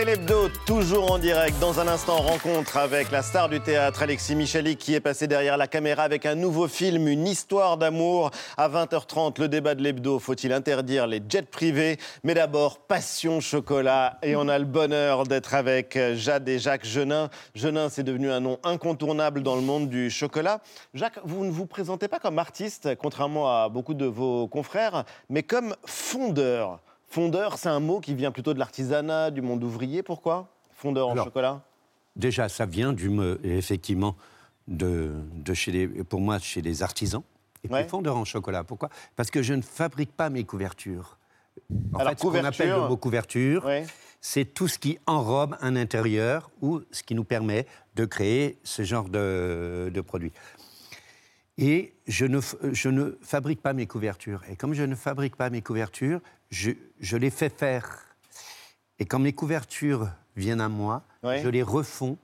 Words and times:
C'est 0.00 0.06
l'hebdo, 0.06 0.48
toujours 0.64 1.12
en 1.12 1.18
direct. 1.18 1.58
Dans 1.58 1.78
un 1.78 1.86
instant, 1.86 2.16
rencontre 2.22 2.78
avec 2.78 3.10
la 3.10 3.22
star 3.22 3.50
du 3.50 3.60
théâtre, 3.60 4.02
Alexis 4.02 4.34
Michalik, 4.34 4.78
qui 4.78 4.94
est 4.94 5.00
passé 5.00 5.26
derrière 5.26 5.58
la 5.58 5.66
caméra 5.66 6.04
avec 6.04 6.24
un 6.24 6.34
nouveau 6.34 6.68
film, 6.68 7.06
une 7.06 7.28
histoire 7.28 7.76
d'amour. 7.76 8.30
À 8.56 8.70
20h30, 8.70 9.38
le 9.38 9.48
débat 9.48 9.74
de 9.74 9.82
l'hebdo. 9.82 10.18
Faut-il 10.18 10.54
interdire 10.54 11.06
les 11.06 11.20
jets 11.28 11.42
privés? 11.42 11.98
Mais 12.24 12.32
d'abord, 12.32 12.78
passion 12.78 13.40
chocolat. 13.40 14.16
Et 14.22 14.36
on 14.36 14.48
a 14.48 14.58
le 14.58 14.64
bonheur 14.64 15.24
d'être 15.24 15.52
avec 15.52 15.98
Jade 16.14 16.48
et 16.48 16.58
Jacques 16.58 16.86
Genin. 16.86 17.28
Genin, 17.54 17.90
c'est 17.90 18.02
devenu 18.02 18.30
un 18.30 18.40
nom 18.40 18.58
incontournable 18.64 19.42
dans 19.42 19.56
le 19.56 19.62
monde 19.62 19.90
du 19.90 20.08
chocolat. 20.08 20.62
Jacques, 20.94 21.20
vous 21.24 21.44
ne 21.44 21.50
vous 21.50 21.66
présentez 21.66 22.08
pas 22.08 22.20
comme 22.20 22.38
artiste, 22.38 22.88
contrairement 22.96 23.54
à 23.54 23.68
beaucoup 23.68 23.92
de 23.92 24.06
vos 24.06 24.48
confrères, 24.48 25.04
mais 25.28 25.42
comme 25.42 25.76
fondeur. 25.84 26.80
Fondeur, 27.14 27.58
c'est 27.58 27.68
un 27.68 27.80
mot 27.80 27.98
qui 28.00 28.14
vient 28.14 28.30
plutôt 28.30 28.54
de 28.54 28.58
l'artisanat, 28.60 29.32
du 29.32 29.42
monde 29.42 29.64
ouvrier. 29.64 30.02
Pourquoi? 30.04 30.48
Fondeur 30.76 31.08
en 31.08 31.12
Alors, 31.12 31.24
chocolat? 31.24 31.60
Déjà, 32.14 32.48
ça 32.48 32.66
vient 32.66 32.92
du 32.92 33.08
me- 33.10 33.40
effectivement 33.44 34.16
de, 34.68 35.10
de 35.34 35.52
chez 35.52 35.72
les, 35.72 35.88
pour 36.04 36.20
moi 36.20 36.38
chez 36.38 36.62
les 36.62 36.84
artisans. 36.84 37.22
Et 37.64 37.68
puis 37.68 37.74
Ouais. 37.74 37.88
fondeur 37.88 38.16
en 38.16 38.24
chocolat. 38.24 38.62
Pourquoi? 38.62 38.90
Parce 39.16 39.30
que 39.30 39.42
je 39.42 39.54
ne 39.54 39.60
fabrique 39.62 40.12
pas 40.12 40.30
mes 40.30 40.44
couvertures. 40.44 41.18
En 41.92 41.98
Alors, 41.98 42.10
fait, 42.12 42.18
ce 42.20 42.22
qu'on 42.22 42.44
appelle 42.44 42.70
le 42.70 42.88
mot 42.88 42.96
couverture, 42.96 43.64
Ouais. 43.64 43.84
c'est 44.20 44.44
tout 44.44 44.68
ce 44.68 44.78
qui 44.78 44.98
enrobe 45.06 45.56
un 45.60 45.74
intérieur 45.74 46.48
ou 46.62 46.80
ce 46.92 47.02
qui 47.02 47.16
nous 47.16 47.24
permet 47.24 47.66
de 47.96 48.04
créer 48.04 48.58
ce 48.62 48.82
genre 48.84 49.08
de, 49.08 49.90
de 49.92 50.00
produit. 50.00 50.32
Et 51.58 51.92
je 52.06 52.24
ne, 52.26 52.40
je 52.72 52.88
ne 52.88 53.18
fabrique 53.22 53.60
pas 53.60 53.72
mes 53.72 53.86
couvertures. 53.86 54.42
Et 54.50 54.56
comme 54.56 54.72
je 54.74 54.82
ne 54.82 54.94
fabrique 54.94 55.36
pas 55.36 55.50
mes 55.50 55.60
couvertures, 55.62 56.20
je, 56.50 56.70
je 57.00 57.16
les 57.16 57.30
fais 57.30 57.48
faire. 57.50 57.98
Et 58.98 59.04
quand 59.04 59.18
mes 59.18 59.32
couvertures 59.32 60.08
viennent 60.36 60.60
à 60.60 60.68
moi, 60.68 61.02
Ouais. 61.22 61.42
je 61.42 61.48
les 61.50 61.62
refonds 61.62 62.16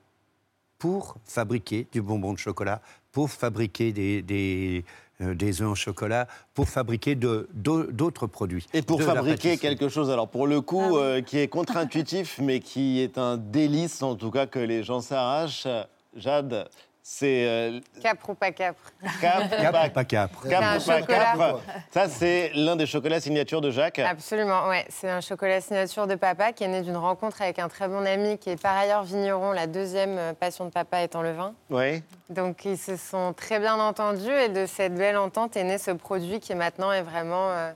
pour 0.79 1.17
fabriquer 1.27 1.87
du 1.93 2.01
bonbon 2.01 2.33
de 2.33 2.39
chocolat, 2.39 2.81
pour 3.13 3.31
fabriquer 3.31 3.93
des, 3.93 4.23
des, 4.23 4.85
euh, 5.21 5.35
des 5.35 5.61
œufs 5.61 5.69
en 5.69 5.75
chocolat, 5.75 6.27
pour 6.55 6.69
fabriquer 6.69 7.15
d'autres 7.15 8.27
produits. 8.27 8.67
Et 8.73 8.81
pour 8.81 9.03
fabriquer 9.03 9.59
quelque 9.59 9.91
chose, 9.91 10.11
alors 10.11 10.29
pour 10.31 10.47
le 10.47 10.63
coup, 10.63 10.97
euh, 10.97 11.21
qui 11.21 11.39
est 11.39 11.49
contre-intuitif, 11.49 12.39
mais 12.43 12.61
qui 12.61 13.01
est 13.01 13.19
un 13.19 13.37
délice, 13.37 14.03
en 14.03 14.17
tout 14.17 14.31
cas, 14.31 14.47
que 14.47 14.59
les 14.59 14.83
gens 14.83 15.01
s'arrachent, 15.03 15.69
Jade, 16.15 16.69
c'est 17.09 17.47
euh, 17.47 17.79
Capre 18.03 18.31
ou 18.31 18.35
pas 18.35 18.51
capre? 18.51 18.81
Cap, 19.21 19.49
Cap 19.49 19.73
pas 19.73 19.87
ou 19.87 19.91
pas 19.91 20.05
capre? 20.05 20.49
Cap 20.49 20.61
un 20.61 20.77
ou 20.77 20.83
pas 20.85 21.03
capre? 21.03 21.61
Ça, 21.93 22.09
c'est 22.09 22.51
l'un 22.57 22.75
des 22.75 22.85
chocolats 22.85 23.21
signature 23.21 23.61
de 23.61 23.71
Jacques. 23.71 24.01
Absolument, 24.01 24.67
ouais. 24.67 24.85
C'est 24.89 25.09
un 25.09 25.21
chocolat 25.21 25.61
signature 25.61 26.09
de 26.09 26.17
papa 26.17 26.51
qui 26.51 26.65
est 26.65 26.69
né 26.69 26.83
d'une 26.83 26.97
rencontre 26.97 27.41
avec 27.43 27.61
un 27.61 27.69
très 27.69 27.87
bon 27.87 28.05
ami 28.05 28.39
qui 28.39 28.51
est 28.51 28.61
par 28.61 28.77
ailleurs 28.77 29.05
vigneron. 29.05 29.53
La 29.53 29.69
deuxième 29.69 30.19
euh, 30.19 30.33
passion 30.33 30.65
de 30.65 30.71
papa 30.71 31.01
étant 31.03 31.23
le 31.23 31.31
vin. 31.33 31.55
Oui. 31.71 32.03
Donc 32.29 32.65
ils 32.65 32.77
se 32.77 32.97
sont 32.97 33.33
très 33.35 33.61
bien 33.61 33.79
entendus 33.79 34.33
et 34.33 34.49
de 34.49 34.67
cette 34.67 34.97
belle 34.97 35.17
entente 35.17 35.57
est 35.57 35.63
né 35.63 35.79
ce 35.79 35.93
produit 35.93 36.41
qui 36.41 36.57
maintenant 36.57 36.91
est 36.91 37.03
vraiment 37.03 37.51
euh, 37.51 37.71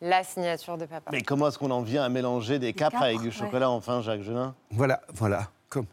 la 0.00 0.24
signature 0.24 0.78
de 0.78 0.86
papa. 0.86 1.10
Mais 1.12 1.20
comment 1.20 1.48
est-ce 1.48 1.58
qu'on 1.58 1.70
en 1.70 1.82
vient 1.82 2.02
à 2.02 2.08
mélanger 2.08 2.58
des 2.58 2.72
capres 2.72 2.92
capres, 2.92 3.04
avec 3.04 3.20
du 3.20 3.26
ouais. 3.26 3.30
chocolat, 3.30 3.68
enfin, 3.68 4.00
Jacques 4.00 4.22
Genin 4.22 4.54
Voilà, 4.70 5.02
voilà. 5.12 5.48
Comme- 5.68 5.84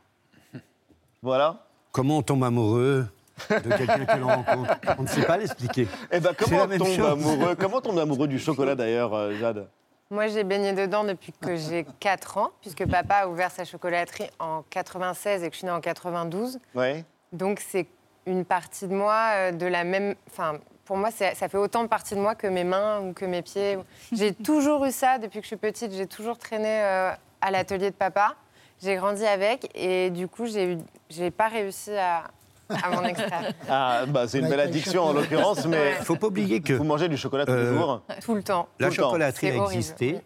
Voilà. 1.21 1.66
Comment 1.91 2.17
on 2.17 2.21
tombe 2.21 2.43
amoureux 2.43 3.07
de 3.49 3.69
quelqu'un 3.75 4.05
que 4.05 4.17
l'on 4.17 4.27
rencontre? 4.27 4.75
On 4.97 5.03
ne 5.03 5.07
sait 5.07 5.23
pas 5.23 5.37
l'expliquer. 5.37 5.87
Eh 6.11 6.19
ben, 6.19 6.33
comment 6.37 6.63
on 6.63 6.77
tombe 6.77 7.05
amoureux 7.05 7.55
Comment 7.55 7.77
on 7.77 7.81
tombe 7.81 7.99
amoureux 7.99 8.27
du 8.27 8.39
chocolat, 8.39 8.75
d'ailleurs, 8.75 9.13
euh, 9.13 9.33
Jade? 9.39 9.67
Moi 10.09 10.27
j'ai 10.27 10.45
baigné 10.45 10.71
dedans 10.71 11.03
depuis 11.03 11.33
que 11.33 11.57
j'ai 11.57 11.85
4 11.99 12.37
ans, 12.37 12.51
puisque 12.61 12.87
papa 12.87 13.15
a 13.15 13.27
ouvert 13.27 13.51
sa 13.51 13.65
chocolaterie 13.65 14.29
en 14.39 14.63
96 14.69 15.43
et 15.43 15.49
que 15.49 15.53
je 15.53 15.57
suis 15.57 15.65
née 15.65 15.71
en 15.73 15.81
92. 15.81 16.59
Oui. 16.75 17.03
Donc 17.33 17.59
c'est 17.59 17.87
une 18.25 18.45
partie 18.45 18.87
de 18.87 18.93
moi 18.93 19.31
euh, 19.33 19.51
de 19.51 19.65
la 19.65 19.83
même. 19.83 20.15
Enfin, 20.31 20.59
pour 20.85 20.95
moi, 20.95 21.11
ça 21.11 21.33
fait 21.33 21.57
autant 21.57 21.83
de 21.83 21.89
partie 21.89 22.15
de 22.15 22.21
moi 22.21 22.35
que 22.35 22.47
mes 22.47 22.63
mains 22.63 23.01
ou 23.01 23.11
que 23.11 23.25
mes 23.25 23.41
pieds. 23.41 23.77
J'ai 24.13 24.33
toujours 24.33 24.85
eu 24.85 24.91
ça 24.91 25.17
depuis 25.17 25.39
que 25.39 25.43
je 25.43 25.47
suis 25.47 25.57
petite. 25.57 25.91
J'ai 25.91 26.07
toujours 26.07 26.37
traîné 26.37 26.81
euh, 26.81 27.11
à 27.41 27.51
l'atelier 27.51 27.91
de 27.91 27.95
papa. 27.95 28.35
J'ai 28.81 28.95
grandi 28.95 29.25
avec 29.25 29.69
et 29.75 30.09
du 30.09 30.27
coup, 30.27 30.45
j'ai 30.45 30.77
j'ai 31.09 31.31
pas 31.31 31.47
réussi 31.47 31.91
à, 31.95 32.25
à 32.69 32.89
m'en 32.91 33.03
extraire 33.03 33.51
Ah, 33.69 34.01
bah, 34.07 34.27
c'est 34.27 34.39
une 34.39 34.49
belle 34.49 34.59
addiction, 34.59 35.03
en 35.03 35.13
l'occurrence, 35.13 35.65
mais 35.65 35.93
Il 35.95 35.99
ne 35.99 36.05
faut 36.05 36.15
pas 36.15 36.27
oublier 36.27 36.61
que 36.61 36.73
vous 36.73 36.83
mangez 36.83 37.07
du 37.07 37.17
chocolat 37.17 37.45
tous 37.45 37.53
les 37.53 37.57
Euh, 37.57 37.77
jours. 37.77 38.01
tout 38.23 38.35
le 38.35 38.43
temps. 38.43 38.67
la 38.79 38.87
tout 38.87 38.91
le 38.93 38.97
temps. 38.97 39.03
chocolaterie 39.05 39.49
a 39.51 39.65
existé 39.65 40.21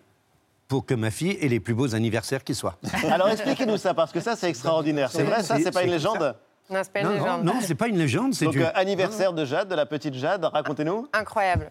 pour 0.67 0.85
que 0.85 0.94
ma 0.94 1.11
fille 1.11 1.38
ait 1.41 1.47
les 1.50 1.59
plus 1.59 1.73
beaux 1.73 1.95
anniversaires 1.95 2.44
qui 2.44 2.56
soient. 2.56 2.78
Alors, 3.09 3.28
expliquez-nous 3.29 3.78
ça, 3.78 3.94
parce 3.94 4.11
que 4.11 4.19
ça, 4.22 4.35
c'est 4.35 4.50
extraordinaire. 4.50 5.11
C'est 5.11 5.23
vrai, 5.23 5.44
ça, 5.44 5.57
C'est- 5.57 5.69
pas 5.72 5.84
une 5.84 5.91
légende 5.91 6.35
Non, 6.69 6.79
c'est 6.84 6.91
pas 6.94 7.00
une 7.01 7.09
légende. 7.11 7.44
non, 7.44 7.53
c'est 7.61 7.75
pas 7.75 7.88
une 7.88 7.97
légende, 7.97 8.34
c'est 8.34 8.45
Donc, 8.45 8.53
du... 8.53 8.63
euh, 8.63 8.69
anniversaire 8.73 9.34
de 9.34 9.44
Jade, 9.45 9.67
de 9.67 9.75
la 9.75 9.85
petite 9.85 10.13
Jade, 10.13 10.44
racontez-nous. 10.45 11.07
Incroyable. 11.13 11.69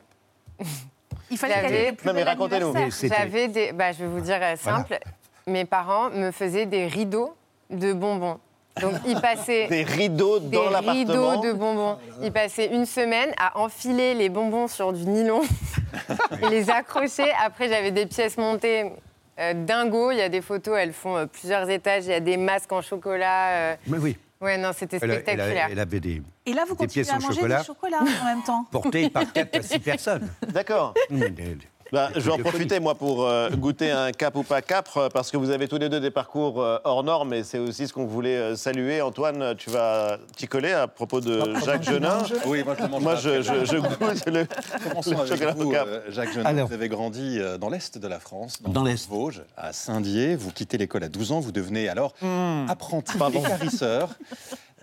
Il 1.30 1.38
fallait 1.38 1.54
J'avais- 1.54 1.68
qu'elle 1.68 1.76
ait 1.86 1.92
plus 1.92 2.06
Non, 2.06 2.12
mais 2.12 2.22
racontez-nous. 2.24 2.74
J'avais 3.04 3.48
des. 3.48 3.72
Bah, 3.72 3.92
je 3.92 3.98
vais 4.00 4.06
vous 4.06 4.20
dire 4.20 4.38
euh, 4.42 4.56
simple. 4.56 4.98
Mes 5.46 5.64
parents 5.64 6.10
me 6.10 6.30
faisaient 6.30 6.66
des 6.66 6.86
rideaux 6.86 7.34
de 7.70 7.92
bonbons. 7.92 8.38
Donc 8.80 8.94
ils 9.06 9.20
passaient. 9.20 9.66
Des 9.68 9.82
rideaux 9.82 10.38
des 10.38 10.56
dans 10.56 10.70
l'appartement. 10.70 10.92
rideaux 10.92 11.36
de 11.42 11.52
bonbons. 11.52 11.98
Ils 12.22 12.32
passaient 12.32 12.66
une 12.72 12.86
semaine 12.86 13.32
à 13.38 13.58
enfiler 13.58 14.14
les 14.14 14.28
bonbons 14.28 14.68
sur 14.68 14.92
du 14.92 15.04
nylon 15.06 15.42
et 16.40 16.48
les 16.50 16.70
accrocher. 16.70 17.30
Après, 17.44 17.68
j'avais 17.68 17.90
des 17.90 18.06
pièces 18.06 18.36
montées 18.38 18.92
euh, 19.40 19.54
dingo. 19.54 20.12
Il 20.12 20.18
y 20.18 20.22
a 20.22 20.28
des 20.28 20.40
photos, 20.40 20.76
elles 20.78 20.92
font 20.92 21.16
euh, 21.16 21.26
plusieurs 21.26 21.68
étages. 21.68 22.04
Il 22.06 22.10
y 22.10 22.14
a 22.14 22.20
des 22.20 22.36
masques 22.36 22.72
en 22.72 22.80
chocolat. 22.80 23.48
euh. 23.50 23.76
Mais 23.88 23.98
oui, 23.98 24.16
Ouais, 24.40 24.56
non, 24.56 24.70
c'était 24.74 24.98
elle, 25.02 25.10
a- 25.10 25.14
elle 25.14 25.18
a- 25.18 25.22
spectaculaire. 25.22 25.68
elle 25.70 25.78
avait 25.80 26.00
des 26.00 26.22
Et 26.46 26.52
là, 26.54 26.62
vous 26.66 26.74
Des 26.74 26.78
continuez 26.86 27.04
pièces 27.04 27.10
à 27.10 27.16
en 27.18 27.20
manger 27.20 27.34
chocolat. 27.40 27.58
du 27.60 27.66
chocolat 27.66 27.98
en 28.00 28.24
même 28.24 28.42
temps. 28.42 28.64
portées 28.70 29.10
par 29.10 29.30
4 29.34 29.54
à 29.58 29.62
6 29.62 29.78
personnes. 29.80 30.28
D'accord. 30.48 30.94
Mmh, 31.10 31.20
des- 31.28 31.58
Bah, 31.92 32.10
je 32.14 32.20
vais 32.20 32.30
en 32.30 32.38
profiter, 32.38 32.78
moi, 32.78 32.94
pour 32.94 33.26
euh, 33.26 33.50
goûter 33.50 33.90
un 33.90 34.12
cap 34.12 34.36
ou 34.36 34.42
pas 34.44 34.62
capre, 34.62 34.96
euh, 34.98 35.08
parce 35.08 35.30
que 35.30 35.36
vous 35.36 35.50
avez 35.50 35.66
tous 35.66 35.78
les 35.78 35.88
deux 35.88 35.98
des 35.98 36.10
parcours 36.12 36.62
euh, 36.62 36.78
hors 36.84 37.02
normes, 37.02 37.34
et 37.34 37.42
c'est 37.42 37.58
aussi 37.58 37.88
ce 37.88 37.92
qu'on 37.92 38.06
voulait 38.06 38.36
euh, 38.36 38.54
saluer. 38.56 39.02
Antoine, 39.02 39.54
tu 39.56 39.70
vas 39.70 40.18
t'y 40.36 40.46
coller 40.46 40.70
à 40.72 40.86
propos 40.86 41.20
de 41.20 41.42
Jacques 41.64 41.82
Genin. 41.82 42.18
Oui, 42.46 42.62
moi 42.64 42.76
je 42.78 42.86
mange 42.86 43.02
Moi, 43.02 43.14
je, 43.16 43.42
très 43.42 43.42
je, 43.42 43.64
je 43.64 43.76
goûte 43.78 44.26
le. 44.26 44.46
Commençons 44.88 45.10
le 45.10 45.16
avec 45.18 45.32
chocolat 45.32 45.52
vous, 45.54 45.62
au 45.68 45.70
cap. 45.72 45.86
euh, 45.88 46.00
Jacques 46.10 46.32
Genin. 46.32 46.44
Alors. 46.46 46.68
Vous 46.68 46.74
avez 46.74 46.88
grandi 46.88 47.38
euh, 47.40 47.58
dans 47.58 47.68
l'Est 47.70 47.98
de 47.98 48.06
la 48.08 48.20
France, 48.20 48.62
Dans 48.68 48.84
les 48.84 48.92
l'Est. 48.92 49.08
Vosges, 49.08 49.42
à 49.56 49.72
Saint-Dié. 49.72 50.36
Vous 50.36 50.52
quittez 50.52 50.78
l'école 50.78 51.02
à 51.04 51.08
12 51.08 51.32
ans, 51.32 51.40
vous 51.40 51.52
devenez 51.52 51.88
alors 51.88 52.14
Hmm. 52.22 52.68
apprenti 52.68 53.16
écarisseur 53.16 54.10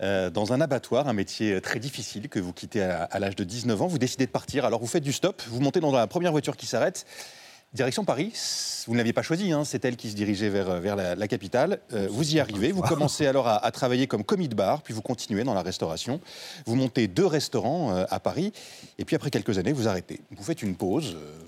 euh, 0.01 0.29
dans 0.29 0.53
un 0.53 0.61
abattoir, 0.61 1.07
un 1.07 1.13
métier 1.13 1.59
très 1.61 1.79
difficile 1.79 2.29
que 2.29 2.39
vous 2.39 2.53
quittez 2.53 2.81
à, 2.83 3.03
à 3.03 3.19
l'âge 3.19 3.35
de 3.35 3.43
19 3.43 3.81
ans. 3.81 3.87
Vous 3.87 3.97
décidez 3.97 4.25
de 4.25 4.31
partir, 4.31 4.65
alors 4.65 4.79
vous 4.79 4.87
faites 4.87 5.03
du 5.03 5.13
stop, 5.13 5.41
vous 5.47 5.59
montez 5.59 5.79
dans 5.79 5.91
la 5.91 6.07
première 6.07 6.31
voiture 6.31 6.55
qui 6.57 6.65
s'arrête. 6.65 7.05
Direction 7.73 8.05
Paris, 8.05 8.31
vous 8.87 8.93
ne 8.93 8.97
l'aviez 8.97 9.11
pas 9.11 9.21
choisi, 9.21 9.51
hein, 9.51 9.65
c'est 9.65 9.83
elle 9.83 9.97
qui 9.97 10.09
se 10.09 10.15
dirigeait 10.15 10.47
vers, 10.47 10.79
vers 10.79 10.95
la, 10.95 11.15
la 11.15 11.27
capitale. 11.27 11.81
Euh, 11.91 12.07
vous 12.09 12.33
y 12.33 12.39
arrivez, 12.39 12.71
vous 12.71 12.81
commencez 12.81 13.27
alors 13.27 13.47
à, 13.47 13.57
à 13.57 13.71
travailler 13.71 14.07
comme 14.07 14.23
commis 14.23 14.47
de 14.47 14.55
bar, 14.55 14.81
puis 14.81 14.93
vous 14.93 15.01
continuez 15.01 15.43
dans 15.43 15.53
la 15.53 15.63
restauration. 15.63 16.21
Vous 16.65 16.75
montez 16.75 17.09
deux 17.09 17.25
restaurants 17.25 17.93
euh, 17.93 18.05
à 18.09 18.21
Paris, 18.21 18.53
et 18.97 19.03
puis 19.03 19.17
après 19.17 19.31
quelques 19.31 19.57
années, 19.57 19.73
vous 19.73 19.89
arrêtez. 19.89 20.21
Vous 20.31 20.43
faites 20.43 20.63
une 20.63 20.75
pause, 20.75 21.17
euh, 21.17 21.39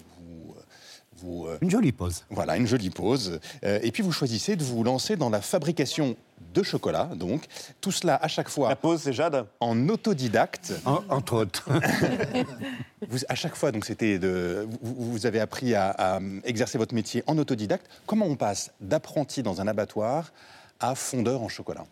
vous, 1.21 1.45
euh, 1.47 1.57
Une 1.61 1.69
jolie 1.69 1.91
pause. 1.91 2.23
voilà, 2.29 2.57
une 2.57 2.67
jolie 2.67 2.89
pause. 2.89 3.39
Euh, 3.63 3.79
et 3.81 3.91
puis 3.91 4.03
vous 4.03 4.11
choisissez 4.11 4.55
de 4.55 4.63
vous 4.63 4.83
lancer 4.83 5.15
dans 5.15 5.29
la 5.29 5.41
fabrication 5.41 6.15
de 6.53 6.63
chocolat, 6.63 7.05
donc 7.15 7.45
tout 7.81 7.91
cela 7.91 8.15
à 8.15 8.27
chaque 8.27 8.47
La 8.47 8.51
fois 8.51 8.75
pause, 8.75 9.01
c'est 9.03 9.13
Jade 9.13 9.45
en 9.59 9.87
autodidacte. 9.89 10.73
En- 10.85 11.03
entre 11.09 11.33
autres. 11.33 11.69
Vous, 13.09 13.19
à 13.29 13.35
chaque 13.35 13.55
fois, 13.55 13.71
donc 13.71 13.85
c'était 13.85 14.19
de, 14.19 14.67
vous, 14.81 15.11
vous 15.11 15.25
avez 15.25 15.39
appris 15.39 15.73
à, 15.73 15.89
à 15.91 16.19
exercer 16.43 16.77
votre 16.77 16.93
métier 16.93 17.23
en 17.27 17.37
autodidacte. 17.37 17.87
Comment 18.05 18.25
on 18.25 18.35
passe 18.35 18.71
d'apprenti 18.81 19.41
dans 19.41 19.61
un 19.61 19.67
abattoir 19.67 20.31
à 20.79 20.95
fondeur 20.95 21.41
en 21.41 21.47
chocolat? 21.49 21.85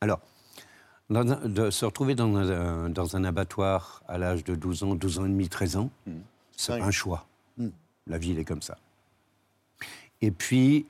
Alors, 0.00 0.20
dans 1.10 1.20
un- 1.32 1.48
de 1.48 1.70
se 1.70 1.84
retrouver 1.84 2.14
dans 2.14 2.34
un, 2.36 2.88
dans 2.88 3.16
un 3.16 3.24
abattoir 3.24 4.02
à 4.08 4.16
l'âge 4.18 4.42
de 4.44 4.54
12 4.54 4.82
ans, 4.84 4.94
12 4.94 5.18
ans 5.18 5.26
et 5.26 5.28
demi, 5.28 5.48
13 5.48 5.76
ans, 5.76 5.90
c'est 6.56 6.72
Oui. 6.72 6.78
pas 6.80 6.84
un 6.86 6.90
choix. 6.90 7.26
La 8.06 8.18
vie, 8.18 8.32
elle 8.32 8.38
est 8.38 8.44
comme 8.44 8.62
ça. 8.62 8.78
Et 10.20 10.30
puis, 10.30 10.86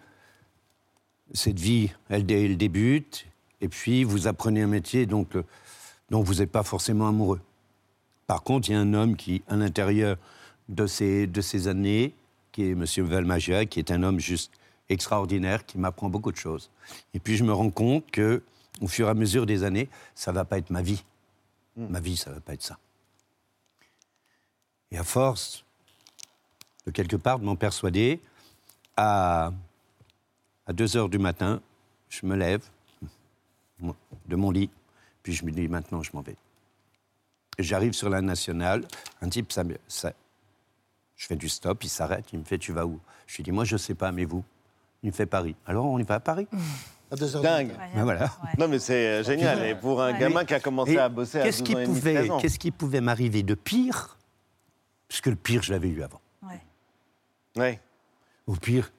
cette 1.33 1.59
vie, 1.59 1.91
elle, 2.09 2.25
dé- 2.27 2.45
elle 2.45 2.57
débute, 2.57 3.27
et 3.61 3.69
puis 3.69 4.05
vous 4.05 4.27
apprenez 4.27 4.63
un 4.63 4.67
métier 4.67 5.07
donc, 5.07 5.35
euh, 5.35 5.43
dont 6.11 6.23
vous 6.23 6.35
n'êtes 6.35 6.53
pas 6.53 6.63
forcément 6.63 7.09
amoureux. 7.09 7.41
Par 8.27 8.43
contre, 8.43 8.69
il 8.69 8.73
y 8.73 8.75
a 8.75 8.81
un 8.81 8.95
homme 8.95 9.17
qui, 9.17 9.43
à 9.49 9.57
l'intérieur 9.57 10.17
de 10.69 10.87
ces, 10.87 11.27
de 11.27 11.41
ces 11.41 11.69
années, 11.69 12.15
qui 12.53 12.63
est 12.65 12.71
M. 12.73 12.85
Valmagia, 13.05 13.67
qui 13.67 13.79
est 13.81 13.91
un 13.91 14.03
homme 14.03 14.21
juste 14.21 14.53
extraordinaire, 14.89 15.67
qui 15.67 15.79
m'apprend 15.79 16.09
beaucoup 16.09 16.33
de 16.33 16.37
choses. 16.37 16.71
Et 17.13 17.21
puis 17.21 17.37
je 17.37 17.45
me 17.45 17.53
rends 17.53 17.71
compte 17.71 18.11
que, 18.11 18.43
au 18.81 18.89
fur 18.89 19.09
et 19.09 19.11
à 19.11 19.15
mesure 19.15 19.47
des 19.47 19.65
années, 19.65 19.89
ça 20.15 20.33
va 20.33 20.45
pas 20.45 20.59
être 20.59 20.71
ma 20.71 20.83
vie. 20.83 21.05
Ma 21.77 22.01
vie, 22.01 22.17
ça 22.17 22.31
va 22.31 22.41
pas 22.41 22.55
être 22.55 22.63
ça. 22.63 22.79
Et 24.91 24.97
à 24.97 25.05
force 25.05 25.66
de 26.87 26.91
quelque 26.93 27.17
part 27.17 27.39
de 27.39 27.45
m'en 27.45 27.57
persuader, 27.57 28.21
à, 28.97 29.53
À 30.69 30.73
2 30.73 30.97
heures 30.97 31.09
du 31.09 31.19
matin, 31.19 31.61
je 32.09 32.27
me 32.27 32.35
lève 32.37 32.65
de 34.27 34.37
mon 34.37 34.51
lit, 34.51 34.71
puis 35.23 35.33
je 35.33 35.45
me 35.45 35.51
dis 35.53 35.69
maintenant 35.69 36.03
je 36.03 36.11
m'en 36.15 36.23
vais. 36.23 36.37
J'arrive 37.59 37.93
sur 37.93 38.09
la 38.11 38.21
nationale, 38.21 38.85
un 39.23 39.29
type, 39.29 39.53
ça, 39.53 39.63
je 41.17 41.27
fais 41.27 41.37
du 41.37 41.49
stop, 41.49 41.85
il 41.85 41.89
s'arrête, 41.89 42.25
il 42.33 42.39
me 42.41 42.45
fait 42.45 42.59
tu 42.59 42.73
vas 42.73 42.85
où? 42.87 42.99
Je 43.27 43.37
lui 43.37 43.45
dis 43.45 43.53
moi 43.53 43.65
je 43.65 43.77
sais 43.77 43.95
pas, 43.95 44.11
mais 44.13 44.25
vous? 44.25 44.45
Il 45.03 45.09
me 45.11 45.13
fait 45.15 45.27
Paris. 45.27 45.55
Alors 45.67 45.87
on 45.87 45.99
y 45.99 46.03
va 46.03 46.17
à 46.17 46.21
Paris 46.21 46.49
À 47.13 47.17
deux 47.17 47.37
heures 47.37 47.43
du 47.43 47.47
Dingue. 47.49 47.69
matin. 47.69 47.83
Ben 47.95 48.03
voilà. 48.05 48.25
Ouais. 48.25 48.51
Non, 48.59 48.67
mais 48.69 48.79
c'est 48.81 49.07
euh, 49.07 49.23
génial. 49.23 49.65
Et 49.67 49.75
pour 49.75 50.03
un 50.03 50.13
Ouais. 50.13 50.19
gamin 50.19 50.45
qui 50.45 50.55
a 50.55 50.61
commencé 50.61 50.93
Et 50.95 50.99
à 50.99 51.09
bosser 51.09 51.39
à 51.41 51.45
12 51.45 51.47
qu'est-ce 51.53 51.63
qui 51.63 51.75
ans 51.75 51.79
et 51.79 51.85
demi, 51.87 51.95
pouvait, 51.95 52.15
13 52.15 52.31
ans. 52.31 52.39
qu'est-ce 52.41 52.59
qui 52.59 52.71
pouvait 52.73 53.01
m'arriver 53.01 53.43
de 53.45 53.55
pire? 53.55 54.17
Puisque 55.07 55.27
le 55.27 55.37
pire, 55.37 55.63
je 55.63 55.73
l'avais 55.73 55.89
eu 55.89 56.03
avant. 56.03 56.21
Ouais. 57.57 57.81
Au 58.47 58.55
pire, 58.55 58.93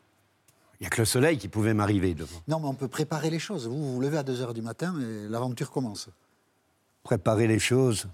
il 0.79 0.83
n'y 0.83 0.87
a 0.87 0.89
que 0.89 1.01
le 1.01 1.05
soleil 1.05 1.37
qui 1.37 1.47
pouvait 1.47 1.73
m'arriver 1.73 2.13
devant. 2.13 2.37
Non, 2.47 2.59
mais 2.59 2.67
on 2.67 2.73
peut 2.73 2.87
préparer 2.87 3.29
les 3.29 3.39
choses. 3.39 3.67
Vous 3.67 3.77
vous 3.77 3.93
vous 3.95 4.01
levez 4.01 4.17
à 4.17 4.23
2 4.23 4.41
heures 4.41 4.53
du 4.53 4.61
matin 4.61 4.93
et 4.99 5.27
l'aventure 5.29 5.71
commence. 5.71 6.09
Préparer 7.03 7.47
les 7.47 7.59
choses, 7.59 8.07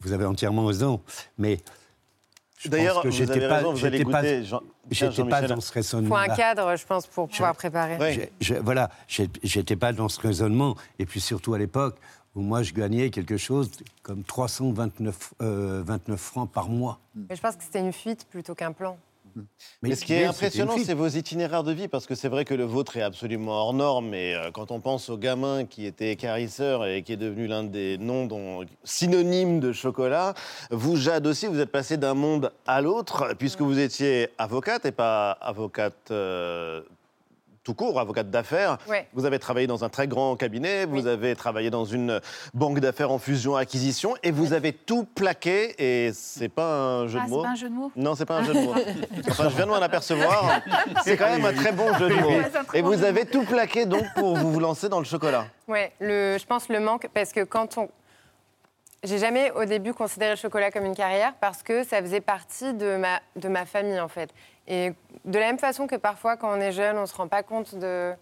vous 0.00 0.12
avez 0.12 0.24
entièrement 0.24 0.66
raison. 0.66 1.00
Mais 1.38 1.58
je 2.58 2.68
pense 2.68 2.70
D'ailleurs, 2.70 3.02
que 3.02 3.08
vous 3.08 3.14
j'étais 3.16 3.32
avez 3.32 3.48
pas, 3.48 3.56
raison, 3.56 3.72
vous 3.72 3.84
allez 3.84 3.98
j'étais 3.98 4.10
pas, 4.10 4.20
goûter. 4.22 4.44
J'étais 4.90 5.46
dans 5.48 5.60
ce 5.60 5.70
Il 5.70 5.74
faut 5.74 6.14
un 6.14 6.20
raisonnement. 6.20 6.36
cadre, 6.36 6.76
je 6.76 6.86
pense, 6.86 7.06
pour 7.06 7.28
pouvoir 7.28 7.56
préparer. 7.56 7.96
Ouais. 7.96 8.12
J'ai- 8.12 8.32
j'ai- 8.40 8.58
voilà, 8.60 8.90
j'étais 9.08 9.76
pas 9.76 9.92
dans 9.92 10.08
ce 10.08 10.20
raisonnement. 10.20 10.76
Et 10.98 11.06
puis 11.06 11.20
surtout 11.20 11.54
à 11.54 11.58
l'époque 11.58 11.96
où 12.36 12.40
moi 12.42 12.62
je 12.62 12.72
gagnais 12.72 13.10
quelque 13.10 13.36
chose 13.36 13.70
comme 14.02 14.22
329 14.22 15.34
euh, 15.42 15.82
29 15.84 16.20
francs 16.20 16.50
par 16.50 16.68
mois. 16.68 17.00
Mais 17.16 17.34
je 17.34 17.40
pense 17.40 17.56
que 17.56 17.64
c'était 17.64 17.80
une 17.80 17.92
fuite 17.92 18.26
plutôt 18.30 18.54
qu'un 18.54 18.72
plan. 18.72 18.96
Mais 19.82 19.94
ce 19.94 20.04
qui 20.04 20.14
est 20.14 20.24
impressionnant, 20.24 20.76
c'est 20.84 20.94
vos 20.94 21.08
itinéraires 21.08 21.64
de 21.64 21.72
vie, 21.72 21.88
parce 21.88 22.06
que 22.06 22.14
c'est 22.14 22.28
vrai 22.28 22.44
que 22.44 22.54
le 22.54 22.64
vôtre 22.64 22.96
est 22.96 23.02
absolument 23.02 23.52
hors 23.52 23.74
norme, 23.74 24.08
mais 24.08 24.34
euh, 24.34 24.50
quand 24.50 24.70
on 24.70 24.80
pense 24.80 25.08
au 25.08 25.16
gamin 25.16 25.64
qui 25.64 25.86
était 25.86 26.12
écarisseur 26.12 26.86
et 26.86 27.02
qui 27.02 27.12
est 27.12 27.16
devenu 27.16 27.46
l'un 27.46 27.64
des 27.64 27.98
noms 27.98 28.26
dont, 28.26 28.64
synonymes 28.84 29.60
de 29.60 29.72
chocolat, 29.72 30.34
vous, 30.70 30.96
Jade 30.96 31.26
aussi, 31.26 31.46
vous 31.46 31.60
êtes 31.60 31.72
passé 31.72 31.96
d'un 31.96 32.14
monde 32.14 32.52
à 32.66 32.80
l'autre, 32.80 33.34
puisque 33.38 33.60
vous 33.62 33.78
étiez 33.78 34.28
avocate 34.38 34.84
et 34.86 34.92
pas 34.92 35.32
avocate 35.32 36.10
euh, 36.10 36.82
tout 37.70 37.74
court, 37.74 38.00
avocate 38.00 38.30
d'affaires. 38.30 38.78
Ouais. 38.88 39.06
Vous 39.12 39.24
avez 39.26 39.38
travaillé 39.38 39.68
dans 39.68 39.84
un 39.84 39.88
très 39.88 40.08
grand 40.08 40.34
cabinet, 40.34 40.86
vous 40.86 41.02
Oui. 41.04 41.08
avez 41.08 41.36
travaillé 41.36 41.70
dans 41.70 41.84
une 41.84 42.20
banque 42.52 42.80
d'affaires 42.80 43.12
en 43.12 43.18
fusion-acquisition, 43.20 44.16
et 44.24 44.32
vous 44.32 44.52
avez 44.54 44.72
tout 44.72 45.04
plaqué, 45.04 45.74
et 45.78 46.10
c'est 46.12 46.48
pas 46.48 46.74
un 46.74 47.06
jeu 47.06 47.18
Ah, 47.20 47.26
de 47.26 47.28
c'est 47.30 47.36
mots. 47.36 47.42
pas 47.44 47.48
un 47.50 47.54
jeu 47.54 47.68
de 47.68 47.74
mots 47.74 47.92
Non, 47.94 48.14
c'est 48.16 48.26
pas 48.26 48.38
un 48.38 48.42
jeu 48.44 48.54
de 48.54 48.58
mots. 48.60 48.74
Enfin, 49.28 49.48
je 49.50 49.54
viens 49.56 49.66
de 49.66 49.70
m'en 49.70 49.76
apercevoir. 49.76 50.60
C'est 51.04 51.16
quand 51.16 51.28
même 51.30 51.44
un 51.44 51.52
très 51.52 51.70
bon 51.72 51.92
jeu 51.94 52.08
de 52.08 52.14
mots. 52.14 52.30
C'est 52.72 52.78
Et 52.78 52.82
vous 52.82 53.04
avez 53.04 53.24
tout 53.24 53.44
plaqué 53.44 53.86
donc 53.86 54.04
pour 54.16 54.36
vous, 54.36 54.58
lancer 54.58 54.88
dans 54.88 54.98
le 54.98 55.04
chocolat. 55.04 55.46
Le, 56.00 56.36
je 56.38 56.46
pense 56.46 56.68
le 56.68 56.80
manque, 56.80 57.08
parce 57.14 57.32
que 57.32 57.44
quand 57.44 57.78
on. 57.78 57.88
J'ai 59.02 59.18
jamais 59.18 59.50
au 59.52 59.64
début 59.64 59.94
considéré 59.94 60.32
le 60.32 60.36
chocolat 60.36 60.70
comme 60.70 60.84
une 60.84 60.94
carrière 60.94 61.32
parce 61.40 61.62
que 61.62 61.84
ça 61.84 62.02
faisait 62.02 62.20
partie 62.20 62.74
de 62.74 62.96
ma, 62.96 63.20
de 63.36 63.48
ma 63.48 63.64
famille 63.64 63.98
en 63.98 64.08
fait. 64.08 64.28
Et 64.70 64.94
de 65.24 65.38
la 65.38 65.46
même 65.46 65.58
façon 65.58 65.86
que 65.88 65.96
parfois 65.96 66.36
quand 66.36 66.56
on 66.56 66.60
est 66.60 66.70
jeune, 66.72 66.96
on 66.96 67.02
ne 67.02 67.06
se 67.06 67.14
rend 67.14 67.26
pas 67.28 67.42
compte 67.42 67.74
de 67.74 68.12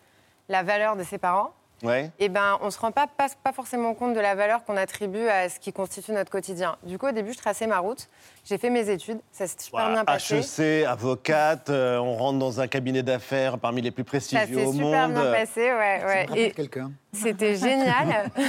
la 0.48 0.62
valeur 0.62 0.96
de 0.96 1.04
ses 1.04 1.18
parents, 1.18 1.52
Ouais. 1.84 2.10
et 2.18 2.28
ben 2.28 2.58
on 2.62 2.66
ne 2.66 2.70
se 2.70 2.78
rend 2.80 2.90
pas, 2.90 3.06
pas, 3.06 3.28
pas 3.44 3.52
forcément 3.52 3.94
compte 3.94 4.14
de 4.14 4.18
la 4.18 4.34
valeur 4.34 4.64
qu'on 4.64 4.76
attribue 4.76 5.28
à 5.28 5.48
ce 5.48 5.60
qui 5.60 5.72
constitue 5.72 6.10
notre 6.12 6.30
quotidien. 6.30 6.76
Du 6.82 6.98
coup, 6.98 7.06
au 7.06 7.12
début, 7.12 7.32
je 7.34 7.38
traçais 7.38 7.66
ma 7.68 7.78
route, 7.78 8.08
j'ai 8.48 8.56
fait 8.56 8.70
mes 8.70 8.88
études, 8.88 9.18
ça 9.30 9.46
s'est 9.46 9.56
super 9.58 9.90
bien 9.90 10.04
passé. 10.04 10.36
HEC, 10.38 10.86
avocate, 10.86 11.68
euh, 11.68 11.98
on 11.98 12.16
rentre 12.16 12.38
dans 12.38 12.60
un 12.60 12.66
cabinet 12.66 13.02
d'affaires 13.02 13.58
parmi 13.58 13.82
les 13.82 13.90
plus 13.90 14.04
Ça 14.04 14.08
prestigieux 14.08 14.58
s'est 14.60 14.64
au 14.64 14.72
super 14.72 15.08
monde. 15.08 15.12
bien 15.20 15.32
passé, 15.32 15.60
ouais, 15.72 16.00
Ça 16.00 16.06
ouais. 16.06 16.26
Et 16.40 16.50
quelqu'un. 16.52 16.90
c'était 17.12 17.54
génial. 17.56 18.30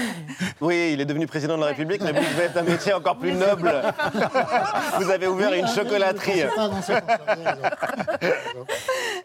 Oui, 0.61 0.91
il 0.93 0.99
est 1.01 1.05
devenu 1.05 1.25
président 1.25 1.55
de 1.55 1.61
la 1.61 1.67
République, 1.67 2.01
mais 2.01 2.11
vous 2.11 2.21
faites 2.21 2.55
un 2.57 2.63
métier 2.63 2.93
encore 2.93 3.17
plus 3.17 3.31
noble. 3.33 3.71
vous 4.99 5.09
avez 5.09 5.27
ouvert 5.27 5.53
une 5.53 5.67
chocolaterie. 5.67 6.43
Ça. 6.85 7.01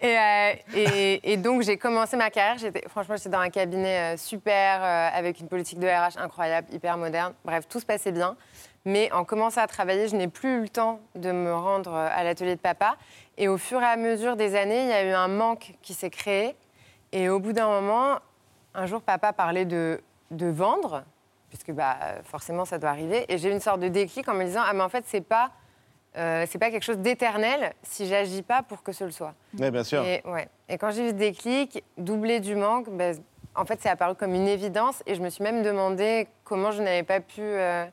Et, 0.01 0.17
euh, 0.17 0.53
et- 0.75 1.33
et 1.33 1.37
donc, 1.37 1.63
j'ai 1.63 1.77
commencé 1.77 2.17
ma 2.17 2.31
carrière. 2.31 2.59
J'étais, 2.59 2.85
franchement, 2.89 3.17
j'étais 3.17 3.29
dans 3.31 3.41
un 3.41 3.51
cabinet 3.51 4.15
euh, 4.15 4.17
super, 4.17 4.81
euh, 4.83 5.09
avec 5.13 5.41
une 5.41 5.49
politique 5.49 5.79
de 5.81 5.87
RH 5.89 6.19
incroyable, 6.23 6.69
hyper 6.73 6.97
moderne. 6.97 7.33
Bref, 7.45 7.65
tout 7.69 7.81
se 7.81 7.87
passait 7.87 8.13
bien. 8.13 8.37
Mais 8.85 9.11
en 9.13 9.25
commençant 9.25 9.63
à 9.63 9.67
travailler, 9.67 10.09
je 10.09 10.17
n'ai 10.17 10.29
plus 10.29 10.57
eu 10.57 10.61
le 10.61 10.69
temps 10.69 11.01
de 11.15 11.33
me 11.33 11.55
rendre 11.55 11.95
euh, 11.95 12.09
à 12.13 12.23
l'atelier 12.23 12.55
de 12.55 12.61
papa. 12.61 12.97
Et 13.39 13.49
au 13.49 13.57
fur 13.57 13.81
et 13.81 13.87
à 13.87 13.97
mesure 13.97 14.37
des 14.37 14.57
années, 14.57 14.83
il 14.83 14.89
y 14.89 14.93
a 14.93 15.05
eu 15.05 15.13
un 15.13 15.29
manque 15.29 15.75
qui 15.83 15.95
s'est 15.95 16.11
créé. 16.11 16.55
Et 17.13 17.29
au 17.29 17.41
bout 17.41 17.53
d'un 17.53 17.69
moment, 17.69 18.19
un 18.75 18.87
jour, 18.87 19.01
papa 19.01 19.33
parlait 19.33 19.65
de, 19.65 20.03
de 20.31 20.47
vendre, 20.47 21.05
puisque 21.49 21.73
bah, 21.73 21.97
forcément, 22.25 22.65
ça 22.65 22.79
doit 22.79 22.91
arriver. 22.91 23.25
Et 23.33 23.39
j'ai 23.39 23.49
eu 23.49 23.53
une 23.53 23.61
sorte 23.61 23.81
de 23.81 23.89
déclic 23.89 24.29
en 24.29 24.35
me 24.35 24.45
disant, 24.45 24.63
ah 24.67 24.73
mais 24.75 24.83
en 24.83 24.89
fait, 24.89 25.05
c'est 25.07 25.21
pas... 25.23 25.51
euh, 26.17 26.45
c'est 26.49 26.59
pas 26.59 26.71
quelque 26.71 26.85
chose 26.85 26.99
d'éternel 26.99 27.73
si 27.83 28.07
j'agis 28.07 28.43
pas 28.43 28.63
pour 28.63 28.83
que 28.83 28.93
ce 28.93 29.05
le 29.05 29.13
soit. 29.13 29.35
Oui, 29.59 29.71
bien 29.71 29.85
sûr. 29.85 30.03
Et, 30.05 30.23
ouais. 30.27 30.49
et 30.69 30.77
quand 30.77 30.91
j'ai 30.91 31.07
eu 31.07 31.09
ce 31.09 31.15
déclic, 31.15 31.83
doublé 31.97 32.41
du 32.41 32.55
manque, 32.55 32.91
ben, 32.91 33.17
en 33.55 33.65
fait, 33.65 33.79
c'est 33.81 33.89
apparu 33.89 34.15
comme 34.15 34.35
une 34.35 34.49
évidence. 34.49 35.03
Et 35.07 35.15
je 35.15 35.23
me 35.23 35.31
suis 35.31 35.43
même 35.43 35.63
demandé 35.63 36.29
comment 36.45 36.71
je 36.71 36.83
n'avais 36.83 37.05
pas 37.05 37.21
pu 37.21 37.41
euh, 37.41 37.87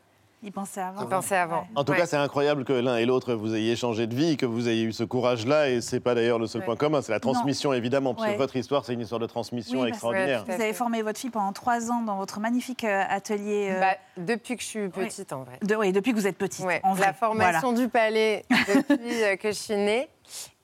Il 0.43 0.51
pensait 0.51 0.81
avant. 0.81 1.67
En 1.75 1.83
tout 1.83 1.91
Ouais. 1.91 1.97
cas, 1.99 2.05
c'est 2.07 2.17
incroyable 2.17 2.65
que 2.65 2.73
l'un 2.73 2.97
et 2.97 3.05
l'autre 3.05 3.33
vous 3.35 3.53
ayez 3.53 3.75
changé 3.75 4.07
de 4.07 4.15
vie, 4.15 4.37
que 4.37 4.45
vous 4.47 4.67
ayez 4.69 4.83
eu 4.83 4.91
ce 4.93 5.03
courage-là, 5.03 5.69
et 5.69 5.81
c'est 5.81 5.99
pas 5.99 6.15
d'ailleurs 6.15 6.39
le 6.39 6.47
seul 6.47 6.61
Ouais. 6.61 6.65
point 6.65 6.75
commun, 6.75 7.01
c'est 7.03 7.11
la 7.11 7.19
transmission 7.19 7.73
évidemment, 7.73 8.15
parce 8.15 8.27
Ouais. 8.27 8.33
que 8.33 8.39
votre 8.39 8.55
histoire, 8.55 8.83
c'est 8.83 8.93
une 8.93 9.01
histoire 9.01 9.19
de 9.19 9.27
transmission 9.27 9.81
Oui, 9.81 9.89
extraordinaire. 9.89 10.43
Vous 10.47 10.53
avez 10.53 10.73
formé 10.73 11.03
votre 11.03 11.19
fille 11.19 11.29
pendant 11.29 11.53
trois 11.53 11.91
ans 11.91 12.01
dans 12.01 12.17
votre 12.17 12.39
magnifique 12.39 12.83
euh, 12.83 13.03
atelier. 13.07 13.69
euh, 13.71 13.79
Bah, 13.81 13.95
depuis 14.17 14.55
que 14.55 14.63
je 14.63 14.67
suis 14.67 14.89
petite, 14.89 15.31
en 15.31 15.43
vrai. 15.43 15.59
de, 15.61 15.75
oui, 15.75 15.91
depuis 15.91 16.11
que 16.11 16.17
vous 16.17 16.27
êtes 16.27 16.37
petite. 16.37 16.65
Ouais. 16.65 16.81
en 16.83 16.93
vrai. 16.93 17.05
La 17.07 17.13
formation 17.13 17.71
du 17.73 17.87
palais 17.87 18.43
depuis 18.49 19.23
euh, 19.23 19.35
que 19.35 19.49
je 19.49 19.57
suis 19.57 19.75
née 19.75 20.09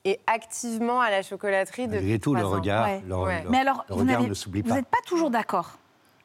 et 0.04 0.18
activement 0.26 1.00
à 1.00 1.10
la 1.10 1.22
chocolaterie 1.22 1.86
Malgré 1.86 2.18
tout, 2.18 2.34
le 2.34 2.44
ans. 2.44 2.50
regard, 2.50 2.88
Mais 3.48 3.58
alors, 3.60 3.84
le 3.88 3.94
vous 3.94 4.00
regard 4.00 4.22
ne 4.22 4.34
s'oublie 4.34 4.62
vous 4.62 4.68
pas. 4.70 4.74
n'êtes 4.74 4.88
pas 4.88 4.98
toujours 5.06 5.30
d'accord. 5.30 5.78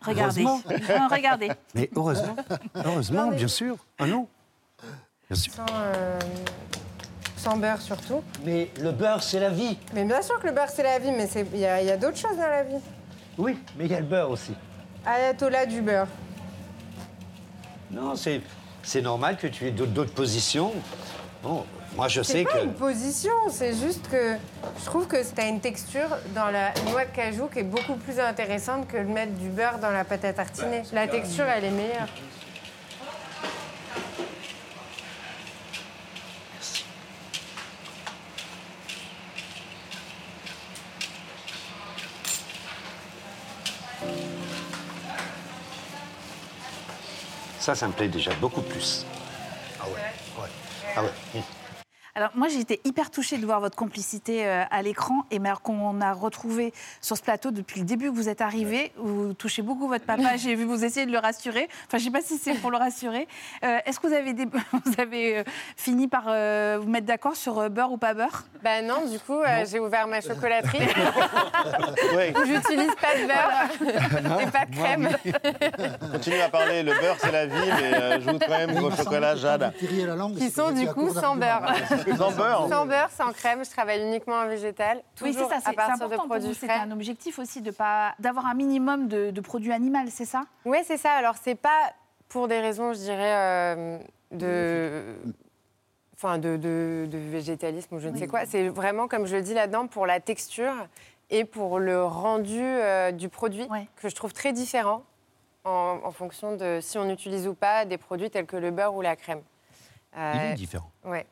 Regardez. 0.06 0.44
Non, 0.44 0.62
regardez. 1.10 1.52
Mais 1.76 1.90
heureusement, 1.96 2.36
heureusement, 2.76 3.24
Non, 3.26 3.30
mais- 3.32 3.38
bien 3.38 3.48
sûr. 3.48 3.76
Ah 4.00 4.06
non 4.06 4.28
Bien 5.30 5.36
sûr. 5.40 5.54
Sans, 5.54 5.66
euh, 5.74 6.20
sans 7.38 7.58
beurre 7.58 7.82
surtout. 7.82 8.22
Mais 8.44 8.70
le 8.82 8.92
beurre, 8.92 9.24
c'est 9.24 9.40
la 9.40 9.50
vie. 9.50 9.78
Mais 9.94 10.04
bien 10.06 10.22
sûr 10.22 10.40
que 10.40 10.48
le 10.48 10.54
beurre, 10.54 10.70
c'est 10.70 10.84
la 10.84 11.00
vie, 11.00 11.12
mais 11.12 11.28
il 11.54 11.60
y 11.60 11.66
a, 11.66 11.82
y 11.82 11.90
a 11.92 11.98
d'autres 11.98 12.18
choses 12.18 12.36
dans 12.38 12.48
la 12.48 12.64
vie. 12.64 12.76
Oui, 13.38 13.58
mais 13.78 13.86
il 13.86 13.92
y 13.92 13.96
a 13.96 14.00
le 14.00 14.06
beurre 14.06 14.30
aussi. 14.30 14.54
Ayatollah 15.06 15.66
du 15.66 15.82
beurre. 15.82 16.08
Non, 17.92 18.16
c'est, 18.16 18.42
c'est 18.82 19.02
normal 19.02 19.38
que 19.38 19.48
tu 19.48 19.68
aies 19.68 19.72
d'autres 19.72 20.14
positions. 20.14 20.74
Bon, 21.44 21.66
moi, 21.98 22.08
je 22.08 22.22
C'est 22.22 22.32
sais 22.40 22.44
pas 22.46 22.54
que... 22.54 22.64
une 22.64 22.74
position, 22.74 23.34
c'est 23.50 23.76
juste 23.76 24.10
que 24.10 24.38
je 24.80 24.86
trouve 24.86 25.08
que 25.08 25.18
tu 25.18 25.42
as 25.42 25.48
une 25.50 25.60
texture 25.60 26.08
dans 26.34 26.50
la 26.50 26.74
noix 26.90 27.04
de 27.04 27.12
cajou 27.12 27.48
qui 27.48 27.60
est 27.60 27.64
beaucoup 27.64 27.96
plus 27.96 28.18
intéressante 28.18 28.88
que 28.88 28.96
de 28.96 29.04
mettre 29.12 29.34
du 29.34 29.50
beurre 29.50 29.78
dans 29.80 29.92
la 29.92 30.06
pâte 30.06 30.24
à 30.24 30.32
tartiner. 30.32 30.84
La 30.94 31.06
texture, 31.06 31.44
elle 31.44 31.66
est 31.66 31.72
meilleure. 31.72 32.08
Ça, 47.60 47.76
ça 47.76 47.88
me 47.88 47.94
plaît 47.94 48.08
déjà 48.10 48.32
beaucoup 48.36 48.62
plus. 48.62 49.06
Ah 49.80 49.86
ouais, 49.88 50.42
ouais. 50.42 50.50
Ah 50.96 51.02
ouais. 51.04 51.10
hum. 51.36 51.42
Alors 52.16 52.30
moi 52.36 52.48
j'ai 52.48 52.60
été 52.60 52.80
hyper 52.84 53.10
touchée 53.10 53.40
de 53.40 53.46
voir 53.46 53.60
votre 53.60 53.76
complicité 53.76 54.46
euh, 54.46 54.64
à 54.70 54.84
l'écran 54.84 55.26
et 55.32 55.40
qu'on 55.64 56.00
a 56.00 56.14
retrouvé 56.14 56.72
sur 57.02 57.18
ce 57.18 57.24
plateau 57.24 57.50
depuis 57.50 57.80
le 57.80 57.88
début 57.88 58.12
que 58.12 58.16
vous 58.16 58.30
êtes 58.30 58.42
arrivé, 58.42 58.92
vous 58.98 59.34
touchez 59.34 59.64
beaucoup 59.64 59.88
votre 59.88 60.06
papa, 60.06 60.36
j'ai 60.38 60.54
vu 60.54 60.64
vous 60.64 60.86
essayer 60.86 61.08
de 61.08 61.12
le 61.12 61.18
rassurer. 61.18 61.68
Enfin 61.88 61.98
je 61.98 62.04
sais 62.04 62.12
pas 62.12 62.22
si 62.22 62.38
c'est 62.38 62.54
pour 62.54 62.70
le 62.70 62.78
rassurer. 62.78 63.28
Euh, 63.64 63.80
Est-ce 63.88 64.00
que 64.00 64.06
vous 64.08 64.14
avez, 64.14 64.34
des- 64.34 64.46
vous 64.86 64.94
avez 65.00 65.40
euh, 65.40 65.44
fini 65.76 66.08
par 66.08 66.26
euh, 66.28 66.78
vous 66.80 66.88
mettre 66.88 67.08
d'accord 67.08 67.36
sur 67.36 67.58
euh, 67.58 67.70
beurre 67.70 67.92
ou 67.92 67.98
pas 67.98 68.14
beurre? 68.14 68.44
Ben 68.64 68.86
non, 68.86 69.06
du 69.10 69.18
coup, 69.20 69.40
euh, 69.42 69.66
j'ai 69.70 69.80
ouvert 69.80 70.08
ma 70.08 70.22
chocolaterie 70.22 70.80
Oui, 72.16 72.34
j'utilise 72.46 72.94
pas 72.96 73.16
de 73.18 73.28
beurre 73.28 74.40
et 74.40 74.46
pas 74.52 74.66
de 74.66 74.76
crème. 74.76 75.10
continue 76.12 76.40
à 76.42 76.50
parler, 76.50 76.84
le 76.84 76.94
beurre, 76.94 77.18
c'est 77.20 77.32
la 77.32 77.48
vie, 77.48 77.54
mais 77.82 77.94
euh, 77.96 78.22
je 78.22 78.30
vous 78.30 78.38
quand 78.40 78.50
même 78.50 78.76
que 78.76 79.04
quand 79.04 79.36
Jade. 79.36 79.74
Qui 80.38 80.52
sont 80.52 80.72
du 80.72 80.86
coup 80.88 81.12
sans 81.14 81.36
beurre. 81.36 81.74
Sans 82.18 82.32
beurre 82.32 82.68
Sans 82.70 82.86
beurre, 82.86 83.10
sans 83.12 83.32
crème, 83.34 83.64
je 83.66 83.70
travaille 83.70 84.02
uniquement 84.02 84.36
en 84.36 84.48
végétal. 84.48 85.02
Oui 85.22 85.34
c'est 85.34 85.40
ça, 85.48 85.56
à 85.58 85.60
c'est 85.62 85.74
partir 85.74 85.98
de 85.98 86.04
important 86.04 86.18
pour 86.24 86.28
produits 86.30 86.48
vous. 86.50 86.54
C'est 86.54 86.68
frais. 86.68 86.80
un 86.80 86.92
objectif 86.92 87.40
aussi 87.40 87.62
de 87.62 87.72
pas 87.72 88.14
d'avoir 88.20 88.46
un 88.46 88.54
minimum 88.54 89.08
de, 89.08 89.32
de 89.32 89.42
produits 89.42 89.72
animaux, 89.72 90.00
c'est 90.10 90.26
ça? 90.26 90.42
Oui, 90.66 90.80
c'est 90.86 90.98
ça. 90.98 91.12
Alors, 91.14 91.36
c'est 91.42 91.56
pas 91.56 91.94
pour 92.30 92.48
des 92.48 92.60
raisons, 92.60 92.94
je 92.94 93.00
dirais, 93.00 93.34
euh, 93.36 94.00
de. 94.32 95.16
Enfin, 96.16 96.38
de, 96.38 96.56
de- 96.58 97.06
de 97.10 97.18
végétalisme 97.18 97.96
ou 97.96 98.00
je 98.00 98.08
ne 98.10 98.18
sais 98.18 98.28
quoi. 98.28 98.46
C'est 98.46 98.70
vraiment, 98.70 99.08
comme 99.08 99.26
je 99.26 99.36
le 99.36 99.42
dis 99.42 99.54
là-dedans, 99.54 99.88
pour 99.88 100.06
la 100.06 100.20
texture 100.22 100.74
et 101.30 101.44
pour 101.46 101.80
le 101.80 102.04
rendu 102.06 102.62
euh, 102.62 103.12
du 103.12 103.28
produit, 103.30 103.68
Ouais. 103.70 103.88
que 103.98 104.08
je 104.10 104.16
trouve 104.16 104.32
très 104.32 104.54
différent 104.54 105.04
en, 105.66 106.00
en 106.04 106.12
fonction 106.12 106.56
de 106.56 106.80
si 106.82 106.98
on 106.98 107.10
utilise 107.10 107.48
ou 107.48 107.54
pas 107.54 107.84
des 107.86 107.98
produits 107.98 108.30
tels 108.30 108.46
que 108.46 108.56
le 108.56 108.72
beurre 108.72 108.96
ou 108.96 109.02
la 109.02 109.16
crème. 109.16 109.42
Il 110.16 110.20
Euh, 110.20 110.52
est 110.52 110.54
différent. 110.54 110.90
ouais. 111.06 111.26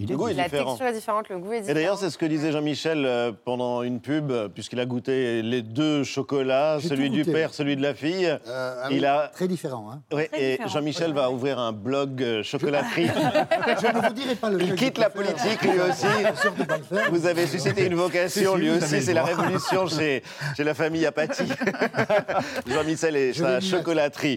Il 0.00 0.08
Le 0.08 0.16
goût 0.16 0.26
est 0.28 0.34
La 0.34 0.44
différent. 0.44 0.70
texture 0.72 0.86
est 0.88 0.92
différente, 0.92 1.28
le 1.28 1.38
goût 1.38 1.52
est 1.52 1.60
différent. 1.60 1.70
Et 1.70 1.74
d'ailleurs, 1.74 1.98
c'est 1.98 2.10
ce 2.10 2.18
que 2.18 2.26
disait 2.26 2.50
Jean-Michel 2.50 3.04
euh, 3.06 3.30
pendant 3.44 3.82
une 3.84 4.00
pub, 4.00 4.32
euh, 4.32 4.48
puisqu'il 4.48 4.80
a 4.80 4.86
goûté 4.86 5.40
les 5.40 5.62
deux 5.62 6.02
chocolats, 6.02 6.78
celui 6.80 7.10
du 7.10 7.24
père, 7.24 7.54
celui 7.54 7.76
de 7.76 7.82
la 7.82 7.94
fille. 7.94 8.26
Euh, 8.26 8.74
ah 8.82 8.88
Il 8.90 9.06
a- 9.06 9.30
Très 9.32 9.46
différent. 9.46 9.88
Hein. 9.92 10.02
Ouais, 10.12 10.26
Très 10.26 10.42
et 10.42 10.50
différent. 10.52 10.68
Jean-Michel 10.68 11.12
va 11.12 11.30
ouvrir 11.30 11.60
un 11.60 11.70
blog 11.70 12.42
chocolaterie. 12.42 13.06
Je 13.80 13.86
ne 13.86 14.06
vous 14.08 14.14
dirai 14.14 14.34
pas 14.34 14.50
le 14.50 14.60
Il 14.62 14.74
quitte 14.74 14.98
la 14.98 15.10
politique, 15.10 15.62
lui 15.62 15.78
aussi. 15.80 16.06
Vous 17.10 17.26
avez 17.26 17.46
suscité 17.46 17.86
une 17.86 17.94
vocation, 17.94 18.56
lui 18.56 18.70
aussi, 18.70 19.00
c'est 19.00 19.14
la 19.14 19.22
révolution 19.24 19.86
chez, 19.86 20.24
chez 20.56 20.64
la 20.64 20.74
famille 20.74 21.06
Apathy. 21.06 21.44
Jean-Michel 22.66 23.14
et 23.16 23.32
Je 23.32 23.42
sa 23.44 23.60
chocolaterie. 23.60 24.36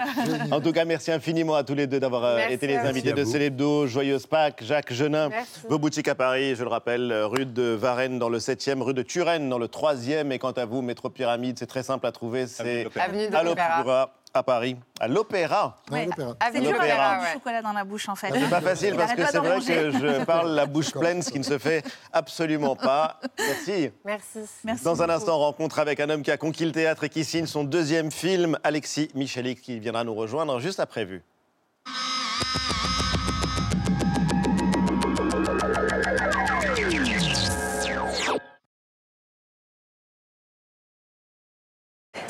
En 0.51 0.61
tout 0.61 0.71
cas, 0.71 0.85
merci 0.85 1.11
infiniment 1.11 1.55
à 1.55 1.63
tous 1.63 1.73
les 1.75 1.87
deux 1.87 1.99
d'avoir 1.99 2.39
été 2.49 2.67
les 2.67 2.77
invités 2.77 3.13
de. 3.13 3.23
Célébdo. 3.23 3.87
Joyeuse 3.87 4.27
Pâques, 4.27 4.61
Jacques 4.63 4.93
Genin. 4.93 5.30
Merci. 5.31 5.61
Vos 5.69 5.79
boutiques 5.79 6.07
à 6.07 6.15
Paris, 6.15 6.55
je 6.55 6.63
le 6.63 6.69
rappelle, 6.69 7.11
euh, 7.11 7.25
rue 7.25 7.45
de 7.45 7.63
Varennes 7.63 8.19
dans 8.19 8.29
le 8.29 8.37
7e, 8.39 8.81
rue 8.81 8.93
de 8.93 9.01
Turenne 9.01 9.49
dans 9.49 9.57
le 9.57 9.67
3e. 9.67 10.31
Et 10.31 10.39
quant 10.39 10.51
à 10.51 10.65
vous, 10.65 10.81
Métro 10.81 11.09
Pyramide, 11.09 11.57
c'est 11.57 11.65
très 11.67 11.83
simple 11.83 12.05
à 12.05 12.11
trouver. 12.11 12.47
C'est 12.47 12.87
Avenue 12.99 13.29
de 13.29 13.35
à 13.35 13.43
l'Opéra. 13.43 14.11
à 14.33 14.43
Paris. 14.43 14.77
À 14.99 15.07
l'Opéra. 15.07 15.75
Ouais. 15.91 16.05
l'opéra. 16.05 16.35
C'est 16.53 16.59
dur 16.61 16.71
du 16.73 17.33
chocolat 17.33 17.61
dans 17.61 17.73
la 17.73 17.83
bouche, 17.83 18.07
en 18.09 18.15
fait. 18.15 18.27
C'est 18.33 18.49
pas 18.49 18.61
facile 18.61 18.89
Il 18.91 18.97
parce 18.97 19.13
que 19.13 19.25
c'est 19.25 19.37
vrai 19.39 19.59
que 19.59 19.91
je 19.91 20.23
parle 20.25 20.51
la 20.51 20.65
bouche 20.65 20.91
pleine, 20.91 21.21
ce 21.21 21.31
qui 21.31 21.39
ne 21.39 21.43
se 21.43 21.57
fait 21.57 21.83
absolument 22.13 22.75
pas. 22.75 23.19
Merci. 23.39 23.89
Merci. 24.05 24.39
Merci 24.63 24.83
Dans 24.83 25.01
un 25.01 25.07
beaucoup. 25.07 25.17
instant, 25.17 25.37
rencontre 25.39 25.79
avec 25.79 25.99
un 25.99 26.09
homme 26.09 26.23
qui 26.23 26.31
a 26.31 26.37
conquis 26.37 26.65
le 26.65 26.71
théâtre 26.71 27.03
et 27.05 27.09
qui 27.09 27.23
signe 27.23 27.45
son 27.45 27.63
deuxième 27.63 28.11
film, 28.11 28.57
Alexis 28.63 29.09
Michalik, 29.15 29.61
qui 29.61 29.79
viendra 29.79 30.03
nous 30.03 30.15
rejoindre 30.15 30.59
juste 30.59 30.79
après 30.79 31.05
vue. 31.05 31.23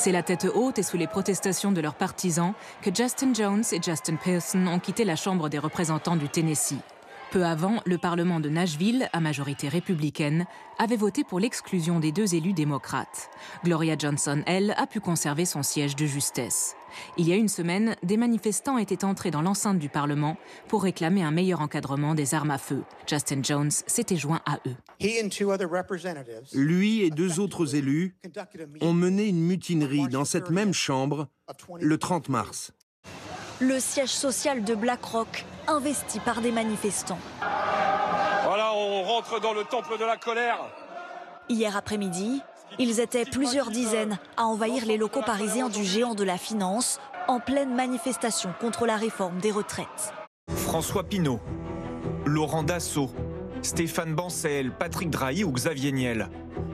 C'est 0.04 0.12
la 0.12 0.24
tête 0.24 0.48
haute 0.52 0.80
et 0.80 0.82
sous 0.82 0.98
les 0.98 1.06
protestations 1.06 1.72
de 1.72 1.80
leurs 1.80 1.94
partisans 1.94 2.54
que 2.82 2.90
Justin 2.92 3.36
Jones 3.36 3.64
et 3.72 3.80
Justin 3.80 4.16
Pearson 4.16 4.66
ont 4.66 4.80
quitté 4.80 5.06
la 5.06 5.16
Chambre 5.16 5.48
des 5.48 5.60
représentants 5.60 6.16
du 6.16 6.28
Tennessee. 6.28 6.80
Peu 7.32 7.46
avant, 7.46 7.82
le 7.86 7.98
Parlement 7.98 8.42
de 8.42 8.50
Nashville, 8.50 9.08
à 9.14 9.22
majorité 9.22 9.70
républicaine, 9.70 10.46
avait 10.78 10.98
voté 10.98 11.24
pour 11.24 11.40
l'exclusion 11.40 12.02
des 12.02 12.12
deux 12.12 12.36
élus 12.36 12.52
démocrates. 12.52 13.30
Gloria 13.64 13.96
Johnson, 13.98 14.44
elle, 14.46 14.76
a 14.78 14.86
pu 14.86 15.00
conserver 15.00 15.46
son 15.46 15.64
siège 15.64 15.96
de 15.96 16.06
justesse. 16.06 16.76
Il 17.18 17.30
y 17.30 17.32
a 17.32 17.38
une 17.38 17.48
semaine, 17.48 17.96
des 18.04 18.18
manifestants 18.18 18.78
étaient 18.78 19.06
entrés 19.06 19.32
dans 19.32 19.42
l'enceinte 19.42 19.80
du 19.80 19.88
Parlement 19.88 20.36
pour 20.68 20.84
réclamer 20.84 21.24
un 21.24 21.32
meilleur 21.32 21.62
encadrement 21.62 22.16
des 22.16 22.34
armes 22.34 22.52
à 22.52 22.58
feu. 22.58 22.84
Justin 23.08 23.42
Jones 23.44 23.72
s'était 23.72 24.18
joint 24.18 24.42
à 24.46 24.60
eux. 24.68 24.76
Lui 26.54 27.02
et 27.02 27.12
deux 27.12 27.40
autres 27.40 27.76
élus 27.76 28.18
ont 28.82 28.94
mené 28.94 29.28
une 29.30 29.42
mutinerie 29.42 30.10
dans 30.10 30.26
cette 30.26 30.50
même 30.50 30.74
chambre 30.74 31.30
le 31.80 31.98
30 31.98 32.28
mars. 32.28 32.74
Le 33.62 33.80
siège 33.80 34.10
social 34.10 34.64
de 34.64 34.74
BlackRock, 34.74 35.46
investi 35.68 36.20
par 36.20 36.42
des 36.42 36.52
manifestants. 36.52 37.20
Voilà, 38.44 38.74
on 38.74 39.04
rentre 39.04 39.40
dans 39.40 39.54
le 39.54 39.64
temple 39.64 40.00
de 40.00 40.04
la 40.04 40.18
colère. 40.18 40.58
Hier 41.48 41.78
après-midi, 41.78 42.42
ils 42.80 43.00
étaient 43.00 43.24
plusieurs 43.24 43.70
dizaines 43.70 44.18
à 44.36 44.46
envahir 44.46 44.88
les 44.88 44.98
locaux 44.98 45.22
parisiens 45.22 45.70
du 45.70 45.84
géant 45.84 46.16
de 46.16 46.24
la 46.24 46.40
finance 46.40 47.00
en 47.28 47.40
pleine 47.40 47.76
manifestation 47.76 48.52
contre 48.60 48.88
la 48.88 48.96
réforme 48.96 49.38
des 49.38 49.52
retraites. 49.52 50.12
François 50.50 51.04
Pinault, 51.04 51.40
Laurent 52.26 52.64
Dassault, 52.64 53.12
Stéphane 53.62 54.16
Bancel, 54.16 54.72
Patrick 54.72 55.12
Drahi 55.12 55.44
ou 55.44 55.52
Xavier 55.52 55.92
Niel. 55.92 56.30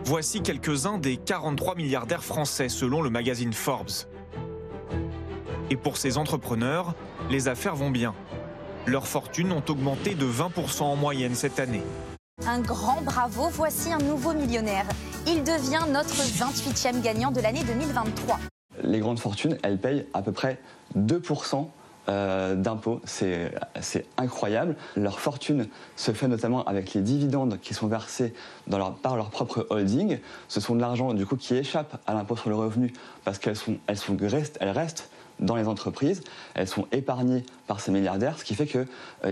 Voici 0.05 0.41
quelques-uns 0.41 0.99
des 0.99 1.17
43 1.17 1.75
milliardaires 1.75 2.23
français 2.23 2.69
selon 2.69 3.01
le 3.01 3.09
magazine 3.09 3.51
Forbes. 3.51 4.07
Et 5.69 5.75
pour 5.75 5.97
ces 5.97 6.17
entrepreneurs, 6.17 6.93
les 7.29 7.47
affaires 7.47 7.75
vont 7.75 7.89
bien. 7.91 8.13
Leurs 8.85 9.07
fortunes 9.07 9.51
ont 9.51 9.63
augmenté 9.67 10.15
de 10.15 10.25
20% 10.25 10.83
en 10.83 10.95
moyenne 10.95 11.35
cette 11.35 11.59
année. 11.59 11.83
Un 12.45 12.59
grand 12.59 13.01
bravo, 13.01 13.49
voici 13.51 13.91
un 13.91 13.97
nouveau 13.97 14.33
millionnaire. 14.33 14.85
Il 15.25 15.43
devient 15.43 15.83
notre 15.91 16.13
28e 16.15 17.01
gagnant 17.01 17.31
de 17.31 17.41
l'année 17.41 17.63
2023. 17.63 18.39
Les 18.83 18.99
grandes 18.99 19.19
fortunes, 19.19 19.57
elles 19.63 19.79
payent 19.79 20.05
à 20.13 20.21
peu 20.21 20.31
près 20.31 20.59
2% 20.97 21.67
euh, 22.09 22.55
d'impôts. 22.55 23.01
C'est 23.03 23.51
c'est 23.81 24.05
incroyable. 24.17 24.77
Leur 24.95 25.19
fortune 25.19 25.67
se 25.97 26.11
fait 26.13 26.29
notamment 26.29 26.63
avec 26.63 26.93
les 26.93 27.01
dividendes 27.01 27.59
qui 27.61 27.73
sont 27.73 27.87
versés 27.87 28.33
dans 28.67 28.77
leur- 28.77 28.95
par 28.95 29.17
leur 29.17 29.29
propre 29.31 29.65
holding. 29.69 30.19
Ce 30.47 30.61
sont 30.61 30.75
de 30.75 30.79
l'argent 30.79 31.13
du 31.13 31.25
coup 31.25 31.35
qui 31.35 31.55
échappe 31.55 31.97
à 32.07 32.13
l'impôt 32.13 32.37
sur 32.37 32.49
le 32.49 32.55
revenu 32.55 32.93
parce 33.25 33.39
qu'elles 33.39 33.57
sont, 33.57 33.75
elles 33.87 33.97
sont, 33.97 34.15
restent, 34.21 34.57
elles 34.61 34.69
restent 34.69 35.09
dans 35.39 35.55
les 35.55 35.67
entreprises. 35.67 36.21
Elles 36.53 36.67
sont 36.67 36.87
épargnées 36.91 37.43
par 37.67 37.79
ces 37.79 37.91
milliardaires, 37.91 38.39
ce 38.39 38.43
qui 38.43 38.55
fait 38.55 38.65
qu'elles 38.65 38.87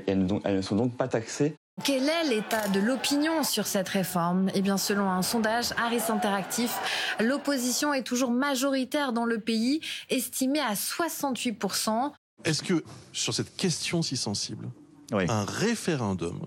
elles 0.07 0.55
ne 0.55 0.62
sont 0.62 0.75
donc 0.75 0.95
pas 0.95 1.07
taxées. 1.07 1.55
Quel 1.83 2.07
est 2.07 2.29
l'état 2.29 2.69
de 2.69 2.79
l'opinion 2.79 3.43
sur 3.43 3.67
cette 3.67 3.89
réforme? 3.89 4.50
Eh 4.53 4.62
bien, 4.62 4.77
selon 4.77 5.09
un 5.09 5.21
sondage 5.21 5.74
Harris 5.77 6.03
Interactif, 6.09 6.71
l'opposition 7.19 7.93
est 7.93 8.03
toujours 8.03 8.31
majoritaire 8.31 9.12
dans 9.12 9.25
le 9.25 9.39
pays, 9.39 9.81
estimée 10.09 10.62
à 10.62 10.74
68%. 10.74 12.13
Est-ce 12.45 12.63
que, 12.63 12.83
sur 13.12 13.33
cette 13.33 13.57
question 13.57 14.01
si 14.01 14.15
sensible, 14.15 14.69
un 15.12 15.43
référendum 15.43 16.45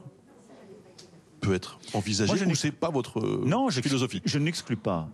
peut 1.41 1.55
être 1.55 1.79
envisagé 1.93 2.33
Moi, 2.33 2.43
je 2.43 2.51
ou 2.51 2.55
c'est 2.55 2.73
pas 2.73 2.91
votre 2.91 3.21
euh, 3.21 3.43
Non, 3.45 3.69
philosophie? 3.71 4.23
Je 4.25 4.39
n'exclus 4.39 4.77
pas 4.77 5.09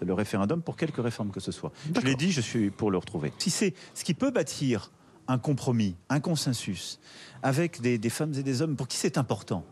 le 0.00 0.14
référendum 0.14 0.62
pour 0.62 0.76
quelque 0.76 1.00
réforme 1.00 1.30
que 1.30 1.40
ce 1.40 1.52
soit. 1.52 1.72
Je 1.94 2.00
l'ai 2.00 2.14
dit, 2.14 2.32
je 2.32 2.40
suis 2.40 2.70
pour 2.70 2.90
le 2.90 2.98
retrouver. 2.98 3.32
Si 3.38 3.50
c'est 3.50 3.74
ce 3.94 4.04
qui 4.04 4.14
peut 4.14 4.30
bâtir 4.30 4.90
un 5.26 5.38
compromis, 5.38 5.94
un 6.08 6.20
consensus 6.20 6.98
avec 7.42 7.80
des, 7.80 7.98
des 7.98 8.10
femmes 8.10 8.32
et 8.34 8.42
des 8.42 8.62
hommes 8.62 8.76
pour 8.76 8.88
qui 8.88 8.96
c'est 8.96 9.18
important. 9.18 9.64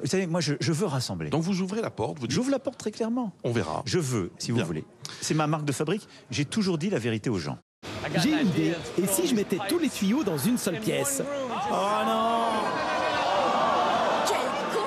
Vous 0.00 0.06
savez, 0.08 0.26
moi, 0.26 0.40
je, 0.40 0.54
je 0.60 0.72
veux 0.72 0.86
rassembler. 0.86 1.30
Donc 1.30 1.42
vous 1.42 1.60
ouvrez 1.62 1.80
la 1.80 1.90
porte, 1.90 2.18
vous 2.18 2.26
dites- 2.26 2.34
J'ouvre 2.34 2.50
la 2.50 2.58
porte 2.58 2.78
très 2.78 2.90
clairement. 2.90 3.32
On 3.44 3.52
verra. 3.52 3.82
Je 3.86 3.98
veux, 3.98 4.30
si 4.38 4.50
vous 4.50 4.58
Bien. 4.58 4.66
voulez. 4.66 4.84
C'est 5.22 5.32
ma 5.34 5.46
marque 5.46 5.64
de 5.64 5.72
fabrique. 5.72 6.06
J'ai 6.30 6.44
toujours 6.44 6.76
dit 6.78 6.90
la 6.90 6.98
vérité 6.98 7.30
aux 7.30 7.38
gens. 7.38 7.58
J'ai 8.16 8.30
une 8.40 8.48
idée. 8.48 8.74
Et 9.02 9.06
si 9.06 9.26
je 9.26 9.34
mettais 9.34 9.58
tous 9.68 9.78
les 9.78 9.88
tuyaux 9.88 10.22
dans 10.22 10.36
une 10.38 10.58
seule 10.58 10.80
pièce? 10.80 11.22
Oh 11.70 11.74
non 12.06 12.42
Quel 14.26 14.36
con 14.74 14.86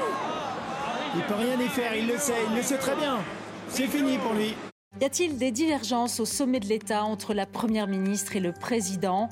Il 1.15 1.21
peut 1.24 1.36
rien 1.36 1.59
y 1.59 1.67
faire, 1.69 1.95
il 1.95 2.07
le 2.07 2.17
sait, 2.17 2.33
il 2.50 2.55
le 2.55 2.62
sait 2.63 2.77
très 2.77 2.95
bien. 2.95 3.17
C'est 3.69 3.88
fini 3.88 4.17
pour 4.17 4.33
lui. 4.33 4.55
Y 4.99 5.05
a-t-il 5.05 5.38
des 5.38 5.51
divergences 5.51 6.19
au 6.19 6.25
sommet 6.25 6.59
de 6.59 6.65
l'État 6.65 7.03
entre 7.03 7.33
la 7.33 7.45
Première 7.45 7.88
ministre 7.88 8.35
et 8.35 8.39
le 8.39 8.51
Président? 8.51 9.29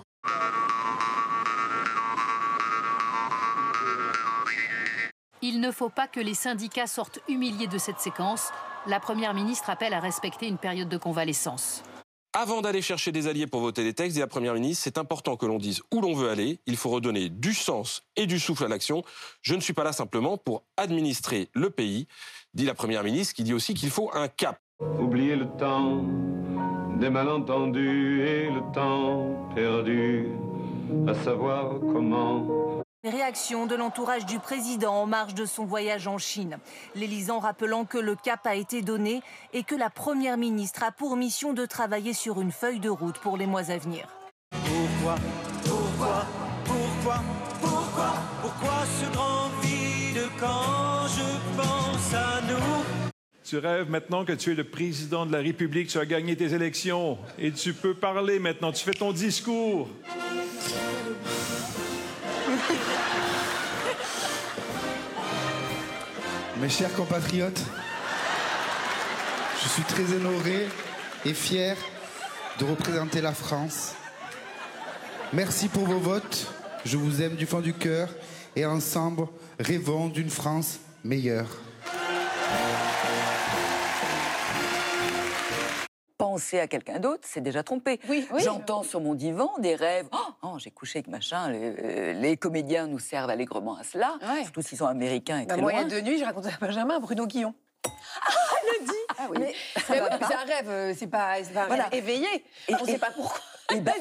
Il 5.41 5.59
ne 5.59 5.71
faut 5.71 5.89
pas 5.89 6.07
que 6.07 6.19
les 6.19 6.33
syndicats 6.33 6.87
sortent 6.87 7.19
humiliés 7.27 7.67
de 7.67 7.77
cette 7.77 7.99
séquence. 7.99 8.51
La 8.85 8.99
Première 8.99 9.33
ministre 9.33 9.69
appelle 9.69 9.93
à 9.93 9.99
respecter 9.99 10.47
une 10.47 10.57
période 10.57 10.89
de 10.89 10.97
convalescence. 10.97 11.83
Avant 12.39 12.61
d'aller 12.61 12.83
chercher 12.83 13.11
des 13.11 13.25
alliés 13.25 13.47
pour 13.47 13.61
voter 13.61 13.83
des 13.83 13.95
textes, 13.95 14.13
dit 14.13 14.19
la 14.19 14.27
Première 14.27 14.53
ministre, 14.53 14.83
c'est 14.83 14.99
important 14.99 15.37
que 15.37 15.47
l'on 15.47 15.57
dise 15.57 15.81
où 15.91 16.01
l'on 16.01 16.13
veut 16.13 16.29
aller. 16.29 16.59
Il 16.67 16.77
faut 16.77 16.91
redonner 16.91 17.29
du 17.29 17.51
sens 17.51 18.03
et 18.15 18.27
du 18.27 18.37
souffle 18.37 18.65
à 18.65 18.67
l'action. 18.67 19.01
Je 19.41 19.55
ne 19.55 19.59
suis 19.59 19.73
pas 19.73 19.83
là 19.83 19.91
simplement 19.91 20.37
pour 20.37 20.63
administrer 20.77 21.49
le 21.55 21.71
pays, 21.71 22.07
dit 22.53 22.65
la 22.65 22.75
Première 22.75 23.03
ministre, 23.03 23.33
qui 23.33 23.41
dit 23.41 23.55
aussi 23.55 23.73
qu'il 23.73 23.89
faut 23.89 24.11
un 24.13 24.27
cap. 24.27 24.59
Oublier 24.99 25.35
le 25.35 25.47
temps 25.57 26.05
des 26.99 27.09
malentendus 27.09 28.21
et 28.21 28.51
le 28.51 28.71
temps 28.71 29.49
perdu 29.55 30.27
à 31.07 31.15
savoir 31.15 31.79
comment. 31.91 32.66
Réaction 33.07 33.67
de 33.67 33.75
l'entourage 33.75 34.25
du 34.25 34.37
président 34.37 34.93
en 34.93 35.05
marge 35.05 35.33
de 35.33 35.45
son 35.45 35.63
voyage 35.63 36.07
en 36.07 36.17
Chine. 36.17 36.57
L'Élysée 36.93 37.31
rappelant 37.31 37.85
que 37.85 37.97
le 37.97 38.15
cap 38.15 38.45
a 38.45 38.55
été 38.55 38.81
donné 38.81 39.21
et 39.53 39.63
que 39.63 39.75
la 39.75 39.89
Première 39.89 40.35
ministre 40.37 40.83
a 40.83 40.91
pour 40.91 41.15
mission 41.15 41.53
de 41.53 41.65
travailler 41.65 42.13
sur 42.13 42.41
une 42.41 42.51
feuille 42.51 42.81
de 42.81 42.89
route 42.89 43.17
pour 43.19 43.37
les 43.37 43.45
mois 43.45 43.71
à 43.71 43.77
venir. 43.77 44.07
Pourquoi 44.51 45.15
Pourquoi 45.63 46.25
Pourquoi 46.65 47.23
Pourquoi 47.61 48.13
Pourquoi 48.41 48.73
ce 48.99 49.15
grand 49.15 49.49
vide 49.61 50.23
quand 50.39 51.07
je 51.07 51.61
pense 51.61 52.13
à 52.13 52.41
nous? 52.41 53.11
Tu 53.45 53.57
rêves 53.57 53.89
maintenant 53.89 54.25
que 54.25 54.33
tu 54.33 54.51
es 54.51 54.55
le 54.55 54.65
président 54.65 55.25
de 55.25 55.31
la 55.31 55.39
République, 55.39 55.87
tu 55.87 55.97
as 55.97 56.05
gagné 56.05 56.35
tes 56.35 56.53
élections 56.53 57.17
et 57.39 57.53
tu 57.53 57.73
peux 57.73 57.93
parler 57.93 58.39
maintenant, 58.39 58.73
tu 58.73 58.83
fais 58.83 58.91
ton 58.91 59.13
discours. 59.13 59.87
Mes 66.59 66.69
chers 66.69 66.93
compatriotes, 66.93 67.61
Je 69.61 69.69
suis 69.69 69.83
très 69.83 70.11
honoré 70.13 70.67
et 71.23 71.33
fier 71.35 71.77
de 72.59 72.65
représenter 72.65 73.21
la 73.21 73.33
France. 73.33 73.93
Merci 75.33 75.67
pour 75.67 75.85
vos 75.85 75.99
votes. 75.99 76.47
Je 76.83 76.97
vous 76.97 77.21
aime 77.21 77.35
du 77.35 77.45
fond 77.45 77.59
du 77.59 77.73
cœur 77.73 78.09
et 78.55 78.65
ensemble, 78.65 79.27
rêvons 79.59 80.07
d'une 80.07 80.31
France 80.31 80.79
meilleure. 81.03 81.66
Penser 86.37 86.59
à 86.59 86.67
quelqu'un 86.67 86.99
d'autre, 86.99 87.23
c'est 87.23 87.41
déjà 87.41 87.63
trompé. 87.63 87.99
Oui, 88.07 88.27
J'entends 88.37 88.83
sur 88.83 89.01
mon 89.01 89.15
divan 89.15 89.51
des 89.57 89.73
rêves. 89.73 90.07
Oh, 90.11 90.17
oh, 90.43 90.59
j'ai 90.59 90.69
couché 90.69 90.99
avec 90.99 91.07
machin. 91.07 91.49
Les, 91.49 91.73
euh, 91.79 92.13
les, 92.13 92.37
comédiens 92.37 92.85
nous 92.85 92.99
servent 92.99 93.31
allègrement 93.31 93.75
à 93.75 93.83
cela, 93.83 94.13
surtout 94.43 94.61
s'ils 94.61 94.77
sont 94.77 94.85
américains 94.85 95.39
et 95.39 95.45
bah, 95.47 95.55
très 95.55 95.61
moi, 95.63 95.71
loin. 95.71 95.81
il 95.81 95.83
y 95.83 95.85
a 95.85 95.89
deux 95.89 96.01
nuits, 96.07 96.19
j'ai 96.19 96.25
raconté 96.25 96.49
à 96.49 96.57
Benjamin 96.61 96.99
Bruno 96.99 97.25
Guillon. 97.25 97.55
Ah, 97.85 98.29
le 98.79 98.85
dit 98.85 98.91
ah, 99.17 99.27
oui. 99.31 99.37
Mais, 99.39 99.53
c'est 99.87 99.99
un 99.99 100.45
rêve, 100.45 100.69
euh, 100.69 100.93
c'est 100.95 101.07
pas, 101.07 101.37
pas 101.53 101.63
un 101.63 101.67
Voilà. 101.67 101.85
rêve 101.85 102.03
éveillé. 102.03 102.27
Et- 102.67 102.75
On 102.75 102.83
ne 102.83 102.85
sait 102.85 102.99
pas 102.99 103.09
pourquoi. 103.09 103.39
Et 103.73 103.81
bah, 103.81 103.93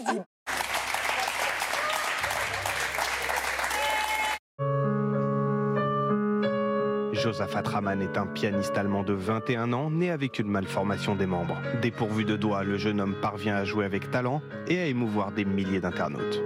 Josaphat 7.27 7.67
Rahman 7.67 8.03
est 8.03 8.19
un 8.19 8.27
pianiste 8.27 8.79
allemand 8.79 9.03
de 9.03 9.13
21 9.13 9.73
ans, 9.73 9.91
né 9.91 10.13
avec 10.13 10.39
une 10.39 10.47
malformation 10.47 11.17
des 11.17 11.27
membres. 11.27 11.61
Dépourvu 11.83 12.25
de 12.25 12.37
doigts, 12.37 12.63
le 12.63 12.79
jeune 12.79 13.01
homme 13.01 13.17
parvient 13.21 13.57
à 13.57 13.65
jouer 13.65 13.85
avec 13.85 14.13
talent 14.13 14.43
et 14.69 14.79
à 14.79 14.87
émouvoir 14.87 15.33
des 15.33 15.45
milliers 15.45 15.81
d'internautes. 15.81 16.41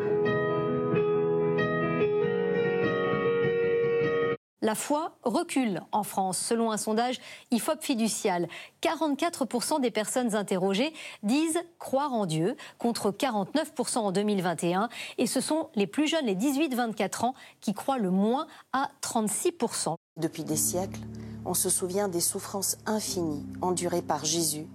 La 4.70 4.76
foi 4.76 5.16
recule 5.24 5.82
en 5.90 6.04
France. 6.04 6.38
Selon 6.38 6.70
un 6.70 6.76
sondage 6.76 7.18
IFOP 7.50 7.82
fiducial, 7.82 8.46
44% 8.82 9.80
des 9.80 9.90
personnes 9.90 10.36
interrogées 10.36 10.92
disent 11.24 11.60
croire 11.80 12.12
en 12.12 12.24
Dieu, 12.24 12.56
contre 12.78 13.10
49% 13.10 13.98
en 13.98 14.12
2021. 14.12 14.88
Et 15.18 15.26
ce 15.26 15.40
sont 15.40 15.70
les 15.74 15.88
plus 15.88 16.06
jeunes, 16.06 16.26
les 16.26 16.36
18-24 16.36 17.24
ans, 17.24 17.34
qui 17.60 17.74
croient 17.74 17.98
le 17.98 18.12
moins 18.12 18.46
à 18.72 18.90
36%. 19.02 19.96
Depuis 20.16 20.44
des 20.44 20.54
siècles, 20.54 21.00
on 21.44 21.54
se 21.54 21.68
souvient 21.68 22.06
des 22.06 22.20
souffrances 22.20 22.78
infinies 22.86 23.44
endurées 23.62 24.02
par 24.02 24.24
Jésus, 24.24 24.68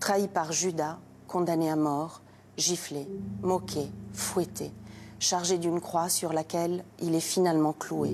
trahi 0.00 0.26
par 0.26 0.50
Judas, 0.50 0.98
condamné 1.28 1.70
à 1.70 1.76
mort, 1.76 2.20
giflé, 2.56 3.06
moqué, 3.42 3.92
fouetté, 4.12 4.72
chargé 5.20 5.56
d'une 5.56 5.80
croix 5.80 6.08
sur 6.08 6.32
laquelle 6.32 6.84
il 7.00 7.14
est 7.14 7.20
finalement 7.20 7.74
cloué. 7.74 8.10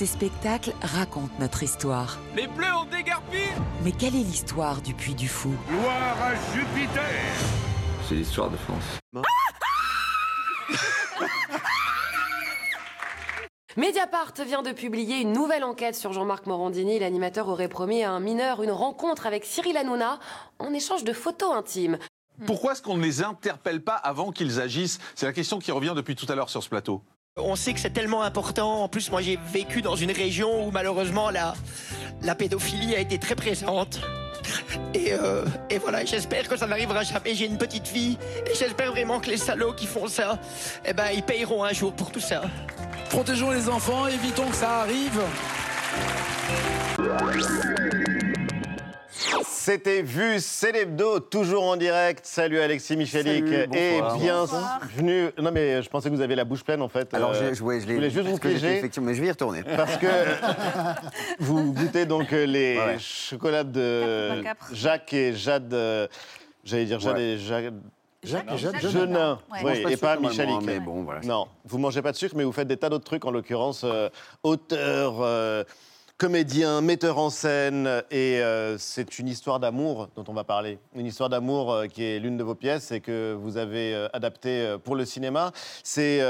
Ces 0.00 0.06
spectacles 0.06 0.72
racontent 0.80 1.34
notre 1.40 1.62
histoire. 1.62 2.18
Les 2.34 2.46
Bleus 2.46 2.72
ont 2.74 2.86
dégarpi 2.86 3.36
Mais 3.84 3.92
quelle 3.92 4.16
est 4.16 4.24
l'histoire 4.24 4.80
du 4.80 4.94
Puy 4.94 5.14
du 5.14 5.28
Fou? 5.28 5.52
Gloire 5.68 6.16
à 6.22 6.32
Jupiter 6.54 7.04
C'est 8.08 8.14
l'histoire 8.14 8.48
de 8.48 8.56
France. 8.56 8.98
Mediapart 13.76 14.32
vient 14.46 14.62
de 14.62 14.72
publier 14.72 15.20
une 15.20 15.34
nouvelle 15.34 15.64
enquête 15.64 15.96
sur 15.96 16.14
Jean-Marc 16.14 16.46
Morandini. 16.46 16.98
L'animateur 16.98 17.48
aurait 17.48 17.68
promis 17.68 18.02
à 18.02 18.10
un 18.10 18.20
mineur 18.20 18.62
une 18.62 18.72
rencontre 18.72 19.26
avec 19.26 19.44
Cyril 19.44 19.76
Hanouna 19.76 20.18
en 20.60 20.72
échange 20.72 21.04
de 21.04 21.12
photos 21.12 21.54
intimes. 21.54 21.98
Pourquoi 22.46 22.72
est-ce 22.72 22.80
qu'on 22.80 22.96
ne 22.96 23.02
les 23.02 23.22
interpelle 23.22 23.84
pas 23.84 23.96
avant 23.96 24.32
qu'ils 24.32 24.62
agissent? 24.62 24.98
C'est 25.14 25.26
la 25.26 25.34
question 25.34 25.58
qui 25.58 25.72
revient 25.72 25.92
depuis 25.94 26.16
tout 26.16 26.24
à 26.30 26.34
l'heure 26.34 26.48
sur 26.48 26.62
ce 26.62 26.70
plateau. 26.70 27.02
On 27.36 27.54
sait 27.54 27.72
que 27.74 27.80
c'est 27.80 27.92
tellement 27.92 28.22
important. 28.22 28.82
En 28.82 28.88
plus, 28.88 29.10
moi, 29.10 29.22
j'ai 29.22 29.38
vécu 29.52 29.82
dans 29.82 29.94
une 29.94 30.10
région 30.10 30.66
où 30.66 30.70
malheureusement 30.72 31.30
la, 31.30 31.54
pédophilie 32.34 32.96
a 32.96 32.98
été 32.98 33.18
très 33.18 33.36
présente. 33.36 34.00
Et, 34.94 35.12
euh, 35.12 35.44
et 35.70 35.78
voilà, 35.78 36.04
j'espère 36.04 36.48
que 36.48 36.56
ça 36.56 36.66
n'arrivera 36.66 37.04
jamais. 37.04 37.34
J'ai 37.34 37.46
une 37.46 37.58
petite 37.58 37.86
fille 37.86 38.18
et 38.46 38.54
j'espère 38.56 38.90
vraiment 38.90 39.20
que 39.20 39.30
les 39.30 39.36
salauds 39.36 39.74
qui 39.74 39.86
font 39.86 40.08
ça, 40.08 40.40
eh 40.84 40.92
ben, 40.92 41.10
ils 41.14 41.22
payeront 41.22 41.62
un 41.62 41.72
jour 41.72 41.92
pour 41.92 42.10
tout 42.10 42.20
ça. 42.20 42.42
Protégeons 43.10 43.52
les 43.52 43.68
enfants, 43.68 44.08
évitons 44.08 44.48
que 44.48 44.56
ça 44.56 44.80
arrive. 44.80 45.20
C'était 49.44 50.00
Vu, 50.02 50.40
c'est 50.40 50.72
l'hebdo, 50.72 51.20
toujours 51.20 51.64
en 51.64 51.76
direct. 51.76 52.24
Salut 52.24 52.58
Alexis 52.58 52.96
Michalik 52.96 53.46
Salut, 53.46 53.68
et 53.76 54.00
bonsoir. 54.00 54.16
bienvenue. 54.18 55.28
Non 55.38 55.50
mais 55.52 55.82
je 55.82 55.90
pensais 55.90 56.08
que 56.08 56.14
vous 56.14 56.22
aviez 56.22 56.36
la 56.36 56.44
bouche 56.46 56.64
pleine 56.64 56.80
en 56.80 56.88
fait. 56.88 57.12
Alors, 57.12 57.32
Euh, 57.34 57.52
je, 57.52 57.62
ouais, 57.62 57.80
je 57.80 57.86
l'ai- 57.86 57.94
voulais 57.96 58.08
juste 58.10 58.26
vous 58.26 58.38
piéger. 58.38 58.78
Effectivement, 58.78 59.08
mais 59.08 59.14
je 59.14 59.20
vais 59.20 59.26
y 59.28 59.30
retourner. 59.30 59.62
Parce 59.62 59.98
que 59.98 60.06
vous 61.38 61.72
goûtez 61.74 62.06
donc 62.06 62.32
euh, 62.32 62.46
les 62.46 62.78
Ouais. 62.78 62.96
chocolats 62.98 63.64
de. 63.64 64.42
Jacques 64.72 65.12
et 65.12 65.34
Jade. 65.34 65.72
euh, 65.74 66.06
J'allais 66.64 66.86
dire 66.86 67.00
Jade 67.00 67.16
Ouais. 67.16 67.22
et 67.22 67.38
Jacques. 67.38 67.74
Jacques 68.22 68.46
et 68.54 68.58
Jade 68.58 68.76
Jeunin. 68.80 68.90
Jeunin. 68.90 69.38
Oui, 69.50 69.58
Je 69.60 69.64
mange 69.66 69.82
pas 69.82 69.88
de 69.88 69.94
et 69.94 69.96
pas 69.98 70.16
Michalik. 70.16 70.62
mais 70.64 70.80
bon, 70.80 71.02
voilà. 71.02 71.20
Non, 71.22 71.46
vous 71.66 71.78
mangez 71.78 72.00
pas 72.02 72.12
de 72.12 72.16
sucre, 72.16 72.34
mais 72.36 72.44
vous 72.44 72.52
faites 72.52 72.68
des 72.68 72.76
tas 72.78 72.88
d'autres 72.88 73.04
trucs, 73.04 73.24
en 73.26 73.30
l'occurrence 73.30 73.82
euh, 73.84 74.08
auteur, 74.42 75.16
euh, 75.20 75.64
comédien, 76.20 76.82
metteur 76.82 77.16
en 77.16 77.30
scène, 77.30 78.02
et 78.10 78.42
euh, 78.42 78.76
c'est 78.76 79.18
une 79.18 79.26
histoire 79.26 79.58
d'amour 79.58 80.10
dont 80.16 80.24
on 80.28 80.34
va 80.34 80.44
parler. 80.44 80.78
Une 80.94 81.06
histoire 81.06 81.30
d'amour 81.30 81.72
euh, 81.72 81.86
qui 81.86 82.04
est 82.04 82.18
l'une 82.18 82.36
de 82.36 82.44
vos 82.44 82.54
pièces 82.54 82.92
et 82.92 83.00
que 83.00 83.32
vous 83.32 83.56
avez 83.56 83.94
euh, 83.94 84.06
adaptée 84.12 84.76
pour 84.84 84.96
le 84.96 85.06
cinéma. 85.06 85.50
C'est 85.82 86.20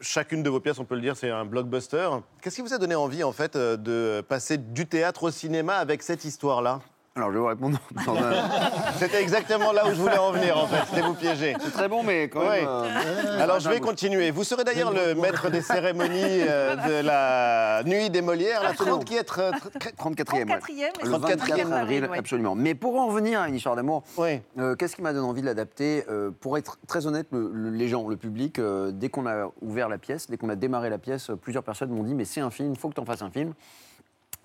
chacune 0.00 0.44
de 0.44 0.48
vos 0.48 0.60
pièces, 0.60 0.78
on 0.78 0.84
peut 0.84 0.94
le 0.94 1.00
dire, 1.00 1.16
c'est 1.16 1.30
un 1.30 1.44
blockbuster. 1.44 2.08
Qu'est-ce 2.40 2.54
qui 2.54 2.62
vous 2.62 2.72
a 2.72 2.78
donné 2.78 2.94
envie, 2.94 3.24
en 3.24 3.32
fait, 3.32 3.56
de 3.56 4.22
passer 4.28 4.58
du 4.58 4.86
théâtre 4.86 5.24
au 5.24 5.30
cinéma 5.32 5.74
avec 5.74 6.04
cette 6.04 6.24
histoire-là? 6.24 6.80
Alors, 7.16 7.30
je 7.30 7.34
vais 7.34 7.40
vous 7.40 7.46
répondre 7.46 7.78
un... 7.96 8.92
C'était 8.98 9.22
exactement 9.22 9.72
là 9.72 9.86
où 9.86 9.90
je 9.90 9.94
voulais 9.94 10.18
en 10.18 10.32
venir, 10.32 10.58
en 10.58 10.66
fait. 10.66 10.82
C'était 10.90 11.00
vous 11.00 11.14
piéger. 11.14 11.56
C'est 11.62 11.70
très 11.72 11.88
bon, 11.88 12.02
mais 12.02 12.24
quand 12.28 12.40
même... 12.40 12.50
Oui. 12.50 12.58
euh, 12.68 13.40
Alors 13.42 13.58
je 13.58 13.68
vais 13.70 13.80
continuer. 13.80 14.30
Vous 14.30 14.44
serez 14.44 14.64
d'ailleurs 14.64 14.92
le 14.92 15.14
maître 15.14 15.48
des 15.50 15.62
cérémonies 15.62 16.20
euh, 16.22 16.76
de 16.76 17.06
la 17.06 17.82
nuit 17.84 18.10
des 18.10 18.20
Molières, 18.20 18.62
la. 18.62 18.74
30 18.74 19.04
qui 19.06 19.16
est 19.16 19.22
très- 19.24 19.50
très- 19.52 19.90
34e. 19.92 20.34
ouais. 20.34 20.44
34e, 20.44 21.04
Le 21.04 21.10
34e 21.10 21.36
24 21.38 21.72
avril, 21.72 22.04
ouais. 22.10 22.18
absolument. 22.18 22.54
Mais 22.54 22.74
pour 22.74 23.00
en 23.00 23.06
revenir 23.06 23.40
à 23.40 23.48
une 23.48 23.54
histoire 23.54 23.76
d'amour, 23.76 24.02
Oui. 24.18 24.40
euh, 24.58 24.74
qu'est-ce 24.76 24.94
qui 24.94 25.02
m'a 25.02 25.14
donné 25.14 25.26
envie 25.26 25.40
de 25.40 25.46
l'adapter 25.46 26.04
Euh, 26.10 26.30
Pour 26.40 26.58
être 26.58 26.76
très 26.86 27.06
honnête, 27.06 27.28
le- 27.32 27.50
le- 27.52 27.70
les 27.70 27.88
gens, 27.88 28.06
le 28.08 28.16
public, 28.16 28.58
euh, 28.58 28.90
dès 28.92 29.08
qu'on 29.08 29.26
a 29.26 29.50
ouvert 29.62 29.88
la 29.88 29.96
pièce, 29.98 30.28
dès 30.30 30.36
qu'on 30.36 30.50
a 30.50 30.54
démarré 30.56 30.90
la 30.90 30.98
pièce, 30.98 31.30
plusieurs 31.40 31.62
personnes 31.64 31.88
m'ont 31.90 32.02
dit 32.02 32.14
mais 32.14 32.24
c'est 32.26 32.40
un 32.42 32.50
film, 32.50 32.72
il 32.72 32.78
faut 32.78 32.88
que 32.90 32.94
tu 32.94 33.00
en 33.00 33.04
fasses 33.06 33.22
un 33.22 33.30
film. 33.30 33.54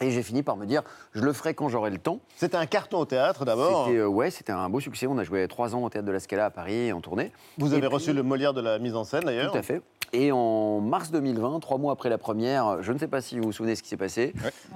Et 0.01 0.09
j'ai 0.09 0.23
fini 0.23 0.41
par 0.41 0.57
me 0.57 0.65
dire, 0.65 0.81
je 1.13 1.21
le 1.21 1.31
ferai 1.31 1.53
quand 1.53 1.69
j'aurai 1.69 1.91
le 1.91 1.99
temps. 1.99 2.19
C'était 2.35 2.57
un 2.57 2.65
carton 2.65 2.97
au 2.99 3.05
théâtre 3.05 3.45
d'abord. 3.45 3.85
C'était, 3.85 3.99
euh, 3.99 4.07
ouais, 4.07 4.31
c'était 4.31 4.51
un 4.51 4.67
beau 4.67 4.79
succès. 4.79 5.05
On 5.05 5.17
a 5.19 5.23
joué 5.23 5.47
trois 5.47 5.75
ans 5.75 5.83
au 5.83 5.89
théâtre 5.89 6.07
de 6.07 6.11
la 6.11 6.19
Scala 6.19 6.45
à 6.45 6.49
Paris 6.49 6.91
en 6.91 7.01
tournée. 7.01 7.31
Vous 7.59 7.69
Et 7.73 7.77
avez 7.77 7.81
puis- 7.87 7.93
reçu 7.93 8.11
le 8.13 8.23
Molière 8.23 8.53
de 8.53 8.61
la 8.61 8.79
mise 8.79 8.95
en 8.95 9.03
scène 9.03 9.23
d'ailleurs. 9.23 9.51
Tout 9.51 9.57
à 9.59 9.61
fait. 9.61 9.81
Et 10.13 10.31
en 10.33 10.81
mars 10.81 11.09
2020, 11.11 11.61
trois 11.61 11.77
mois 11.77 11.93
après 11.93 12.09
la 12.09 12.17
première, 12.17 12.81
je 12.83 12.91
ne 12.91 12.97
sais 12.97 13.07
pas 13.07 13.21
si 13.21 13.37
vous 13.39 13.45
vous 13.45 13.51
souvenez 13.53 13.75
ce 13.75 13.83
qui 13.83 13.87
s'est 13.87 13.95
passé, 13.95 14.33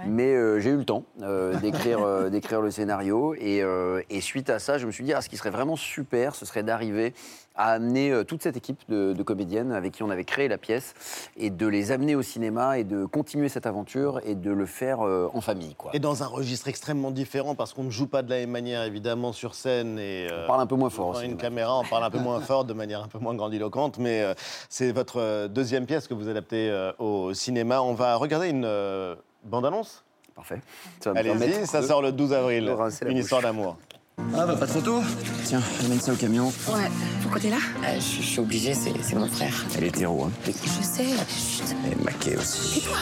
mais 0.08 0.34
euh, 0.34 0.62
j'ai 0.62 0.70
eu 0.70 0.78
le 0.78 0.86
temps 0.86 1.04
euh, 1.24 1.54
d'écrire 1.60 2.00
euh, 2.04 2.30
d'écrire 2.30 2.62
le 2.62 2.72
scénario. 2.72 3.34
Et, 3.38 3.62
euh, 3.62 4.02
et 4.10 4.22
suite 4.22 4.50
à 4.50 4.60
ça, 4.60 4.78
je 4.78 4.86
me 4.86 4.92
suis 4.94 5.04
dit, 5.04 5.12
ah, 5.12 5.22
ce 5.22 5.28
qui 5.28 5.36
serait 5.36 5.50
vraiment 5.50 5.76
super, 5.76 6.36
ce 6.36 6.46
serait 6.46 6.64
d'arriver 6.64 7.14
à 7.56 7.72
amener 7.72 8.12
euh, 8.12 8.24
toute 8.24 8.44
cette 8.44 8.58
équipe 8.58 8.80
de, 8.90 9.14
de 9.14 9.24
comédiennes 9.24 9.72
avec 9.72 9.94
qui 9.94 10.04
on 10.04 10.10
avait 10.10 10.24
créé 10.24 10.48
la 10.48 10.58
pièce 10.58 10.94
et 11.38 11.50
de 11.50 11.68
les 11.68 11.92
amener 11.92 12.16
au 12.16 12.22
cinéma 12.22 12.78
et 12.78 12.84
de 12.84 13.06
continuer 13.06 13.50
cette 13.50 13.66
aventure 13.66 14.20
et 14.26 14.36
de 14.36 14.52
le 14.52 14.66
faire 14.66 15.02
euh, 15.02 15.30
en 15.34 15.42
famille. 15.42 15.76
Quoi. 15.76 15.92
Et 15.94 16.00
dans 16.00 16.24
un 16.24 16.28
registre 16.28 16.68
extrêmement 16.68 17.12
différent 17.12 17.56
parce 17.56 17.74
qu'on 17.74 17.84
ne 17.84 17.92
joue 17.92 18.08
pas 18.08 18.22
de 18.22 18.30
la 18.30 18.38
même 18.38 18.52
manière 18.52 18.84
évidemment 18.84 19.34
sur 19.34 19.56
scène 19.56 20.00
et 20.00 20.28
euh, 20.32 20.44
On 20.44 20.48
parle 20.48 20.62
un 20.62 20.68
peu 20.68 20.76
moins 20.76 20.90
fort 20.90 21.20
une 21.22 21.38
caméra, 21.38 21.80
on 21.80 21.84
parle 21.84 22.04
un 22.04 22.10
peu 22.10 22.20
moins 22.26 22.42
fort 22.42 22.66
de 22.66 22.74
manière 22.74 23.04
un 23.04 23.08
peu 23.08 23.20
moins 23.20 23.34
grandiloquente, 23.36 23.98
mais 23.98 24.22
euh, 24.22 24.34
c'est 24.70 24.92
votre 24.92 25.48
deuxième 25.48 25.86
pièce 25.86 26.08
que 26.08 26.14
vous 26.14 26.30
adaptez 26.30 26.72
au 27.00 27.34
cinéma. 27.34 27.82
On 27.82 27.94
va 27.94 28.16
regarder 28.16 28.50
une 28.50 28.66
euh, 28.66 29.16
bande-annonce. 29.44 30.04
Parfait. 30.36 30.62
Allez-y, 31.06 31.66
ça 31.66 31.82
sort 31.82 32.02
le 32.02 32.12
12 32.12 32.34
avril. 32.34 32.76
Une 33.08 33.18
histoire 33.18 33.42
d'amour. 33.42 33.78
Ah, 34.18 34.46
bah 34.46 34.56
pas 34.56 34.66
de 34.66 34.72
photo 34.72 35.02
Tiens, 35.44 35.62
amène 35.86 36.00
ça 36.00 36.14
au 36.14 36.16
camion. 36.16 36.48
Ouais, 36.68 36.90
pourquoi 37.22 37.40
t'es 37.40 37.50
là? 37.50 37.58
Je, 37.96 38.00
je 38.00 38.22
suis 38.22 38.40
obligée, 38.40 38.74
c'est 38.74 38.92
c'est 39.02 39.16
mon 39.16 39.28
frère. 39.28 39.54
Elle 39.78 39.84
est 39.86 39.88
hétéro, 39.88 40.24
hein. 40.26 40.32
Je 40.46 40.52
sais, 40.84 41.06
chut. 41.38 41.64
Elle 41.86 41.94
est 41.94 42.04
maquée 42.04 42.38
aussi. 42.38 42.82
Tais-toi 42.82 42.98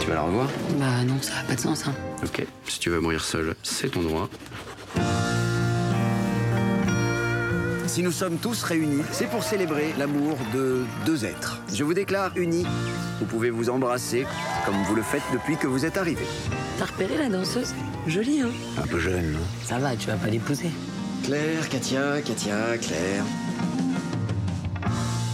Tu 0.00 0.06
vas 0.08 0.14
la 0.14 0.22
revoir? 0.22 0.48
Bah 0.78 1.04
non, 1.06 1.16
ça 1.20 1.34
n'a 1.34 1.42
pas 1.42 1.54
de 1.54 1.60
sens, 1.60 1.86
hein. 1.86 1.94
Ok, 2.24 2.46
si 2.66 2.78
tu 2.80 2.90
veux 2.90 3.00
mourir 3.00 3.22
seul, 3.22 3.54
c'est 3.62 3.90
ton 3.90 4.02
droit. 4.02 4.28
Si 7.86 8.02
nous 8.02 8.12
sommes 8.12 8.36
tous 8.38 8.62
réunis, 8.62 9.02
c'est 9.12 9.28
pour 9.28 9.42
célébrer 9.42 9.94
l'amour 9.98 10.36
de 10.54 10.84
deux 11.06 11.24
êtres. 11.24 11.60
Je 11.72 11.84
vous 11.84 11.94
déclare 11.94 12.30
unis. 12.36 12.66
Vous 13.20 13.26
pouvez 13.26 13.50
vous 13.50 13.70
embrasser 13.70 14.26
comme 14.64 14.76
vous 14.84 14.94
le 14.94 15.02
faites 15.02 15.22
depuis 15.32 15.56
que 15.56 15.66
vous 15.66 15.84
êtes 15.84 15.96
arrivés. 15.96 16.26
T'as 16.78 16.84
repéré 16.86 17.16
la 17.18 17.28
danseuse 17.28 17.74
Jolie, 18.06 18.40
hein 18.42 18.50
Un 18.82 18.86
peu 18.86 18.98
jeune, 19.00 19.32
non 19.32 19.38
Ça 19.64 19.78
va, 19.78 19.96
tu 19.96 20.06
vas 20.06 20.16
pas 20.16 20.28
l'épouser. 20.28 20.70
Claire, 21.24 21.68
Katia, 21.68 22.22
Katia, 22.22 22.78
Claire. 22.78 23.24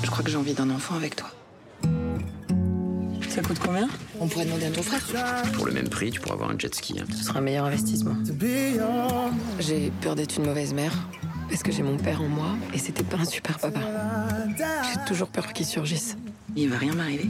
Je 0.03 0.11
crois 0.11 0.25
que 0.25 0.31
j'ai 0.31 0.37
envie 0.37 0.55
d'un 0.55 0.71
enfant 0.71 0.95
avec 0.97 1.17
toi. 1.17 1.29
Ça 3.29 3.43
coûte 3.43 3.59
combien 3.65 3.89
On 4.21 4.29
pourrait 4.29 4.45
demander 4.47 4.67
à 4.67 4.71
ton 4.71 4.83
frère. 4.83 5.03
Pour 5.55 5.67
le 5.67 5.73
même 5.73 5.89
prix, 5.89 6.11
tu 6.11 6.21
pourras 6.21 6.35
avoir 6.35 6.51
un 6.51 6.59
jet 6.59 6.73
ski. 6.75 7.01
hein. 7.01 7.05
Ce 7.15 7.25
sera 7.25 7.41
un 7.41 7.43
meilleur 7.43 7.65
investissement. 7.67 8.15
J'ai 9.59 9.93
peur 10.01 10.15
d'être 10.15 10.37
une 10.39 10.47
mauvaise 10.47 10.73
mère. 10.73 10.93
Parce 11.51 11.63
que 11.63 11.71
j'ai 11.73 11.83
mon 11.83 11.99
père 11.99 12.23
en 12.23 12.29
moi 12.29 12.57
et 12.73 12.79
c'était 12.79 13.03
pas 13.05 13.19
un 13.19 13.25
super 13.25 13.59
papa. 13.59 13.81
J'ai 14.57 15.05
toujours 15.07 15.29
peur 15.29 15.53
qu'il 15.53 15.67
surgisse. 15.67 16.17
Il 16.57 16.71
va 16.71 16.79
rien 16.79 16.95
m'arriver. 16.95 17.29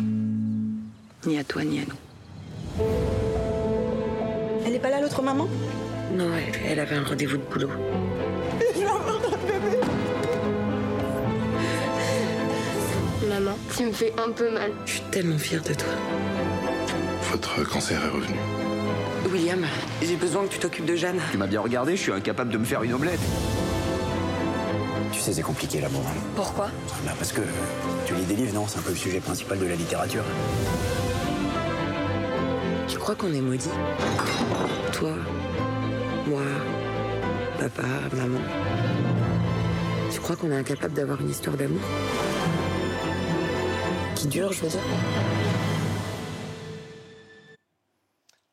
Ni 1.27 1.39
à 1.39 1.45
toi, 1.45 1.65
ni 1.65 1.81
à 1.81 1.83
nous. 1.83 2.85
Elle 4.67 4.75
est 4.75 4.79
pas 4.79 4.91
là, 4.91 5.01
l'autre 5.01 5.23
maman? 5.23 5.49
Non, 6.15 6.31
elle, 6.37 6.61
elle 6.71 6.81
avait 6.81 6.97
un 6.97 7.05
rendez-vous 7.05 7.37
de 7.37 7.43
boulot. 7.43 7.69
Je 8.75 8.79
vais 8.81 8.87
avoir 8.87 9.21
notre 9.21 9.39
bébé 9.39 9.79
Maman, 13.29 13.57
tu 13.77 13.87
me 13.87 13.93
fais 13.93 14.13
un 14.19 14.31
peu 14.31 14.51
mal. 14.51 14.71
Je 14.87 14.93
suis 14.93 15.01
tellement 15.11 15.39
fière 15.39 15.63
de 15.63 15.75
toi. 15.75 15.89
Votre 17.31 17.69
cancer 17.69 18.03
est 18.05 18.09
revenu. 18.09 18.37
William, 19.33 19.65
j'ai 20.03 20.17
besoin 20.17 20.45
que 20.45 20.53
tu 20.53 20.59
t'occupes 20.59 20.85
de 20.85 20.95
Jeanne. 20.95 21.21
Tu 21.33 21.39
m'as 21.39 21.47
bien 21.47 21.61
regardé, 21.61 21.97
je 21.97 22.03
suis 22.03 22.13
incapable 22.13 22.53
de 22.53 22.59
me 22.59 22.65
faire 22.65 22.83
une 22.83 22.95
omelette. 22.95 23.21
Tu 25.13 25.21
sais, 25.21 25.33
c'est 25.33 25.43
compliqué 25.43 25.81
l'amour. 25.81 26.05
Pourquoi? 26.37 26.69
Parce 27.19 27.33
que 27.33 27.41
tu 28.07 28.15
lis 28.15 28.25
des 28.25 28.37
livres, 28.37 28.55
non? 28.55 28.67
C'est 28.69 28.79
un 28.79 28.83
peu 28.83 28.91
le 28.91 28.97
sujet 28.97 29.21
principal 29.21 29.59
de 29.59 29.67
la 29.67 29.75
littérature. 29.75 30.23
Tu 32.89 32.99
crois 32.99 33.15
qu'on 33.15 33.33
est 33.33 33.41
maudits 33.41 33.69
Toi, 34.93 35.15
moi, 36.27 36.43
papa, 37.59 37.83
maman. 38.13 38.41
Tu 40.13 40.21
crois 40.21 40.37
qu'on 40.37 40.51
est 40.51 40.57
incapable 40.57 40.95
d'avoir 40.95 41.21
une 41.21 41.31
histoire 41.31 41.57
d'amour? 41.57 41.81
Qui 44.15 44.29
dure, 44.29 44.53
je 44.53 44.63
veux 44.63 44.69
dire 44.69 44.81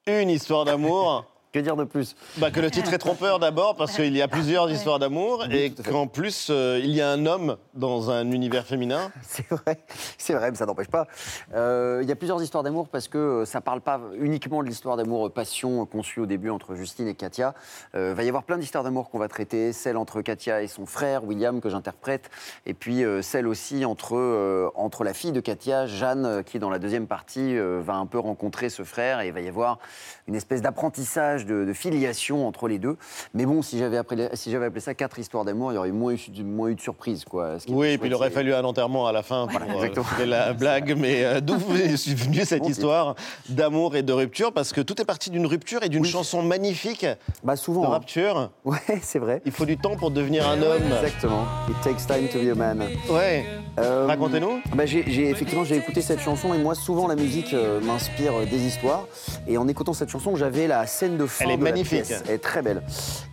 Une 0.08 0.30
histoire 0.30 0.66
d'amour? 0.66 1.31
Que 1.52 1.60
dire 1.60 1.76
de 1.76 1.84
plus? 1.84 2.16
Bah, 2.38 2.50
Que 2.50 2.60
le 2.60 2.72
titre 2.72 2.94
est 2.94 2.98
trompeur 2.98 3.40
d'abord 3.40 3.76
parce 3.76 3.96
qu'il 3.96 4.16
y 4.16 4.22
a 4.22 4.28
plusieurs 4.28 4.72
histoires 4.72 5.00
d'amour 5.00 5.46
et 5.52 5.72
qu'en 5.72 6.08
plus 6.08 6.48
euh, 6.50 6.80
il 6.82 6.92
y 6.92 7.02
a 7.02 7.10
un 7.10 7.26
homme 7.26 7.58
dans 7.74 8.10
un 8.10 8.32
univers 8.32 8.66
féminin. 8.66 9.12
C'est 9.22 9.48
vrai, 9.50 9.80
c'est 10.18 10.34
vrai, 10.34 10.52
mais 10.52 10.58
ça 10.58 10.66
n'empêche 10.66 10.88
pas. 10.90 11.08
Euh, 11.54 12.00
Il 12.04 12.10
y 12.10 12.12
a 12.12 12.16
plusieurs 12.16 12.42
histoires 12.42 12.64
d'amour 12.64 12.88
parce 12.88 13.08
que 13.08 13.18
euh, 13.18 13.46
ça 13.46 13.62
parle 13.62 13.82
pas 13.82 14.00
uniquement 14.20 14.62
de 14.62 14.68
l'histoire 14.68 14.98
d'amour 14.98 15.32
passion 15.32 15.86
conçue 15.86 16.20
au 16.20 16.26
début 16.26 16.50
entre 16.50 16.76
Justine 16.76 17.08
et 17.08 17.16
Katia. 17.16 17.54
Il 17.94 18.00
va 18.00 18.24
y 18.24 18.28
avoir 18.28 18.44
plein 18.44 18.58
d'histoires 18.58 18.84
d'amour 18.84 19.10
qu'on 19.10 19.20
va 19.20 19.28
traiter, 19.28 19.74
celle 19.74 19.98
entre 19.98 20.22
Katia 20.22 20.62
et 20.62 20.68
son 20.68 20.86
frère 20.86 21.24
William 21.24 21.62
que 21.62 21.70
j'interprète, 21.70 22.30
et 22.66 22.74
puis 22.74 23.04
euh, 23.04 23.22
celle 23.22 23.48
aussi 23.48 23.86
entre, 23.86 24.16
euh, 24.16 24.70
entre 24.76 25.04
la 25.04 25.14
fille 25.14 25.32
de 25.32 25.40
Katia, 25.40 25.88
Jeanne, 25.88 26.44
qui 26.44 26.60
dans 26.60 26.70
la 26.70 26.80
deuxième 26.80 27.08
partie 27.08 27.58
euh, 27.58 27.82
va 27.84 27.96
un 27.96 28.06
peu 28.06 28.20
rencontrer 28.20 28.70
ce 28.70 28.84
frère 28.84 29.22
et 29.22 29.28
il 29.28 29.34
va 29.34 29.42
y 29.42 29.48
avoir 29.48 29.80
une 30.28 30.36
espèce 30.36 30.62
d'apprentissage, 30.62 31.41
de, 31.46 31.66
de 31.66 31.74
filiation 31.74 32.48
entre 32.48 32.68
les 32.68 32.80
deux. 32.80 32.98
Mais 33.34 33.46
bon, 33.46 33.62
si 33.62 33.78
j'avais 33.78 33.98
appelé, 33.98 34.30
si 34.34 34.52
j'avais 34.52 34.66
appelé 34.68 34.82
ça 34.82 34.94
quatre 34.94 35.20
histoires 35.20 35.46
d'amour, 35.46 35.72
il 35.72 35.76
y 35.76 35.78
aurait 35.78 35.92
moins 35.92 36.14
eu, 36.14 36.44
moins 36.44 36.68
eu 36.70 36.76
de 36.76 36.82
surprise. 36.82 37.26
Quoi. 37.26 37.60
Ce 37.60 37.66
qui 37.66 37.72
est 37.72 37.76
Oui, 37.76 37.88
et 37.90 37.98
puis 37.98 38.10
il 38.10 38.14
aurait 38.14 38.30
fallu 38.32 38.54
un 38.54 38.64
enterrement 38.64 39.08
à 39.08 39.12
la 39.12 39.24
fin 39.24 39.48
pour 39.48 39.60
euh, 39.82 40.26
la 40.26 40.54
blague. 40.54 40.96
Mais 40.98 41.24
euh, 41.24 41.42
d'où 41.42 41.56
est 41.76 42.08
venue 42.14 42.46
cette 42.46 42.62
Bon, 42.64 42.70
histoire 42.70 43.16
d'amour 43.50 43.96
et 43.96 44.04
de 44.04 44.14
rupture? 44.14 44.52
Parce 44.54 44.74
que 44.74 44.82
tout 44.82 45.02
est 45.02 45.06
parti 45.06 45.30
d'une 45.30 45.46
rupture 45.46 45.84
et 45.84 45.90
d'une 45.90 46.06
chanson 46.06 46.42
magnifique 46.44 47.06
bah, 47.44 47.56
souvent, 47.56 47.82
de 47.82 47.88
hein. 47.88 47.98
rupture. 47.98 48.50
Ouais, 48.66 48.78
c'est 49.02 49.20
vrai. 49.20 49.42
Il 49.46 49.52
faut 49.52 49.66
du 49.66 49.78
temps 49.78 49.96
pour 49.96 50.12
devenir 50.12 50.48
un 50.48 50.62
homme. 50.62 50.82
Exactement. 51.02 51.46
It 51.70 51.76
takes 51.84 52.06
time 52.08 52.28
to 52.28 52.40
be 52.40 52.52
a 52.52 52.56
man. 52.56 52.82
Ouais. 53.10 53.46
Euh, 53.80 54.06
Racontez-nous. 54.08 54.62
Bah, 54.76 54.86
j'ai, 54.86 55.04
j'ai- 55.08 55.30
effectivement, 55.30 55.64
j'ai 55.64 55.76
écouté 55.78 56.02
cette 56.02 56.20
chanson 56.20 56.54
et 56.54 56.58
moi, 56.58 56.76
souvent, 56.76 57.08
la 57.08 57.16
musique 57.16 57.54
euh, 57.54 57.80
m'inspire 57.82 58.34
euh, 58.42 58.46
des 58.46 58.66
histoires. 58.66 59.08
Et 59.48 59.58
en 59.58 59.68
écoutant 59.68 59.94
cette 59.94 60.10
chanson, 60.10 60.36
j'avais 60.36 60.68
la 60.68 60.86
scène 60.88 61.18
de 61.18 61.26
fin 61.32 61.46
Elle 61.46 61.52
est 61.52 61.58
de 61.58 61.64
la 61.64 61.72
magnifique. 61.72 62.04
pièce. 62.04 62.24
Elle 62.28 62.36
est 62.36 62.38
très 62.38 62.62
belle. 62.62 62.84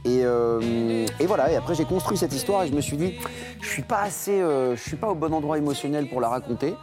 Et, 0.05 0.21
euh, 0.25 1.07
et 1.21 1.27
voilà. 1.27 1.53
Et 1.53 1.57
après, 1.57 1.75
j'ai 1.75 1.85
construit 1.85 2.17
cette 2.17 2.33
histoire 2.33 2.63
et 2.63 2.69
je 2.69 2.73
me 2.75 2.81
suis 2.81 2.97
dit, 2.97 3.15
je 3.61 3.69
suis 3.69 3.83
pas 3.83 4.01
assez, 4.03 4.41
euh, 4.41 4.75
je 4.77 4.81
suis 4.83 4.97
pas 4.97 5.09
au 5.09 5.15
bon 5.15 5.33
endroit 5.35 5.59
émotionnel 5.59 6.09
pour 6.09 6.21
la 6.21 6.29
raconter. 6.29 6.75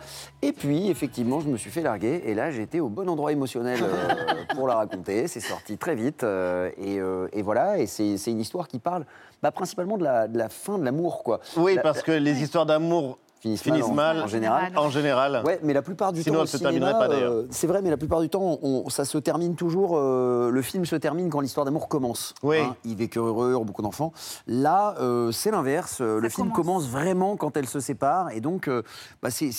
Et 0.41 0.51
puis, 0.51 0.89
effectivement, 0.91 1.39
je 1.39 1.47
me 1.47 1.57
suis 1.57 1.71
fait 1.71 1.81
larguer. 1.81 2.21
Et 2.25 2.35
là, 2.35 2.51
j'étais 2.51 2.79
au 2.79 2.89
bon 2.89 3.09
endroit 3.09 3.31
émotionnel 3.31 3.79
euh, 3.81 4.43
pour 4.55 4.67
la 4.67 4.75
raconter. 4.75 5.27
C'est 5.27 5.39
sorti 5.39 5.77
très 5.77 5.95
vite. 5.95 6.23
et, 6.23 6.99
et 7.33 7.41
voilà. 7.41 7.79
Et 7.79 7.87
c'est, 7.87 8.17
c'est 8.17 8.31
une 8.31 8.41
histoire 8.41 8.67
qui 8.67 8.79
parle 8.79 9.05
bah, 9.41 9.51
principalement 9.51 9.97
de 9.97 10.03
la, 10.03 10.27
de 10.27 10.37
la 10.37 10.49
fin 10.49 10.77
de 10.77 10.83
l'amour, 10.85 11.23
quoi. 11.23 11.39
Oui, 11.57 11.75
La- 11.75 11.81
parce 11.81 12.01
que 12.03 12.11
les 12.11 12.41
histoires 12.41 12.65
d'amour 12.65 13.17
finissent, 13.45 13.61
finissent 13.61 13.91
mal, 13.91 14.19
en, 14.19 14.23
en 14.23 14.27
général. 14.27 14.73
En 14.75 14.89
général. 14.89 15.43
Ouais, 15.45 15.59
mais 15.63 15.73
la 15.73 15.81
plupart 15.83 16.11
du 16.11 16.23
Sinon, 16.23 16.37
temps, 16.37 16.41
elle 16.41 16.47
se 16.47 16.57
terminerait 16.57 16.93
pas, 16.93 17.07
d'ailleurs. 17.07 17.31
euh, 17.31 17.47
c'est 17.51 17.67
vrai, 17.67 17.81
mais 17.81 17.89
la 17.91 17.97
plupart 17.97 18.21
du 18.21 18.29
temps, 18.29 18.57
on- 18.63 18.89
ça 18.89 19.05
se 19.05 19.17
termine 19.17 19.55
toujours. 19.55 19.93
euh, 19.97 20.49
le 20.49 20.61
film 20.61 20.85
se 20.85 20.95
termine 20.95 21.29
quand 21.29 21.39
l'histoire 21.41 21.65
d'amour 21.65 21.87
commence. 21.87 22.33
Oui. 22.43 22.57
Ils 22.85 22.95
vécurent 22.95 23.25
heureux, 23.27 23.51
eurent 23.51 23.65
beaucoup 23.65 23.81
d'enfants. 23.81 24.13
Là, 24.47 24.95
euh, 24.99 25.31
c'est 25.31 25.51
l'inverse. 25.51 25.99
euh, 26.01 26.19
Le 26.19 26.29
film 26.29 26.51
commence 26.51 26.87
vraiment 26.87 27.35
quand 27.37 27.55
elles 27.57 27.67
se 27.67 27.79
séparent, 27.79 28.31
et 28.31 28.41
donc, 28.41 28.67
euh, 28.67 28.81
bah, 29.21 29.29
c'est- 29.29 29.51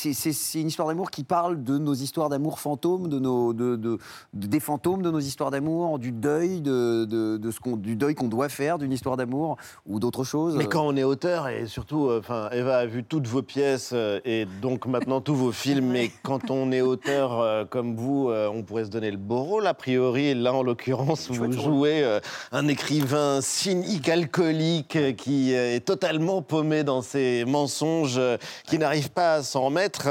une 0.61 0.69
histoire 0.69 0.89
d'amour 0.89 1.11
qui 1.11 1.23
parle 1.25 1.63
de 1.63 1.79
nos 1.79 1.95
histoires 1.95 2.29
d'amour 2.29 2.59
fantômes, 2.59 3.09
de 3.09 3.19
nos, 3.19 3.53
de, 3.53 3.77
de- 3.77 3.99
de- 4.35 4.47
des 4.47 4.61
fantômes 4.61 5.03
de 5.03 5.11
nos 5.11 5.21
histoires 5.21 5.51
d'amour, 5.51 5.99
du 5.99 6.13
deuil, 6.13 6.61
de, 6.61 7.05
de- 7.05 7.37
de 7.37 7.51
ce 7.51 7.61
qu'on, 7.61 7.77
du 7.77 7.95
deuil 7.97 8.15
qu'on 8.15 8.29
doit 8.29 8.49
faire 8.49 8.79
d'une 8.79 8.93
histoire 8.93 9.17
d'amour 9.17 9.57
ou 9.87 10.01
d'autres 10.01 10.25
choses. 10.25 10.57
Mais 10.57 10.67
quand 10.67 10.83
on 10.87 10.97
est 10.97 11.05
auteur, 11.05 11.49
et 11.49 11.67
surtout, 11.67 12.07
euh, 12.09 12.21
enfin, 12.21 12.49
Eva 12.53 12.79
a 12.79 12.87
vu 12.87 13.05
toutes 13.05 13.27
vos 13.27 13.43
pièces 13.43 13.76
euh, 13.93 14.21
et 14.25 14.47
donc 14.61 14.87
maintenant 14.87 15.21
tous 15.21 15.35
vos 15.35 15.53
films, 15.53 15.87
mais 15.87 16.11
quand 16.23 16.51
on 16.51 16.73
est 16.73 16.81
auteur 16.81 17.41
euh, 17.41 17.65
comme 17.65 17.97
vous, 17.97 18.31
euh, 18.31 18.49
on 18.49 18.63
pourrait 18.63 18.85
se 18.85 18.91
donner 18.91 19.11
le 19.11 19.17
beau 19.17 19.43
rôle, 19.43 19.67
a 19.67 19.75
priori. 19.75 20.35
Là, 20.35 20.53
en 20.53 20.63
l'occurrence, 20.63 21.29
vous 21.31 21.53
jouez 21.53 22.03
euh, 22.03 22.21
un 22.53 22.69
écrivain 22.69 23.41
cynique, 23.41 24.09
alcoolique, 24.09 25.17
qui 25.17 25.53
est 25.53 25.85
totalement 25.85 26.43
paumé 26.43 26.85
dans 26.85 27.03
ses 27.03 27.45
mensonges, 27.45 28.21
qui 28.67 28.79
n'arrive 28.79 29.11
pas 29.11 29.35
à 29.35 29.43
s'en 29.43 29.67
remettre. 29.67 30.09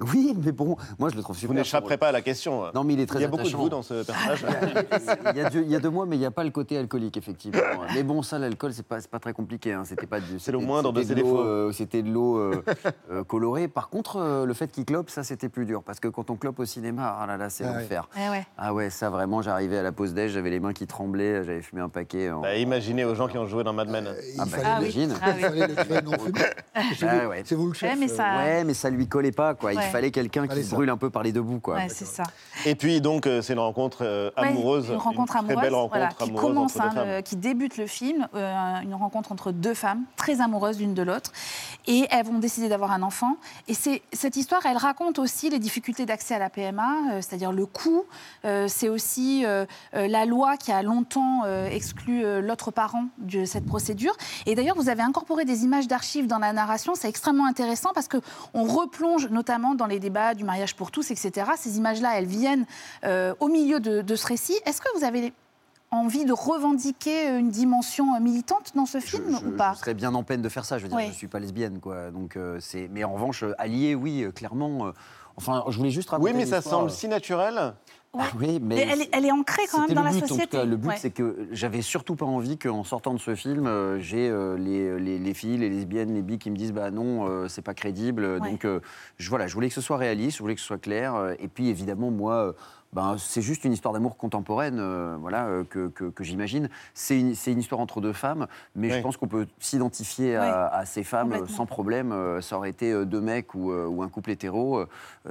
Oui, 0.00 0.34
mais 0.42 0.52
bon, 0.52 0.76
moi 0.98 1.08
je 1.10 1.16
le 1.16 1.22
trouve 1.22 1.36
super. 1.36 1.48
Vous 1.48 1.54
n'échapperez 1.58 1.96
pas 1.98 2.08
à 2.08 2.12
la 2.12 2.22
question. 2.22 2.64
Non, 2.74 2.84
mais 2.84 2.94
il 2.94 3.00
est 3.00 3.06
très 3.06 3.18
Il 3.18 3.22
y 3.22 3.24
a 3.24 3.28
beaucoup 3.28 3.42
de 3.44 3.48
vous 3.56 3.68
dans 3.68 3.82
ce 3.82 4.02
personnage. 4.04 4.44
il, 5.34 5.38
y 5.38 5.40
a 5.44 5.50
de, 5.50 5.60
il 5.60 5.70
y 5.70 5.76
a 5.76 5.80
de 5.80 5.88
moi, 5.88 6.06
mais 6.06 6.16
il 6.16 6.20
n'y 6.20 6.26
a 6.26 6.30
pas 6.30 6.44
le 6.44 6.50
côté 6.50 6.76
alcoolique, 6.78 7.16
effectivement. 7.16 7.60
Mais 7.94 8.02
bon, 8.02 8.22
ça, 8.22 8.38
l'alcool, 8.38 8.72
c'est 8.72 8.86
pas, 8.86 9.00
c'est 9.00 9.10
pas 9.10 9.18
très 9.18 9.32
compliqué. 9.32 9.72
hein. 9.72 9.82
C'était 9.84 10.06
pas. 10.06 10.18
C'est 10.38 10.52
le 10.52 10.58
moindre 10.58 10.92
de 10.92 11.02
ses 11.02 11.14
défauts. 11.14 11.40
euh, 11.40 11.72
C'était 11.72 12.02
de 12.02 12.10
l'eau 12.10 12.38
euh, 12.38 12.62
euh, 13.12 13.24
colorée. 13.24 13.68
Par 13.68 13.88
contre, 13.88 14.16
euh, 14.16 14.46
le 14.46 14.54
fait 14.54 14.68
qu'il 14.72 14.84
clope, 14.84 15.10
ça, 15.10 15.22
c'était 15.24 15.48
plus 15.48 15.66
dur. 15.66 15.82
Parce 15.82 16.00
que 16.00 16.08
quand 16.08 16.30
on 16.30 16.36
clope 16.36 16.58
au 16.60 16.64
cinéma, 16.64 17.16
ah 17.20 17.26
là 17.26 17.36
là, 17.36 17.50
c'est 17.50 17.64
Ah 17.64 17.72
ouais. 17.72 17.82
l'enfer. 17.82 18.08
Eh 18.16 18.30
ouais. 18.30 18.46
Ah 18.56 18.72
ouais, 18.74 18.90
ça 18.90 19.10
vraiment, 19.10 19.42
j'arrivais 19.42 19.78
à 19.78 19.82
la 19.82 19.92
pause 19.92 20.14
déj, 20.14 20.32
j'avais 20.32 20.50
les 20.50 20.60
mains 20.60 20.72
qui 20.72 20.86
tremblaient, 20.86 21.44
j'avais 21.44 21.62
fumé 21.62 21.82
un 21.82 21.88
paquet. 21.88 22.30
En... 22.30 22.40
Bah, 22.40 22.54
imaginez 22.56 23.04
aux 23.04 23.14
gens 23.14 23.28
qui 23.28 23.38
ont 23.38 23.46
joué 23.46 23.64
dans 23.64 23.72
Mad 23.72 23.88
Men. 23.88 24.08
Ah 24.38 24.44
bah. 24.46 24.56
Ah 24.64 24.78
oui. 24.80 24.92
Il 24.96 25.10
fallait 25.10 26.02
non. 26.02 26.12
C'est 26.96 27.06
Ah 27.06 27.18
vous- 27.24 27.28
ouais. 27.30 27.42
c'est 27.44 27.54
vous 27.54 27.66
le 27.68 27.74
chef, 27.74 27.90
Ouais, 27.90 27.96
mais 27.98 28.08
ça- 28.08 28.36
Ouais, 28.38 28.64
mais 28.64 28.74
ça 28.74 28.90
lui 28.90 29.06
collait 29.08 29.32
pas, 29.32 29.54
quoi. 29.54 29.72
Il 29.74 29.80
Ouais. 29.90 29.92
fallait 29.92 30.10
quelqu'un 30.10 30.46
qui 30.46 30.62
se 30.64 30.70
brûle 30.74 30.90
un 30.90 30.96
peu 30.96 31.10
par 31.10 31.22
les 31.22 31.32
deux 31.32 31.42
bouts, 31.42 31.60
quoi. 31.60 31.76
Ouais, 31.76 31.88
c'est 31.88 32.04
ça. 32.06 32.22
Et 32.66 32.74
puis 32.74 33.00
donc 33.00 33.26
euh, 33.26 33.42
c'est 33.42 33.52
une 33.54 33.58
rencontre 33.58 33.98
euh, 34.02 34.30
Ouais, 34.38 34.48
amoureuse, 34.48 34.88
une 34.88 34.96
rencontre 34.96 35.32
très 35.32 35.38
amoureuse, 35.40 35.60
belle 35.62 35.74
rencontre 35.74 35.96
voilà, 35.96 36.08
qui 36.08 36.32
commence, 36.32 36.76
entre 36.76 36.82
deux 36.82 36.88
hein, 36.88 36.90
femmes. 37.04 37.16
le- 37.16 37.20
qui 37.22 37.36
débute 37.36 37.76
le 37.76 37.86
film, 37.86 38.28
euh, 38.34 38.80
une 38.82 38.94
rencontre 38.94 39.32
entre 39.32 39.52
deux 39.52 39.74
femmes 39.74 40.02
très 40.16 40.40
amoureuses 40.40 40.78
l'une 40.78 40.94
de 40.94 41.02
l'autre, 41.02 41.32
et 41.86 42.06
elles 42.10 42.24
vont 42.26 42.38
décider 42.38 42.68
d'avoir 42.68 42.92
un 42.92 43.02
enfant. 43.02 43.36
Et 43.68 43.74
c'est 43.74 44.02
cette 44.12 44.36
histoire, 44.36 44.64
elle 44.66 44.76
raconte 44.76 45.18
aussi 45.18 45.50
les 45.50 45.58
difficultés 45.58 46.06
d'accès 46.06 46.34
à 46.34 46.38
la 46.38 46.50
PMA, 46.50 46.82
euh, 47.12 47.20
c'est-à-dire 47.20 47.52
le 47.52 47.66
coût. 47.66 48.04
Euh, 48.44 48.66
c'est 48.68 48.88
aussi 48.88 49.44
la 49.92 50.24
loi 50.26 50.56
qui 50.56 50.72
a 50.72 50.82
longtemps 50.82 51.42
euh, 51.44 51.66
exclu 51.68 52.24
euh, 52.24 52.40
l'autre 52.40 52.70
parent 52.70 53.04
de 53.18 53.44
cette 53.44 53.66
procédure. 53.66 54.12
Et 54.46 54.54
d'ailleurs, 54.54 54.76
vous 54.76 54.88
avez 54.88 55.02
incorporé 55.02 55.44
des 55.44 55.64
images 55.64 55.88
d'archives 55.88 56.26
dans 56.26 56.38
la 56.38 56.52
narration. 56.52 56.94
C'est 56.94 57.08
extrêmement 57.08 57.46
intéressant 57.46 57.90
parce 57.94 58.08
que 58.08 58.18
on 58.54 58.64
replonge 58.64 59.28
notamment 59.28 59.74
dans 59.80 59.86
les 59.86 59.98
débats 59.98 60.34
du 60.34 60.44
mariage 60.44 60.76
pour 60.76 60.90
tous, 60.90 61.10
etc. 61.10 61.50
Ces 61.56 61.78
images-là, 61.78 62.16
elles 62.18 62.26
viennent 62.26 62.66
euh, 63.04 63.34
au 63.40 63.48
milieu 63.48 63.80
de, 63.80 64.02
de 64.02 64.14
ce 64.14 64.26
récit. 64.26 64.56
Est-ce 64.66 64.80
que 64.80 64.88
vous 64.96 65.04
avez 65.04 65.32
envie 65.90 66.24
de 66.24 66.32
revendiquer 66.32 67.28
une 67.30 67.48
dimension 67.50 68.14
euh, 68.14 68.20
militante 68.20 68.72
dans 68.76 68.86
ce 68.86 69.00
film 69.00 69.38
je, 69.40 69.46
ou 69.48 69.56
pas? 69.56 69.72
je 69.74 69.80
serais 69.80 69.94
bien 69.94 70.14
en 70.14 70.22
peine 70.22 70.42
de 70.42 70.48
faire 70.48 70.64
ça. 70.64 70.78
Je 70.78 70.84
veux 70.84 70.88
dire, 70.90 70.98
Oui. 70.98 71.08
je 71.08 71.12
suis 71.16 71.28
pas 71.28 71.40
lesbienne, 71.40 71.80
quoi. 71.80 72.10
Donc 72.10 72.36
euh, 72.36 72.58
c'est. 72.60 72.88
Mais 72.92 73.02
en 73.04 73.14
revanche, 73.14 73.42
allié, 73.58 73.94
oui, 73.94 74.26
clairement. 74.34 74.86
euh, 74.86 74.92
Enfin, 75.36 75.64
je 75.68 75.78
voulais 75.78 75.90
juste 75.90 76.10
raconter. 76.10 76.32
Oui, 76.32 76.36
mais 76.36 76.44
ça 76.44 76.60
semble 76.60 76.90
si 76.90 77.08
naturel. 77.08 77.72
Ah 78.18 78.26
oui, 78.40 78.58
mais 78.60 78.76
elle, 78.80 79.02
est- 79.02 79.08
elle 79.12 79.24
est 79.24 79.30
ancrée 79.30 79.62
quand 79.70 79.86
même 79.86 79.94
dans 79.96 80.02
la 80.02 80.10
société. 80.12 80.34
En 80.34 80.44
tout 80.46 80.48
cas. 80.56 80.64
Le 80.64 80.76
but, 80.76 80.88
Ouais. 80.88 80.96
c'est 80.98 81.10
que 81.10 81.46
j'avais 81.52 81.80
surtout 81.80 82.16
pas 82.16 82.26
envie 82.26 82.58
qu'en 82.58 82.82
sortant 82.82 83.14
de 83.14 83.20
ce 83.20 83.36
film, 83.36 83.66
euh, 83.68 84.00
j'ai 84.00 84.28
euh, 84.28 84.56
les, 84.58 84.98
les- 84.98 85.18
les 85.20 85.34
filles, 85.34 85.58
les 85.58 85.68
lesbiennes, 85.68 86.12
les 86.14 86.22
bi 86.22 86.38
qui 86.38 86.50
me 86.50 86.56
disent 86.56 86.72
bah 86.72 86.90
non, 86.90 87.28
euh, 87.28 87.46
c'est 87.46 87.62
pas 87.62 87.74
crédible. 87.74 88.24
Ouais. 88.40 88.50
Donc 88.50 88.66
je, 89.18 89.30
voilà, 89.30 89.46
je 89.46 89.54
voulais 89.54 89.68
que 89.68 89.74
ce 89.74 89.80
soit 89.80 89.96
réaliste, 89.96 90.38
je 90.38 90.42
voulais 90.42 90.56
que 90.56 90.60
ce 90.60 90.66
soit 90.66 90.78
clair. 90.80 91.34
et 91.38 91.46
puis 91.48 91.68
évidemment, 91.68 92.10
moi. 92.10 92.54
Ben, 92.92 93.16
c'est 93.18 93.42
juste 93.42 93.64
une 93.64 93.72
histoire 93.72 93.94
d'amour 93.94 94.16
contemporaine 94.16 94.78
euh, 94.80 95.16
voilà, 95.20 95.46
euh, 95.46 95.64
que, 95.64 95.88
que- 95.88 96.10
que 96.10 96.24
j'imagine. 96.24 96.68
C'est 96.94 97.18
une, 97.18 97.34
c'est 97.34 97.52
une 97.52 97.60
histoire 97.60 97.80
entre 97.80 98.00
deux 98.00 98.12
femmes, 98.12 98.46
mais 98.74 98.90
je 98.90 99.00
pense 99.00 99.16
qu'on 99.16 99.28
peut 99.28 99.46
s'identifier 99.60 100.36
à, 100.36 100.66
à 100.66 100.84
ces 100.86 101.04
femmes 101.04 101.32
euh, 101.32 101.46
sans 101.46 101.66
problème. 101.66 102.12
Euh, 102.12 102.40
ça 102.40 102.56
aurait 102.56 102.70
été 102.70 103.04
deux 103.06 103.20
mecs 103.20 103.54
ou, 103.54 103.70
euh, 103.70 103.86
ou 103.86 104.02
un 104.02 104.08
couple 104.08 104.30
hétéro. 104.30 104.78
euh, 104.78 104.86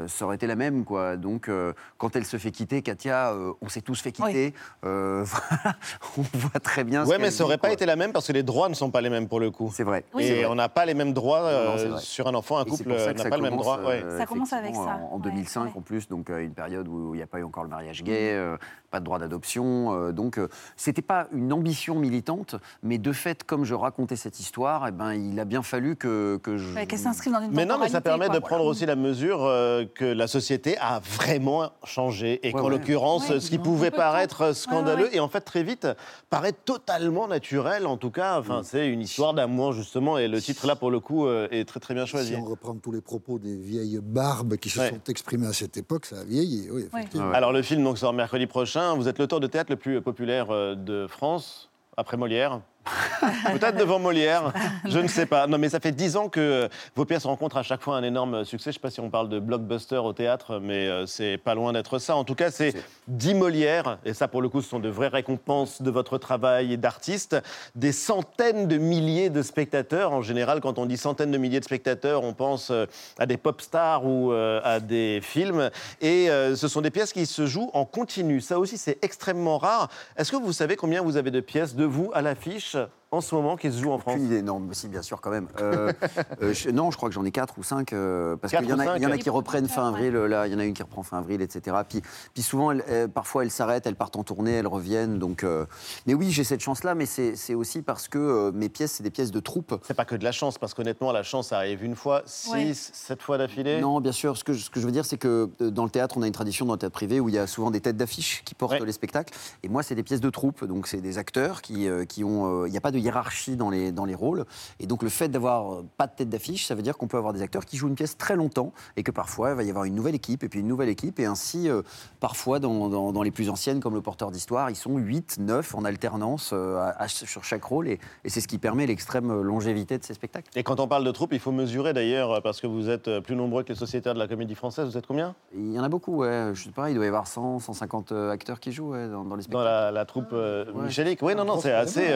ça 0.08 0.26
aurait 0.26 0.36
été 0.36 0.48
la 0.48 0.56
même, 0.56 0.86
quoi. 0.86 1.18
Donc, 1.18 1.50
euh, 1.50 1.74
quand 1.98 2.16
elle 2.16 2.26
se 2.26 2.38
fait 2.38 2.52
quitter, 2.52 2.82
Katia, 2.82 3.32
euh, 3.32 3.52
on 3.62 3.68
s'est 3.70 3.82
tous 3.82 4.00
fait 4.02 4.12
quitter. 4.12 4.54
Euh, 4.86 5.26
on 6.18 6.22
voit 6.38 6.60
très 6.62 6.84
bien. 6.84 7.06
ce 7.06 7.10
Ouais, 7.10 7.18
mais 7.18 7.32
ça 7.32 7.44
aurait 7.44 7.56
vit, 7.56 7.62
pas 7.62 7.72
été 7.74 7.86
la 7.86 7.96
même 7.96 8.14
parce 8.14 8.28
que 8.28 8.34
les 8.34 8.44
droits 8.44 8.70
ne 8.70 8.74
sont 8.74 8.92
pas 8.92 9.02
les 9.02 9.10
mêmes 9.10 9.28
pour 9.28 9.40
le 9.40 9.52
coup. 9.52 9.72
C'est 9.74 9.84
vrai. 9.84 10.06
Et 10.20 10.46
on 10.46 10.56
n'a 10.56 10.70
pas 10.70 10.86
les 10.86 10.94
mêmes 10.94 11.14
droits 11.14 11.42
Non, 11.52 11.90
non, 11.90 11.98
sur 11.98 12.28
un 12.28 12.36
enfant. 12.36 12.58
Un 12.58 12.66
couple 12.66 12.84
pour 12.86 13.00
ça 13.00 13.14
que 13.14 13.18
n'a 13.24 13.30
pas 13.30 13.36
le 13.38 13.44
même 13.44 13.52
commence, 13.58 13.66
droit. 13.66 13.80
ouais. 13.90 14.04
Ça 14.18 14.26
commence 14.26 14.54
avec 14.54 14.76
ça, 14.76 15.00
En, 15.12 15.16
en 15.16 15.18
ouais, 15.18 15.24
2005 15.32 15.76
en 15.76 15.82
plus, 15.82 16.08
donc 16.08 16.30
euh, 16.30 16.40
une 16.44 16.54
période 16.54 16.88
où 16.88 17.14
il 17.14 17.18
n'y 17.18 17.24
a 17.24 17.28
pas 17.28 17.40
eu 17.40 17.44
encore 17.50 17.64
le 17.64 17.70
mariage 17.70 18.04
gay, 18.04 18.32
euh, 18.34 18.56
pas 18.92 19.00
de 19.00 19.06
droit 19.06 19.20
d'adoption. 19.20 19.94
euh, 19.94 20.12
donc 20.12 20.38
euh, 20.40 20.48
c'était 20.78 21.02
pas 21.02 21.28
une 21.34 21.52
ambition 21.54 21.96
militante, 21.96 22.56
mais 22.82 22.98
de 22.98 23.12
fait, 23.12 23.44
comme 23.44 23.64
je 23.66 23.74
racontais 23.76 24.16
cette 24.16 24.40
histoire, 24.40 24.88
eh 24.88 24.92
ben, 24.92 25.14
il 25.14 25.40
a 25.40 25.46
bien 25.46 25.62
fallu 25.62 25.96
que, 25.96 26.38
que 26.42 26.58
je. 26.58 26.74
Ouais, 26.74 26.86
Qu'elle 26.88 27.00
s'inscrive 27.00 27.34
dans 27.34 27.42
une 27.42 27.52
Mais 27.52 27.66
non, 27.66 27.78
mais 27.80 27.90
ça 27.90 28.02
permet 28.02 28.28
quoi. 28.28 28.36
de 28.36 28.40
prendre 28.40 28.66
aussi 28.66 28.86
la 28.86 28.96
mesure 28.96 29.44
euh, 29.44 29.86
que 29.94 30.06
la 30.06 30.28
société 30.28 30.78
a 30.80 31.00
vraiment 31.00 31.72
changé 31.84 32.40
et 32.48 32.54
Ouais, 32.54 32.60
qu'en 32.60 32.66
ouais. 32.66 32.72
l'occurrence, 32.72 33.30
Ouais, 33.30 33.40
ce 33.40 33.50
qui 33.50 33.58
pouvait 33.60 33.92
paraître 33.92 34.56
scandaleux 34.56 35.04
Ouais, 35.06 35.10
ouais. 35.10 35.18
et 35.18 35.20
en 35.20 35.28
fait 35.30 35.42
très 35.42 35.64
vite 35.64 35.88
paraît 36.30 36.54
totalement 36.54 37.28
naturel. 37.28 37.86
En 37.86 37.98
tout 37.98 38.12
cas, 38.12 38.38
Mm. 38.38 38.40
enfin, 38.40 38.62
c'est 38.64 38.88
une 38.88 39.02
histoire 39.02 39.34
d'amour 39.34 39.74
justement 39.74 40.18
et 40.18 40.28
le 40.28 40.42
titre 40.42 40.66
là 40.68 40.76
pour 40.76 40.92
le 40.92 41.00
coup 41.00 41.26
euh, 41.28 41.48
est 41.52 41.68
très 41.68 41.80
très 41.80 41.94
bien 41.94 42.06
choisi. 42.06 42.34
Si 42.34 42.36
on 42.40 42.46
reprend 42.46 42.76
tous 42.76 42.92
les 42.92 43.02
propos 43.02 43.38
des 43.40 43.56
vieilles 43.56 44.00
barbes 44.02 44.56
qui 44.58 44.70
se 44.70 44.80
Ouais. 44.80 44.90
sont 44.90 45.02
exprimées 45.10 45.48
à 45.48 45.54
cette 45.54 45.78
époque, 45.78 46.06
ça 46.06 46.20
a 46.20 46.24
vieilli, 46.24 46.70
oui, 46.72 46.86
effectivement. 46.92 47.32
Alors 47.40 47.54
le 47.54 47.62
film 47.62 47.96
sort 47.96 48.12
mercredi 48.12 48.48
prochain. 48.48 48.96
Vous 48.96 49.08
êtes 49.08 49.18
l'auteur 49.18 49.40
de 49.40 49.48
théâtre 49.48 49.72
le 49.72 49.78
plus 49.78 50.02
populaire 50.02 50.48
euh, 50.50 50.76
de 50.76 51.08
France 51.08 51.70
après 51.96 52.18
Molière. 52.18 52.60
Peut-être 53.54 53.78
devant 53.78 54.00
Molière, 54.00 54.54
je 54.86 55.00
ne 55.00 55.08
sais 55.08 55.26
pas. 55.26 55.48
Non, 55.48 55.58
mais 55.58 55.70
ça 55.70 55.80
fait 55.80 55.92
dix 55.92 56.16
ans 56.16 56.30
que 56.30 56.40
euh, 56.40 56.68
vos 56.96 57.06
pièces 57.06 57.26
rencontrent 57.26 57.58
à 57.58 57.64
chaque 57.64 57.82
fois 57.82 57.98
un 57.98 58.04
énorme 58.04 58.46
succès. 58.46 58.66
Je 58.66 58.70
ne 58.70 58.74
sais 58.74 58.80
pas 58.80 58.92
si 58.92 59.00
on 59.00 59.10
parle 59.10 59.30
de 59.30 59.40
blockbuster 59.40 59.98
au 59.98 60.14
théâtre, 60.14 60.60
mais 60.60 60.88
euh, 60.88 61.06
c'est 61.06 61.38
pas 61.38 61.56
loin 61.56 61.74
d'être 61.74 62.00
ça. 62.00 62.16
En 62.16 62.24
tout 62.24 62.36
cas, 62.36 62.52
c'est 62.52 62.74
10 63.08 63.36
Molières, 63.36 64.00
et 64.06 64.14
ça, 64.14 64.28
pour 64.28 64.42
le 64.42 64.50
coup, 64.50 64.62
ce 64.62 64.70
sont 64.70 64.80
de 64.80 64.90
vraies 64.90 65.08
récompenses 65.08 65.82
de 65.82 65.92
votre 65.92 66.18
travail 66.18 66.78
d'artiste. 66.78 67.38
Des 67.76 67.92
centaines 67.92 68.68
de 68.68 68.78
milliers 68.78 69.30
de 69.30 69.42
spectateurs. 69.42 70.14
En 70.14 70.22
général, 70.22 70.62
quand 70.62 70.80
on 70.80 70.86
dit 70.86 70.98
centaines 70.98 71.32
de 71.32 71.38
milliers 71.38 71.60
de 71.60 71.66
spectateurs, 71.66 72.24
on 72.24 72.34
pense 72.34 72.72
euh, 72.72 72.86
à 73.18 73.26
des 73.26 73.38
pop 73.38 73.62
stars 73.62 74.06
ou 74.06 74.32
euh, 74.32 74.62
à 74.64 74.80
des 74.80 75.20
films. 75.22 75.70
Et 76.02 76.30
euh, 76.30 76.56
ce 76.56 76.68
sont 76.68 76.82
des 76.82 76.92
pièces 76.92 77.14
qui 77.14 77.26
se 77.26 77.46
jouent 77.46 77.70
en 77.74 77.86
continu. 77.86 78.42
Ça 78.42 78.60
aussi, 78.60 78.78
c'est 78.78 79.04
extrêmement 79.04 79.58
rare. 79.58 79.90
Est-ce 80.18 80.32
que 80.32 80.38
vous 80.38 80.54
savez 80.54 80.76
combien 80.76 81.02
vous 81.02 81.18
avez 81.18 81.32
de 81.32 81.40
pièces 81.40 81.76
de 81.76 81.86
vous 81.86 82.12
à 82.14 82.22
l'affiche? 82.22 82.76
해서 82.80 82.99
en 83.12 83.22
ce 83.22 83.34
moment 83.34 83.58
qui 83.58 83.72
se 83.72 83.80
jouent 83.82 83.92
en 83.92 83.98
France 83.98 84.14
Aucune 84.16 84.26
idée, 84.28 84.42
non, 84.44 84.60
mais 84.60 84.74
si, 84.76 84.88
bien 84.88 85.02
sûr, 85.02 85.20
quand 85.20 85.32
même. 85.32 85.48
Euh, 85.60 85.92
euh, 86.44 86.54
je- 86.54 86.70
non, 86.70 86.92
je 86.92 86.98
crois 86.98 87.10
que 87.10 87.16
j'en 87.16 87.26
ai 87.26 87.32
quatre 87.32 87.58
ou 87.58 87.64
cinq, 87.64 87.92
euh, 87.94 88.36
parce 88.38 88.54
qu'il 88.54 88.68
y, 88.68 88.74
en 88.74 88.78
a- 88.80 88.98
il 88.98 89.02
y 89.02 89.06
en 89.06 89.10
a 89.10 89.14
cinq. 89.14 89.22
qui 89.22 89.30
reprennent 89.30 89.68
fin 89.68 89.88
avril, 89.88 90.14
là, 90.14 90.46
il 90.48 90.54
y 90.54 90.56
en 90.56 90.60
a 90.60 90.66
une 90.66 90.74
qui 90.74 90.84
reprend 90.84 91.02
fin 91.04 91.18
avril, 91.18 91.42
etc. 91.42 91.78
Puis, 91.88 92.02
puis 92.34 92.44
souvent, 92.44 92.72
elles- 92.72 93.10
parfois, 93.10 93.44
elles 93.44 93.52
s'arrêtent, 93.52 93.88
elles 93.88 93.96
partent 93.96 94.16
en 94.18 94.24
tournée, 94.24 94.52
elles 94.54 94.68
reviennent. 94.68 95.18
Donc, 95.18 95.44
euh, 95.44 95.66
Mais 96.06 96.14
oui, 96.14 96.30
j'ai 96.32 96.44
cette 96.44 96.62
chance-là, 96.62 96.94
mais 96.96 97.06
c'est 97.08 97.56
aussi 97.56 97.82
parce 97.82 98.08
que 98.08 98.18
euh, 98.20 98.52
mes 98.54 98.70
pièces, 98.70 98.94
c'est 98.94 99.04
des 99.04 99.10
pièces 99.10 99.32
de 99.32 99.40
troupe. 99.40 99.80
C'est 99.88 99.94
pas 99.96 100.06
que 100.06 100.16
de 100.16 100.24
la 100.24 100.32
chance, 100.32 100.58
parce 100.58 100.74
qu'honnêtement, 100.74 101.12
la 101.12 101.24
chance 101.24 101.52
arrive 101.52 101.84
une 101.84 101.96
fois, 101.96 102.22
six, 102.26 102.52
Ouais. 102.52 102.72
sept 102.74 103.22
fois 103.22 103.38
d'affilée. 103.38 103.82
Non, 103.82 104.02
bien 104.02 104.12
sûr. 104.12 104.38
Ce 104.38 104.44
que, 104.44 104.54
je- 104.54 104.64
ce 104.66 104.70
que 104.70 104.80
je 104.80 104.86
veux 104.86 104.92
dire, 104.92 105.06
c'est 105.06 105.18
que 105.18 105.50
dans 105.60 105.84
le 105.84 105.90
théâtre, 105.90 106.16
on 106.18 106.22
a 106.22 106.28
une 106.28 106.34
tradition 106.34 106.66
dans 106.66 106.74
le 106.74 106.80
théâtre 106.80 106.94
privé 106.94 107.20
où 107.20 107.28
il 107.30 107.36
y 107.36 107.40
a 107.40 107.48
souvent 107.48 107.72
des 107.72 107.82
têtes 107.82 107.98
d'affiche 107.98 108.44
qui 108.46 108.54
portent 108.56 108.80
les 108.82 108.92
spectacles. 108.92 109.34
Et 109.64 109.68
moi, 109.70 109.82
c'est 109.84 109.96
des 109.96 110.04
pièces 110.04 110.22
de 110.22 110.30
troupe. 110.30 110.64
Donc, 110.64 110.86
c'est 110.88 111.02
des 111.02 111.18
acteurs 111.18 111.62
qui, 111.64 111.88
euh, 111.88 112.06
qui 112.06 112.24
ont. 112.24 112.64
euh, 112.64 112.68
Il 112.68 112.72
n'y 112.72 112.78
a 112.78 112.82
pas 112.82 112.92
de 112.92 112.99
hiérarchie 113.00 113.56
dans 113.56 113.70
les, 113.70 113.92
dans 113.92 114.06
les 114.06 114.16
rôles. 114.16 114.46
Et 114.80 114.88
donc, 114.88 115.04
le 115.04 115.10
fait 115.10 115.30
d'avoir 115.30 115.74
euh, 115.74 115.86
pas 115.98 116.08
de 116.08 116.14
tête 116.16 116.30
d'affiche, 116.30 116.66
ça 116.68 116.76
veut 116.76 116.82
dire 116.82 116.98
qu'on 116.98 117.08
peut 117.08 117.18
avoir 117.18 117.34
des 117.34 117.42
acteurs 117.42 117.66
qui 117.66 117.78
jouent 117.78 117.88
une 117.88 117.96
pièce 117.96 118.18
très 118.18 118.36
longtemps 118.36 118.72
et 118.98 119.04
que 119.04 119.12
parfois, 119.12 119.52
il 119.52 119.56
va 119.56 119.64
y 119.64 119.70
avoir 119.70 119.86
une 119.86 119.96
nouvelle 119.96 120.16
équipe 120.16 120.44
et 120.44 120.50
puis 120.50 120.60
une 120.60 120.68
nouvelle 120.68 120.90
équipe. 120.90 121.20
Et 121.20 121.26
ainsi, 121.26 121.70
euh, 121.70 121.82
parfois, 122.20 122.60
dans, 122.60 122.90
dans- 122.90 123.12
dans 123.12 123.22
les 123.24 123.32
plus 123.32 123.50
anciennes, 123.50 123.80
comme 123.80 123.94
le 123.96 124.02
porteur 124.02 124.32
d'histoire, 124.32 124.70
ils 124.70 124.76
sont 124.76 124.98
8, 124.98 125.38
9 125.40 125.76
en 125.76 125.86
alternance 125.86 126.52
euh, 126.54 126.78
à- 126.78 127.04
à- 127.04 127.08
sur 127.08 127.44
chaque 127.44 127.64
rôle. 127.64 127.88
Et, 127.88 128.00
et 128.24 128.30
c'est 128.30 128.42
ce 128.42 128.48
qui 128.48 128.58
permet 128.58 128.86
l'extrême 128.86 129.42
longévité 129.42 129.98
de 129.98 130.04
ces 130.04 130.14
spectacles. 130.14 130.50
Et 130.56 130.64
quand 130.64 130.80
on 130.80 130.88
parle 130.88 131.04
de 131.04 131.12
troupe, 131.12 131.34
il 131.34 131.40
faut 131.40 131.52
mesurer 131.52 131.94
d'ailleurs, 131.94 132.42
parce 132.42 132.62
que 132.62 132.68
vous 132.68 132.90
êtes 132.90 133.20
plus 133.22 133.36
nombreux 133.36 133.64
que 133.64 133.70
les 133.70 133.76
sociétaires 133.76 134.14
de 134.14 134.20
la 134.20 134.28
comédie 134.28 134.56
française. 134.56 134.90
Vous 134.90 134.98
êtes 134.98 135.08
combien? 135.08 135.36
Il 135.56 135.74
y 135.74 135.80
en 135.80 135.84
a 135.84 135.90
beaucoup, 135.90 136.18
ouais. 136.18 136.52
Je 136.54 136.64
sais 136.64 136.72
pas, 136.72 136.90
il 136.90 136.96
doit 136.96 137.06
y 137.06 137.08
avoir 137.08 137.28
100, 137.28 137.60
150 137.60 138.12
euh, 138.12 138.32
acteurs 138.32 138.60
qui 138.60 138.72
jouent 138.72 138.92
ouais, 138.92 139.08
dans, 139.08 139.24
dans 139.24 139.36
les 139.36 139.44
spectacles. 139.44 139.64
Dans 139.64 139.70
la, 139.70 139.92
la 139.92 140.06
troupe 140.06 140.30
euh, 140.34 140.66
Michelic 140.74 141.20
Oui, 141.22 141.36
non, 141.36 141.46
non, 141.46 141.60
c'est 141.60 141.72
assez 141.72 142.08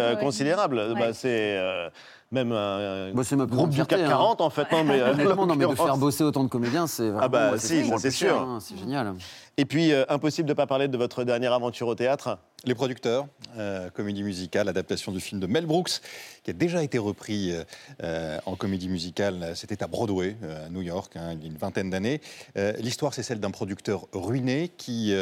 Bah, 0.95 1.13
c'est 1.13 1.57
euh, 1.57 1.89
même 2.33 2.51
un, 2.51 3.11
Bah, 3.13 3.21
c'est 3.23 3.35
ma 3.35 3.45
plus 3.47 3.55
groupe 3.55 3.69
du 3.69 3.85
CAC 3.85 3.99
hein. 4.01 4.07
40, 4.09 4.41
en 4.41 4.49
fait. 4.49 4.69
Non, 4.71 4.83
mais, 4.83 4.99
euh, 4.99 5.11
Honnêtement, 5.13 5.45
non, 5.45 5.55
mais 5.55 5.65
de 5.67 5.75
faire 5.75 5.97
bosser 5.97 6.23
autant 6.23 6.43
de 6.43 6.49
comédiens, 6.49 6.87
c'est 6.87 7.03
vraiment. 7.09 7.19
Ah 7.21 7.27
bah 7.29 7.51
ouais, 7.53 7.59
si, 7.59 7.83
c'est 7.99 8.11
sûr. 8.11 8.35
hein, 8.39 8.59
c'est 8.61 8.77
génial. 8.77 9.13
Et 9.57 9.65
puis, 9.65 9.91
euh, 9.93 10.03
impossible 10.09 10.47
de 10.47 10.53
ne 10.53 10.57
pas 10.57 10.65
parler 10.67 10.87
de 10.87 10.97
votre 10.97 11.23
dernière 11.23 11.53
aventure 11.53 11.87
au 11.87 11.95
théâtre. 11.95 12.39
Les 12.65 12.75
producteurs, 12.75 13.27
euh, 13.57 13.89
comédie 13.89 14.23
musicale, 14.23 14.69
adaptation 14.69 15.11
du 15.11 15.19
film 15.19 15.41
de 15.41 15.47
Mel 15.47 15.65
Brooks, 15.65 15.99
qui 16.43 16.49
a 16.51 16.53
déjà 16.53 16.81
été 16.81 16.97
repris 16.97 17.53
euh, 18.01 18.39
en 18.45 18.55
comédie 18.55 18.87
musicale. 18.87 19.51
C'était 19.53 19.83
à 19.83 19.87
Broadway, 19.87 20.37
euh, 20.43 20.67
à 20.67 20.69
New 20.69 20.81
York, 20.81 21.11
hein, 21.17 21.33
il 21.33 21.41
y 21.41 21.43
a 21.43 21.47
une 21.47 21.57
vingtaine 21.57 21.89
d'années. 21.89 22.21
Euh, 22.57 22.71
L'histoire, 22.79 23.13
c'est 23.13 23.21
celle 23.21 23.41
d'un 23.41 23.51
producteur 23.51 24.07
ruiné 24.13 24.71
qui 24.77 25.13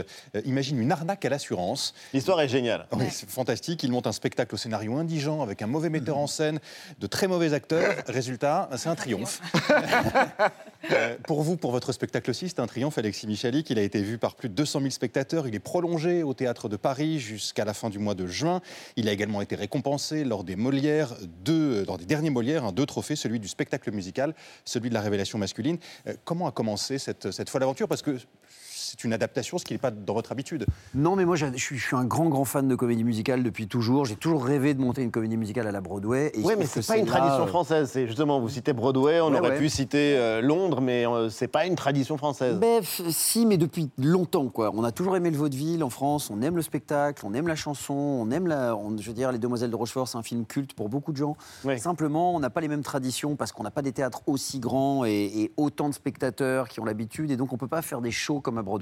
imagine 0.46 0.80
une 0.80 0.92
arnaque 0.92 1.26
à 1.26 1.30
l'assurance. 1.30 1.94
L'histoire 2.14 2.40
est 2.42 2.48
géniale. 2.48 2.86
Oui, 2.94 3.06
c'est 3.10 3.30
fantastique. 3.30 3.82
Il 3.84 3.92
monte 3.92 4.06
un 4.08 4.12
spectacle 4.12 4.54
au 4.54 4.58
scénario 4.58 4.96
indigent 4.98 5.42
avec 5.42 5.62
un 5.64 5.68
mauvais 5.68 5.90
metteur 5.90 6.18
en 6.18 6.28
scène, 6.28 6.60
de 7.02 7.08
très 7.08 7.28
mauvais 7.28 7.54
acteurs. 7.54 7.96
Résultat, 8.08 8.70
c'est 8.78 8.88
un 8.88 8.96
triomphe. 8.96 9.42
Euh, 10.90 11.16
pour 11.28 11.44
vous, 11.44 11.58
pour 11.58 11.72
votre 11.72 11.92
spectacle 11.92 12.32
aussi, 12.32 12.50
c'est 12.50 12.60
un 12.60 12.66
triomphe, 12.66 12.98
Alexis 12.98 13.28
Michalik. 13.28 13.70
Il 13.70 13.78
a 13.78 13.84
été 13.84 14.02
vu 14.02 14.18
par 14.18 14.34
plus 14.34 14.50
de 14.50 14.56
200 14.56 14.80
000 14.80 14.90
spectateurs. 14.90 15.48
Il 15.48 15.54
est 15.54 15.60
prolongé 15.60 16.24
au 16.24 16.34
Théâtre 16.34 16.70
de 16.70 16.76
Paris 16.76 17.20
jusqu'à 17.20 17.66
la 17.66 17.76
fin 17.76 17.92
du 17.92 18.00
mois 18.00 18.16
de 18.16 18.26
juin. 18.26 18.62
Il 18.96 19.08
a 19.08 19.12
également 19.12 19.42
été 19.42 19.56
récompensé 19.56 20.24
lors 20.24 20.44
des 20.44 20.56
Molières, 20.56 21.14
deux, 21.46 21.86
lors 21.86 22.00
des 22.00 22.06
derniers 22.06 22.32
Molières, 22.32 22.66
hein, 22.66 22.72
deux 22.72 22.88
trophées, 22.88 23.16
celui 23.16 23.40
du 23.40 23.48
spectacle 23.48 23.92
musical, 23.92 24.34
celui 24.66 24.90
de 24.90 24.96
la 24.96 25.02
révélation 25.02 25.38
masculine. 25.38 25.78
Euh, 26.08 26.16
comment 26.26 26.48
a 26.48 26.52
commencé 26.52 26.98
cette, 26.98 27.30
cette 27.30 27.52
folle 27.52 27.62
aventure? 27.62 27.88
Parce 27.88 28.02
que 28.02 28.18
c'est 28.92 29.06
une 29.06 29.14
adaptation, 29.14 29.58
ce 29.58 29.64
qui 29.64 29.74
n'est 29.74 29.80
pas 29.80 29.90
dans 29.92 30.14
votre 30.14 30.34
habitude. 30.34 30.66
Non, 30.94 31.16
mais 31.16 31.24
moi, 31.24 31.38
je 31.38 31.46
suis, 31.56 31.78
je 31.78 31.86
suis 31.86 31.96
un 31.96 32.04
grand, 32.04 32.28
grand 32.28 32.44
fan 32.44 32.68
de 32.68 32.76
comédie 32.76 33.06
musicale 33.06 33.42
depuis 33.42 33.68
toujours. 33.68 34.04
J'ai 34.06 34.18
toujours 34.18 34.44
rêvé 34.44 34.74
de 34.74 34.82
monter 34.82 35.02
une 35.02 35.12
comédie 35.12 35.38
musicale 35.38 35.66
à 35.68 35.72
la 35.72 35.80
Broadway. 35.80 36.32
Oui, 36.44 36.54
mais 36.58 36.66
c'est 36.66 36.86
pas 36.86 36.98
une 36.98 37.06
là, 37.06 37.12
tradition 37.12 37.44
euh, 37.44 37.48
française. 37.48 37.90
C'est 37.94 38.06
justement, 38.06 38.42
vous 38.42 38.50
citez 38.50 38.74
Broadway, 38.74 39.22
on 39.22 39.32
Ouais, 39.32 39.40
aurait 39.40 39.50
ouais. 39.52 39.58
pu 39.60 39.70
citer 39.70 40.18
euh, 40.18 40.42
Londres, 40.42 40.82
mais 40.82 41.08
euh, 41.08 41.30
c'est 41.30 41.48
pas 41.48 41.66
une 41.66 41.76
tradition 41.76 42.18
française. 42.18 42.58
Ben, 42.60 42.82
f- 42.82 43.10
si, 43.12 43.46
mais 43.46 43.56
depuis 43.58 43.90
longtemps, 43.98 44.50
quoi. 44.50 44.72
On 44.74 44.84
a 44.84 44.92
toujours 44.92 45.16
aimé 45.16 45.32
le 45.32 45.38
vaudeville 45.38 45.84
en 45.86 45.90
France, 45.90 46.30
on 46.30 46.42
aime 46.42 46.58
le 46.58 46.62
spectacle, 46.62 47.26
on 47.26 47.34
aime 47.34 47.48
la 47.48 47.56
chanson, 47.56 47.94
on 47.94 48.30
aime 48.32 48.48
la. 48.48 48.76
on- 48.76 48.98
je 48.98 49.08
veux 49.08 49.14
dire, 49.16 49.32
Les 49.32 49.40
Demoiselles 49.40 49.72
de 49.72 49.76
Rochefort, 49.78 50.08
c'est 50.10 50.18
un 50.18 50.24
film 50.24 50.46
culte 50.46 50.74
pour 50.74 50.90
beaucoup 50.90 51.14
de 51.14 51.18
gens. 51.18 51.38
Simplement, 51.78 52.36
on 52.36 52.40
n'a 52.40 52.50
pas 52.50 52.60
les 52.62 52.68
mêmes 52.68 52.84
traditions 52.84 53.36
parce 53.38 53.52
qu'on 53.54 53.64
n'a 53.64 53.72
pas 53.72 53.82
des 53.82 53.94
théâtres 53.94 54.22
aussi 54.28 54.60
grands 54.60 55.06
et, 55.06 55.12
et 55.12 55.52
autant 55.56 55.88
de 55.88 55.94
spectateurs 55.94 56.68
qui 56.68 56.80
ont 56.80 56.86
l'habitude, 56.86 57.32
et 57.32 57.38
donc 57.38 57.54
on 57.54 57.58
peut 57.58 57.68
pas 57.68 57.82
faire 57.82 58.02
des 58.02 58.12
shows 58.12 58.42
comme 58.42 58.58
à 58.58 58.62
Broadway. 58.64 58.81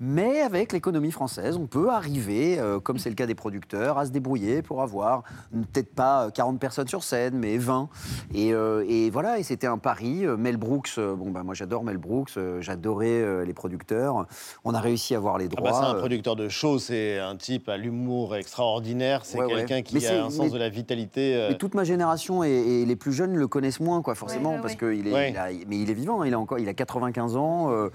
Mais 0.00 0.40
avec 0.40 0.72
l'économie 0.72 1.10
française, 1.10 1.56
on 1.56 1.66
peut 1.66 1.90
arriver, 1.90 2.58
euh, 2.58 2.80
comme 2.80 2.98
c'est 2.98 3.08
le 3.08 3.14
cas 3.14 3.26
des 3.26 3.34
producteurs, 3.34 3.98
à 3.98 4.06
se 4.06 4.10
débrouiller 4.10 4.62
pour 4.62 4.82
avoir 4.82 5.22
mm, 5.52 5.62
peut-être 5.72 5.94
pas 5.94 6.30
40 6.30 6.58
personnes 6.58 6.88
sur 6.88 7.02
scène, 7.02 7.34
mais 7.38 7.58
20. 7.58 7.88
Et, 8.34 8.52
euh, 8.52 8.84
et 8.88 9.10
voilà, 9.10 9.38
et 9.38 9.42
c'était 9.42 9.66
un 9.66 9.78
pari. 9.78 10.24
Euh, 10.26 10.36
Mel 10.36 10.56
Brooks, 10.56 10.90
euh, 10.98 11.14
bon, 11.14 11.30
bah, 11.30 11.42
moi 11.42 11.54
j'adore 11.54 11.84
Mel 11.84 11.96
Brooks, 11.98 12.30
euh, 12.36 12.60
j'adorais 12.60 13.06
euh, 13.08 13.44
les 13.44 13.54
producteurs. 13.54 14.26
On 14.64 14.74
a 14.74 14.80
réussi 14.80 15.14
à 15.14 15.18
avoir 15.18 15.38
les 15.38 15.46
Ah 15.46 15.56
droits. 15.56 15.70
bah, 15.70 15.78
c'est 15.80 15.86
un 15.86 15.94
euh, 15.96 15.98
producteur 16.00 16.36
de 16.36 16.48
show, 16.48 16.78
c'est 16.78 17.18
un 17.18 17.36
type 17.36 17.68
à 17.68 17.76
l'humour 17.76 18.36
extraordinaire, 18.36 19.24
c'est 19.24 19.38
Ouais, 19.38 19.44
ouais. 19.46 19.54
quelqu'un 19.54 19.82
qui 19.82 19.94
Mais 19.96 20.06
a 20.06 20.24
un 20.24 20.30
sens 20.30 20.46
mais- 20.46 20.50
de 20.50 20.58
la 20.58 20.68
vitalité. 20.68 21.34
euh, 21.36 21.48
Mais 21.50 21.56
toute 21.56 21.74
ma 21.74 21.84
génération 21.84 22.42
et, 22.44 22.48
et 22.50 22.86
les 22.86 22.96
plus 22.96 23.12
jeunes 23.12 23.34
le 23.36 23.46
connaissent 23.48 23.80
moins, 23.80 24.02
quoi, 24.02 24.14
forcément, 24.14 24.50
Ouais, 24.50 24.56
ouais, 24.56 24.62
parce 24.62 24.74
ouais. 24.74 24.96
qu'il 24.96 25.08
est, 25.08 25.12
Ouais. 25.12 25.30
il 25.30 25.36
a- 25.36 25.48
mais 25.68 25.78
il 25.78 25.90
est 25.90 25.94
vivant, 25.94 26.22
il 26.24 26.34
a 26.34 26.38
encore, 26.38 26.58
il 26.58 26.68
a 26.68 26.74
95 26.74 27.36
ans, 27.36 27.70
euh, 27.70 27.88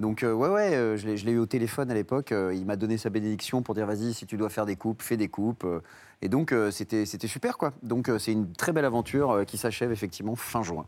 donc 0.00 0.22
euh, 0.22 0.32
ouais, 0.32 0.48
ouais, 0.48 0.70
euh, 0.94 0.96
je 0.96 1.24
l'ai 1.24 1.32
eu 1.32 1.38
au 1.38 1.46
téléphone 1.46 1.90
à 1.90 1.94
l'époque, 1.94 2.32
euh, 2.32 2.54
il 2.54 2.64
m'a 2.66 2.76
donné 2.76 2.98
sa 2.98 3.10
bénédiction 3.10 3.62
pour 3.62 3.74
dire 3.74 3.86
vas-y, 3.86 4.14
si 4.14 4.26
tu 4.26 4.36
dois 4.36 4.48
faire 4.48 4.66
des 4.66 4.76
coupes, 4.76 5.02
fais 5.02 5.16
des 5.16 5.28
coupes, 5.28 5.64
euh, 5.64 5.80
et 6.22 6.28
donc 6.28 6.54
c'était 6.70 7.04
super, 7.06 7.58
quoi. 7.58 7.72
Donc 7.82 8.10
c'est 8.18 8.32
une 8.32 8.52
très 8.52 8.72
belle 8.72 8.84
aventure 8.84 9.44
qui 9.46 9.56
s'achève 9.56 9.92
effectivement 9.92 10.34
fin 10.34 10.62
juin. 10.62 10.84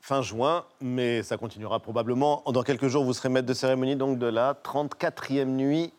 fin 0.00 0.22
juin, 0.22 0.64
mais 0.80 1.24
ça 1.24 1.36
continuera 1.36 1.80
probablement. 1.80 2.44
Dans 2.46 2.62
quelques 2.62 2.86
jours, 2.86 3.04
vous 3.04 3.12
serez 3.12 3.28
maître 3.28 3.48
de 3.48 3.54
cérémonie 3.54 3.96
donc 3.96 4.18
de 4.18 4.26
la 4.26 4.54
34e 4.54 5.46
nuit 5.46 5.92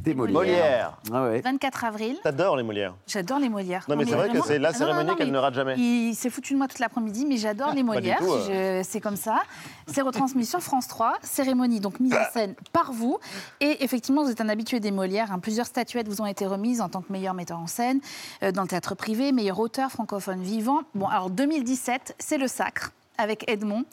des 0.00 0.14
Molières. 0.14 0.96
Ah 1.12 1.24
ouais. 1.24 1.42
24 1.42 1.84
avril. 1.84 2.16
T'adores 2.22 2.56
les 2.56 2.62
Molières. 2.62 2.94
J'adore 3.06 3.38
les 3.38 3.50
Molières. 3.50 3.84
Non, 3.86 3.96
mais 3.96 4.06
c'est 4.06 4.14
vrai 4.14 4.30
que 4.30 4.40
c'est 4.42 4.58
la 4.58 4.70
Ah, 4.70 4.72
cérémonie 4.72 5.14
qu'elle 5.14 5.30
ne 5.30 5.36
rate 5.36 5.52
jamais. 5.52 5.74
Il 5.76 6.14
s'est 6.14 6.30
foutu 6.30 6.54
de 6.54 6.58
moi 6.58 6.68
toute 6.68 6.78
l'après-midi, 6.78 7.26
mais 7.26 7.36
j'adore 7.36 7.74
les 7.74 7.82
Molières. 7.82 8.18
euh. 8.22 8.80
Je- 8.82 8.88
C'est 8.88 9.00
comme 9.00 9.16
ça. 9.16 9.40
C'est 9.88 10.00
retransmis 10.00 10.46
sur 10.46 10.60
France 10.60 10.88
3. 10.88 11.18
Cérémonie 11.22 11.80
donc 11.80 12.00
mise 12.00 12.14
en 12.14 12.32
scène 12.32 12.54
par 12.72 12.92
vous. 12.94 13.18
Et 13.60 13.84
effectivement, 13.84 14.24
vous 14.24 14.30
êtes 14.30 14.40
un 14.40 14.48
habitué 14.48 14.80
des 14.80 14.90
Molières. 14.90 15.32
hein. 15.32 15.38
Plusieurs 15.38 15.66
statuettes 15.66 16.08
vous 16.08 16.22
ont 16.22 16.26
été 16.26 16.46
remises 16.46 16.80
en 16.80 16.88
tant 16.88 17.02
que 17.02 17.12
meilleur 17.12 17.34
metteur 17.34 17.58
en 17.58 17.66
scène 17.66 18.00
euh, 18.42 18.52
dans 18.52 18.62
le 18.62 18.68
théâtre 18.68 18.94
privé, 18.94 19.32
meilleur 19.32 19.58
auteur 19.60 19.90
francophone 19.90 20.40
vivant. 20.40 20.80
Bon, 20.94 21.08
alors 21.08 21.28
2017, 21.28 22.14
c'est 22.18 22.38
le 22.38 22.48
Sacre 22.48 22.92
avec 23.20 23.48
Edmond. 23.50 23.84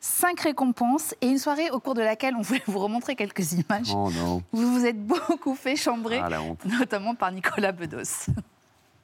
cinq 0.00 0.40
récompenses 0.40 1.14
et 1.20 1.26
une 1.28 1.38
soirée 1.38 1.70
au 1.70 1.78
cours 1.78 1.94
de 1.94 2.02
laquelle 2.02 2.34
on 2.36 2.42
voulait 2.42 2.62
vous 2.66 2.78
remontrer 2.80 3.14
quelques 3.14 3.52
images. 3.52 3.92
Oh 3.94 4.10
non. 4.10 4.42
Vous 4.52 4.72
vous 4.80 4.84
êtes 4.84 5.00
beaucoup 5.00 5.54
fait 5.54 5.76
chambrer, 5.76 6.20
Ah, 6.22 6.28
notamment 6.78 7.14
par 7.14 7.30
Nicolas 7.30 7.70
Bedos. 7.72 8.26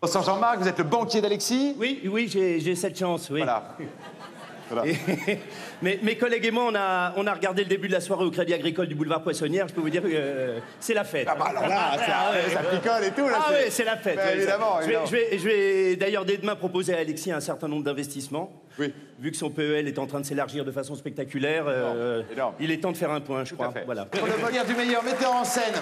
Bonsoir 0.02 0.24
Jean-Marc, 0.24 0.58
vous 0.58 0.68
êtes 0.68 0.78
le 0.78 0.84
banquier 0.84 1.20
d'Alexis? 1.20 1.74
Oui, 1.78 2.00
oui, 2.10 2.28
j'ai 2.28 2.74
cette 2.74 2.98
chance, 2.98 3.30
oui. 3.30 3.40
Voilà. 3.40 4.84
Et- 4.84 5.38
mais 5.82 5.98
mes 6.02 6.18
collègues 6.18 6.44
et 6.44 6.50
moi, 6.50 6.64
on 6.70 6.74
a, 6.74 7.14
on 7.16 7.26
a 7.26 7.32
regardé 7.32 7.62
le 7.62 7.68
début 7.70 7.88
de 7.88 7.94
la 7.94 8.00
soirée 8.02 8.24
au 8.26 8.30
Crédit 8.30 8.52
Agricole 8.52 8.86
du 8.86 8.94
boulevard 8.94 9.22
Poissonnière. 9.22 9.66
Je 9.66 9.72
peux 9.74 9.80
vous 9.80 9.88
dire 9.88 10.02
que 10.02 10.08
euh, 10.12 10.58
c'est 10.78 10.92
la 10.94 11.04
fête. 11.04 11.26
Ah 11.30 11.34
bah 11.36 11.46
alors 11.48 11.66
là, 11.66 11.92
ça- 11.96 12.32
ouais, 12.32 12.52
ça 12.54 12.62
picole 12.76 13.04
et 13.04 13.10
tout, 13.12 13.26
là, 13.26 13.38
Ah 13.38 13.44
c'est- 13.48 13.64
oui, 13.64 13.70
c'est 13.70 13.84
la 13.84 13.96
fête. 13.96 14.16
Bah, 14.16 14.24
ouais, 14.26 14.36
évidemment, 14.36 14.78
je 14.82 15.10
vais- 15.10 15.36
vais 15.38 15.96
d'ailleurs 15.96 16.24
dès 16.26 16.36
demain 16.36 16.54
proposer 16.54 16.94
à 16.94 16.98
Alexis 16.98 17.32
un 17.32 17.40
certain 17.40 17.66
nombre 17.68 17.84
d'investissements. 17.84 18.52
Oui. 18.78 18.92
Vu 19.18 19.30
que 19.32 19.36
son 19.36 19.50
PEL 19.50 19.88
est 19.88 19.98
en 19.98 20.06
train 20.06 20.20
de 20.20 20.26
s'élargir 20.26 20.64
de 20.64 20.70
façon 20.70 20.94
spectaculaire, 20.94 21.64
euh, 21.66 22.22
il 22.60 22.70
est 22.70 22.78
temps 22.80 22.92
de 22.92 22.96
faire 22.96 23.10
un 23.10 23.20
point, 23.20 23.44
je 23.44 23.54
crois. 23.54 23.72
fait. 23.72 23.84
Voilà. 23.84 24.04
Pour 24.06 24.26
le 24.26 24.36
Molière 24.38 24.64
du 24.64 24.74
meilleur 24.74 25.02
metteur 25.02 25.32
en 25.32 25.44
scène 25.44 25.74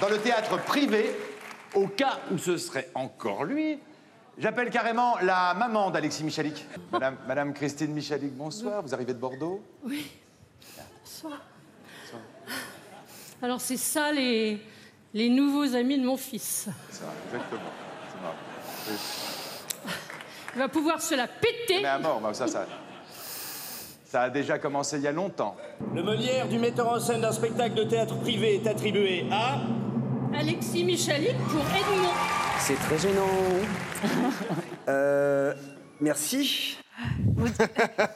dans 0.00 0.08
le 0.08 0.18
théâtre 0.18 0.58
privé, 0.64 1.10
au 1.74 1.86
cas 1.86 2.18
où 2.32 2.38
ce 2.38 2.56
serait 2.56 2.88
encore 2.94 3.44
lui, 3.44 3.78
j'appelle 4.38 4.70
carrément 4.70 5.16
la 5.22 5.54
maman 5.54 5.90
d'Alexis 5.90 6.24
Michalik. 6.24 6.66
Madame, 6.90 7.16
Madame 7.28 7.54
Christine 7.54 7.92
Michalik, 7.92 8.32
bonsoir. 8.34 8.82
Vous 8.82 8.92
arrivez 8.94 9.14
de 9.14 9.18
Bordeaux? 9.20 9.62
Oui. 9.84 10.10
Bonsoir. 11.04 11.40
Alors, 13.42 13.60
c'est 13.60 13.76
ça 13.78 14.12
les, 14.12 14.58
les 15.14 15.28
nouveaux 15.30 15.74
amis 15.74 15.98
de 15.98 16.04
mon 16.04 16.16
fils. 16.16 16.68
C'est 16.90 16.98
ça, 16.98 17.04
exactement. 17.32 17.70
C'est 18.12 18.20
marrant. 18.20 19.39
Il 20.54 20.58
va 20.58 20.68
pouvoir 20.68 21.00
se 21.00 21.14
la 21.14 21.26
péter. 21.28 21.80
Mais 21.82 21.88
à 21.88 21.98
mort, 21.98 22.20
bah, 22.20 22.34
ça, 22.34 22.46
ça, 22.48 22.66
ça 24.04 24.22
a 24.22 24.30
déjà 24.30 24.58
commencé 24.58 24.96
il 24.96 25.02
y 25.02 25.06
a 25.08 25.12
longtemps. 25.12 25.56
Le 25.94 26.02
Molière 26.02 26.48
du 26.48 26.58
metteur 26.58 26.88
en 26.88 26.98
scène 27.00 27.20
d'un 27.20 27.32
spectacle 27.32 27.74
de 27.74 27.84
théâtre 27.84 28.18
privé 28.20 28.56
est 28.56 28.66
attribué 28.66 29.26
à. 29.30 29.58
Alexis 30.36 30.84
Michalik 30.84 31.36
pour 31.48 31.60
Edmond. 31.60 32.10
C'est 32.58 32.76
très 32.76 32.98
gênant. 32.98 33.26
Euh, 34.88 35.54
merci. 36.00 36.76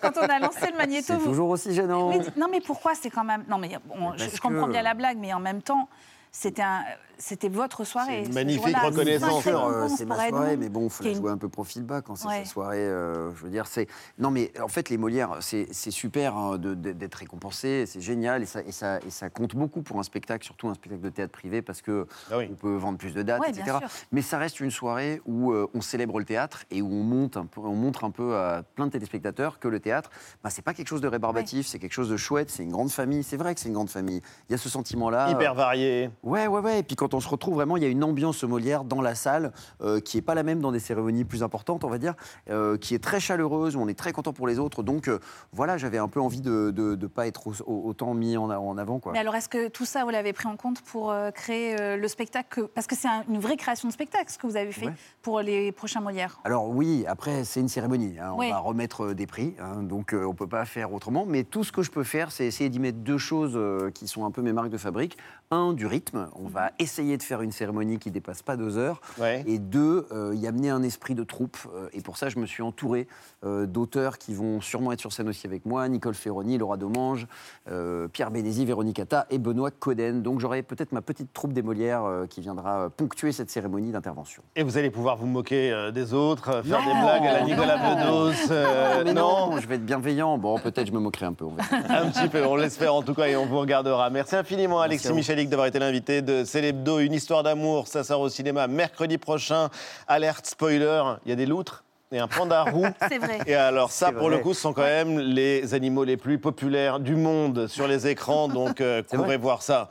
Quand 0.03 0.13
on 0.17 0.23
a 0.27 0.39
lancé 0.41 0.67
le 0.73 0.77
magnéto, 0.77 1.05
C'est 1.07 1.15
vous- 1.17 1.27
toujours 1.27 1.51
aussi 1.51 1.73
gênant. 1.73 2.09
Mais- 2.09 2.19
non, 2.37 2.49
mais 2.51 2.61
pourquoi 2.61 2.95
c'est 2.97 3.11
quand 3.11 3.23
même. 3.23 3.45
Non, 3.49 3.59
mais 3.59 3.79
bon, 3.85 4.13
je, 4.17 4.41
comprends 4.41 4.67
que- 4.67 4.73
bien 4.73 4.83
la 4.83 4.95
blague, 4.95 5.19
mais 5.21 5.33
en 5.33 5.39
même 5.39 5.63
temps, 5.63 5.89
c'était 6.33 6.63
un, 6.63 6.83
c'était 7.19 7.49
votre 7.49 7.85
soirée. 7.85 8.25
Une 8.25 8.33
magnifique 8.35 8.77
reconnaissance. 8.77 9.47
Euh, 9.47 9.89
C'est 9.89 10.05
ma 10.07 10.29
soirée, 10.29 10.57
mais 10.57 10.69
bon, 10.69 10.85
il 10.85 10.91
faut 10.91 11.05
la 11.05 11.15
jouer 11.15 11.31
un 11.31 11.37
peu 11.39 11.49
profil 11.49 11.83
bas 11.85 12.03
quand 12.03 12.17
c'est 12.17 12.29
Ouais. 12.29 12.45
sa 12.45 12.51
soirée. 12.51 12.79
euh, 12.79 13.35
je 13.35 13.43
veux 13.45 13.51
dire, 13.51 13.67
c'est. 13.67 13.87
Non, 14.19 14.31
mais 14.31 14.53
en 14.61 14.69
fait, 14.69 14.89
les 14.91 14.99
Molières, 14.99 15.37
c'est 15.41 15.67
super 15.91 16.37
hein, 16.37 16.59
d'être 16.59 17.15
récompensé, 17.15 17.85
c'est 17.87 18.01
génial 18.01 18.43
et 18.43 18.47
ça, 18.47 18.61
et, 18.63 18.73
ça, 18.73 18.99
et 19.01 19.11
ça 19.11 19.31
compte 19.31 19.55
beaucoup 19.55 19.83
pour 19.83 19.99
un 19.99 20.03
spectacle, 20.03 20.45
surtout 20.45 20.69
un 20.69 20.75
spectacle 20.75 21.03
de 21.03 21.11
théâtre 21.11 21.33
privé, 21.33 21.63
parce 21.63 21.83
que 21.83 22.07
on 22.33 22.55
peut 22.55 22.75
vendre 22.77 22.99
plus 22.99 23.15
de 23.15 23.23
dates, 23.23 23.41
Ouais, 23.41 23.51
etc. 23.51 23.79
Mais 24.13 24.23
ça 24.23 24.39
reste 24.39 24.61
une 24.61 24.71
soirée 24.71 25.21
où 25.27 25.53
euh, 25.53 25.67
on 25.75 25.81
célèbre 25.81 26.19
le 26.19 26.25
théâtre 26.25 26.65
et 26.71 26.83
où 26.83 26.87
on, 26.93 27.03
monte 27.03 27.37
un 27.37 27.47
peu, 27.47 27.61
on 27.61 27.75
montre 27.75 28.05
un 28.05 28.11
peu 28.11 28.37
à 28.37 28.63
plein 28.75 28.87
de 28.87 28.93
téléspectateurs 28.93 29.59
que 29.59 29.69
le 29.69 29.81
théâtre, 29.81 30.11
bah, 30.43 30.51
c'est 30.51 30.63
pas 30.63 30.75
quelque 30.75 30.89
chose 30.89 31.01
de 31.01 31.09
rébarbatif, 31.09 31.67
c'est 31.67 31.79
quelque 31.79 31.93
chose 31.93 32.09
de 32.09 32.17
chouette, 32.17 32.51
c'est 32.51 32.63
une 32.63 32.73
grande 32.73 32.91
famille. 32.91 33.23
C'est 33.23 33.37
vrai 33.37 33.55
que 33.55 33.61
c'est 33.61 33.69
une 33.69 33.75
grande 33.75 33.91
famille. 33.91 34.21
Il 34.49 34.53
y 34.53 34.55
a 34.55 34.59
ce 34.59 34.69
sentiment-là. 34.69 35.31
Hyper 35.31 35.53
euh, 35.53 35.55
varié. 35.55 36.11
Ouais, 36.23 36.47
ouais, 36.47 36.61
ouais. 36.61 36.79
Et 36.81 36.83
puis 36.83 36.97
quand 37.05 37.13
on 37.13 37.21
se 37.21 37.29
retrouve 37.29 37.57
vraiment, 37.57 37.77
il 37.77 37.83
y 37.83 37.87
a 37.87 37.91
une 37.91 38.03
ambiance 38.03 38.45
Molière 38.45 38.83
dans 38.83 39.03
la 39.03 39.15
salle 39.15 39.53
euh, 39.83 40.01
qui 40.01 40.17
est 40.17 40.23
pas 40.23 40.35
la 40.35 40.43
même 40.43 40.61
dans 40.61 40.73
des 40.73 40.79
cérémonies 40.81 41.25
plus 41.27 41.43
importantes, 41.43 41.85
on 41.85 41.91
va 41.91 41.99
dire, 41.99 42.15
euh, 42.49 42.79
qui 42.79 42.95
est 42.95 42.99
très 42.99 43.21
chaleureuse, 43.21 43.77
où 43.77 43.81
on 43.81 43.89
est 43.89 43.99
très 43.99 44.13
content 44.13 44.33
pour 44.33 44.47
les 44.47 44.59
autres. 44.59 44.83
Donc 44.83 45.09
euh, 45.09 45.19
voilà, 45.53 45.77
j'avais 45.77 45.99
un 45.99 46.09
peu 46.09 46.19
envie 46.19 46.41
de 46.41 46.73
ne 46.75 47.07
pas 47.07 47.27
être 47.27 47.47
au- 47.49 47.53
au- 47.71 47.89
autant 47.91 48.15
mis 48.15 48.39
en, 48.39 48.49
avant. 48.79 49.01
Quoi. 49.01 49.13
Mais 49.13 49.19
alors, 49.19 49.35
est-ce 49.35 49.51
que 49.51 49.69
tout 49.69 49.85
ça, 49.85 50.05
vous 50.05 50.11
l'avez 50.11 50.33
pris 50.33 50.49
en 50.49 50.57
compte 50.57 50.81
pour 50.81 51.15
créer 51.35 51.97
le 51.99 52.09
spectacle 52.09 52.69
Parce 52.75 52.87
que 52.87 52.97
c'est 52.97 53.09
un- 53.09 53.23
une 53.29 53.39
vraie 53.39 53.59
création 53.59 53.87
de 53.87 53.93
spectacle, 53.93 54.31
ce 54.33 54.39
que 54.39 54.47
vous 54.47 54.57
avez 54.57 54.73
fait 54.73 54.87
Ouais. 54.87 54.95
pour 55.21 55.41
les 55.43 55.73
prochains 55.73 56.01
Molières. 56.01 56.41
Alors 56.45 56.71
oui, 56.71 57.05
après 57.07 57.45
c'est 57.45 57.61
une 57.61 57.69
cérémonie, 57.69 58.15
hein, 58.19 58.33
on 58.35 58.49
va 58.49 58.59
remettre 58.61 59.13
des 59.13 59.27
prix, 59.27 59.55
hein, 59.61 59.83
donc 59.83 60.15
on 60.19 60.33
peut 60.35 60.47
pas 60.49 60.65
faire 60.65 60.91
autrement. 60.95 61.27
Mais 61.27 61.45
tout 61.45 61.65
ce 61.65 61.73
que 61.73 61.83
je 61.83 61.91
peux 61.91 62.03
faire, 62.05 62.33
c'est 62.33 62.47
essayer 62.47 62.71
d'y 62.71 62.79
mettre 62.81 62.99
deux 62.99 63.19
choses 63.19 63.59
qui 63.93 64.09
sont 64.09 64.25
un 64.25 64.31
peu 64.31 64.41
mes 64.41 64.55
marques 64.55 64.71
de 64.71 64.79
fabrique. 64.79 65.19
Un, 65.51 65.73
du 65.73 65.87
rythme, 65.87 66.29
on 66.35 66.49
va 66.49 66.73
essayer 66.79 67.17
de 67.17 67.23
faire 67.23 67.41
une 67.43 67.53
cérémonie 67.53 67.99
qui 67.99 68.11
dépasse 68.11 68.43
pas 68.43 68.57
deux 68.57 68.77
heures. 68.79 69.01
Et 69.47 69.59
deux, 69.59 70.07
euh, 70.11 70.33
y 70.35 70.47
amener 70.47 70.71
un 70.71 70.83
esprit 70.83 71.15
de 71.15 71.23
troupe. 71.23 71.57
euh, 71.77 71.89
et 71.93 72.01
pour 72.01 72.17
ça, 72.17 72.29
je 72.29 72.39
me 72.39 72.47
suis 72.47 72.63
entouré 72.63 73.07
euh, 73.45 73.67
d'auteurs 73.67 74.19
qui 74.19 74.35
vont 74.35 74.61
sûrement 74.61 74.91
être 74.93 75.01
sur 75.01 75.13
scène 75.13 75.29
aussi 75.29 75.47
avec 75.47 75.65
moi, 75.67 75.87
Nicole 75.89 76.15
Ferroni, 76.15 76.59
Laura 76.59 76.77
Domange, 76.77 77.27
euh, 77.71 78.09
Pierre 78.09 78.31
Bénézy, 78.31 78.65
Véronique 78.65 78.99
Atta 78.99 79.27
et 79.31 79.39
Benoît 79.39 79.71
Coden. 79.71 80.23
Donc 80.23 80.41
j'aurai 80.41 80.63
peut-être 80.63 80.93
ma 80.93 81.03
petite 81.03 81.33
troupe 81.33 81.53
des 81.53 81.63
Molières 81.63 82.05
qui 82.31 82.41
viendra 82.41 82.91
ponctuer 82.91 83.31
cette 83.33 83.51
cérémonie 83.51 83.93
d'intervention. 83.93 84.43
Et 84.57 84.63
vous 84.63 84.77
allez 84.79 84.91
pouvoir 84.91 85.17
vous 85.17 85.27
moquer 85.27 85.91
des 85.93 86.15
autres, 86.15 86.63
faire 86.65 86.81
Non, 86.81 86.87
des 86.87 87.01
blagues 87.01 87.27
à 87.27 87.33
la 87.35 87.43
Nicolas. 87.45 87.77
Bedos. 87.77 89.13
non, 89.13 89.51
non, 89.51 89.61
je 89.61 89.67
vais 89.69 89.77
être 89.77 89.85
bienveillant. 89.87 90.39
Bon, 90.39 90.59
peut-être 90.59 90.87
je 90.87 90.93
me 90.93 91.01
moquerai 91.01 91.27
un 91.27 91.33
peu. 91.33 91.45
on 91.45 91.55
un 91.89 92.11
petit 92.11 92.29
peu, 92.29 92.45
on 92.47 92.57
l'espère 92.57 92.95
en 92.95 93.03
tout 93.03 93.15
cas 93.15 93.27
et 93.27 93.37
on 93.37 93.47
vous 93.47 93.59
regardera. 93.59 94.11
Merci 94.11 94.37
infiniment 94.37 94.79
Merci 94.79 94.85
Alexis 94.91 95.09
à 95.09 95.34
Michalik 95.35 95.49
d'avoir 95.49 95.67
été 95.67 95.81
l'invité 95.81 96.23
de 96.23 96.45
Célébdo, 96.45 97.01
une 97.01 97.13
histoire 97.13 97.43
d'amour. 97.43 97.89
Ça 97.89 98.05
sort 98.05 98.21
au 98.21 98.29
cinéma 98.29 98.69
mercredi 98.69 99.19
prochain. 99.19 99.69
Alerte 100.07 100.47
spoiler, 100.47 101.03
il 101.27 101.31
y 101.31 101.33
a 101.33 101.35
des 101.35 101.47
loutres 101.47 101.83
et 102.13 102.21
un 102.21 102.29
panda 102.29 102.63
roux. 102.63 102.87
C'est 103.09 103.19
vrai. 103.19 103.41
Et 103.49 103.57
alors 103.57 103.91
ça, 103.91 104.13
pour 104.13 104.31
le 104.31 104.39
coup, 104.39 104.55
ce 104.55 104.61
sont 104.61 104.73
quand 104.73 104.83
même 104.83 105.19
les 105.19 105.75
animaux 105.75 106.05
les 106.05 106.17
plus 106.17 106.39
populaires 106.39 107.01
du 107.01 107.17
monde 107.17 107.67
sur 107.67 107.89
les 107.89 108.07
écrans, 108.07 108.47
donc 108.47 108.81
euh, 108.81 109.03
courez 109.03 109.37
voir 109.37 109.63
ça. 109.63 109.89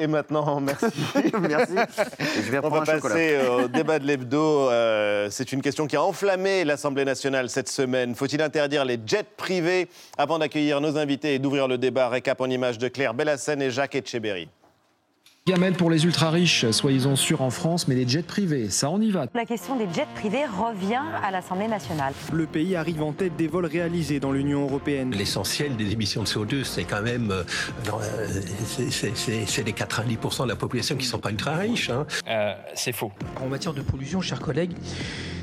Et 0.00 0.06
maintenant, 0.06 0.60
merci. 0.60 0.86
Merci. 1.40 1.72
Et 1.72 2.42
je 2.42 2.52
vais 2.52 2.60
On 2.62 2.68
va 2.68 2.82
un 2.82 2.84
chocolat. 2.84 3.00
passer 3.00 3.36
au 3.48 3.66
débat 3.66 3.98
de 3.98 4.06
l'hebdo. 4.06 4.70
Euh, 4.70 5.26
c'est 5.28 5.50
une 5.50 5.60
question 5.60 5.88
qui 5.88 5.96
a 5.96 6.02
enflammé 6.04 6.64
l'Assemblée 6.64 7.04
nationale 7.04 7.50
cette 7.50 7.68
semaine. 7.68 8.14
Faut-il 8.14 8.40
interdire 8.40 8.84
les 8.84 9.00
jets 9.04 9.26
privés 9.36 9.88
Avant 10.16 10.38
d'accueillir 10.38 10.80
nos 10.80 10.98
invités 10.98 11.34
et 11.34 11.40
d'ouvrir 11.40 11.66
le 11.66 11.78
débat, 11.78 12.08
récap 12.10 12.40
en 12.40 12.46
images 12.46 12.78
de 12.78 12.86
Claire 12.86 13.12
Bellassène 13.12 13.60
et 13.60 13.72
Jacques 13.72 13.96
Etcheberry. 13.96 14.48
Gamelle 15.48 15.72
pour 15.72 15.88
les 15.88 16.04
ultra-riches, 16.04 16.70
soyez-en 16.72 17.16
sûrs 17.16 17.40
en 17.40 17.48
France, 17.48 17.88
mais 17.88 17.94
les 17.94 18.06
jets 18.06 18.20
privés, 18.22 18.68
ça 18.68 18.90
on 18.90 19.00
y 19.00 19.10
va. 19.10 19.24
La 19.34 19.46
question 19.46 19.76
des 19.76 19.86
jets 19.94 20.06
privés 20.14 20.44
revient 20.44 21.00
à 21.24 21.30
l'Assemblée 21.30 21.68
nationale. 21.68 22.12
Le 22.34 22.44
pays 22.44 22.76
arrive 22.76 23.02
en 23.02 23.12
tête 23.14 23.34
des 23.34 23.46
vols 23.48 23.64
réalisés 23.64 24.20
dans 24.20 24.30
l'Union 24.30 24.64
européenne. 24.64 25.10
L'essentiel 25.16 25.74
des 25.74 25.90
émissions 25.90 26.22
de 26.22 26.28
CO2, 26.28 26.64
c'est 26.64 26.84
quand 26.84 27.00
même 27.00 27.30
euh, 27.30 27.44
euh, 27.88 28.26
c'est- 28.90 29.64
les 29.64 29.72
90% 29.72 30.42
de 30.44 30.48
la 30.50 30.56
population 30.56 30.96
qui 30.96 31.06
ne 31.06 31.10
sont 31.12 31.18
pas 31.18 31.30
ultra 31.30 31.52
riches. 31.56 31.88
hein. 31.88 32.04
c'est 32.74 32.92
faux. 32.92 33.10
En 33.42 33.46
matière 33.48 33.72
de 33.72 33.80
pollution, 33.80 34.20
chers 34.20 34.40
collègues, 34.40 34.72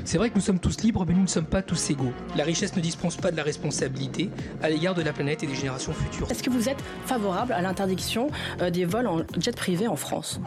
c'est 0.06 0.18
vrai 0.18 0.30
que 0.30 0.36
nous 0.36 0.40
sommes 0.40 0.60
tous 0.60 0.80
libres, 0.82 1.04
mais 1.06 1.14
nous 1.14 1.22
ne 1.22 1.26
sommes 1.26 1.46
pas 1.46 1.62
tous 1.62 1.90
égaux. 1.90 2.12
La 2.36 2.44
richesse 2.44 2.76
ne 2.76 2.80
dispense 2.80 3.16
pas 3.16 3.32
de 3.32 3.36
la 3.36 3.42
responsabilité 3.42 4.30
à 4.62 4.70
l'égard 4.70 4.94
de 4.94 5.02
la 5.02 5.12
planète 5.12 5.42
et 5.42 5.46
des 5.46 5.54
générations 5.54 5.92
futures. 5.92 6.30
Est-ce 6.30 6.42
que 6.42 6.50
vous 6.50 6.68
êtes 6.68 6.82
favorable 7.06 7.52
à 7.52 7.60
l'interdiction 7.60 8.30
euh, 8.60 8.70
des 8.70 8.84
vols 8.84 9.08
en 9.08 9.18
jet 9.38 9.54
privé 9.54 9.88
en 9.88 9.96
France? 9.96 10.40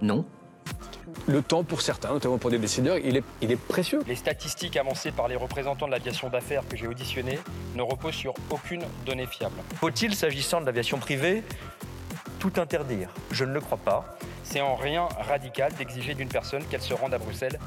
Non. 0.00 0.24
Le 1.26 1.42
temps, 1.42 1.64
pour 1.64 1.82
certains, 1.82 2.12
notamment 2.12 2.38
pour 2.38 2.50
des 2.50 2.58
décideurs, 2.58 2.96
il 2.98 3.16
est, 3.16 3.24
il 3.42 3.50
est 3.50 3.56
précieux. 3.56 4.00
Les 4.06 4.16
statistiques 4.16 4.76
avancées 4.76 5.10
par 5.10 5.28
les 5.28 5.36
représentants 5.36 5.86
de 5.86 5.92
l'aviation 5.92 6.28
d'affaires 6.28 6.62
que 6.68 6.76
j'ai 6.76 6.86
auditionnés 6.86 7.38
ne 7.74 7.82
reposent 7.82 8.14
sur 8.14 8.34
aucune 8.50 8.82
donnée 9.04 9.26
fiable. 9.26 9.56
Faut-il, 9.76 10.14
s'agissant 10.14 10.60
de 10.60 10.66
l'aviation 10.66 10.98
privée, 10.98 11.42
tout 12.38 12.52
interdire? 12.56 13.08
Je 13.30 13.44
ne 13.44 13.52
le 13.52 13.60
crois 13.60 13.78
pas. 13.78 14.16
C'est 14.42 14.60
en 14.60 14.74
rien 14.74 15.08
radical 15.28 15.72
d'exiger 15.74 16.14
d'une 16.14 16.28
personne 16.28 16.64
qu'elle 16.64 16.82
se 16.82 16.94
rende 16.94 17.14
à 17.14 17.18
Bruxelles, 17.18 17.58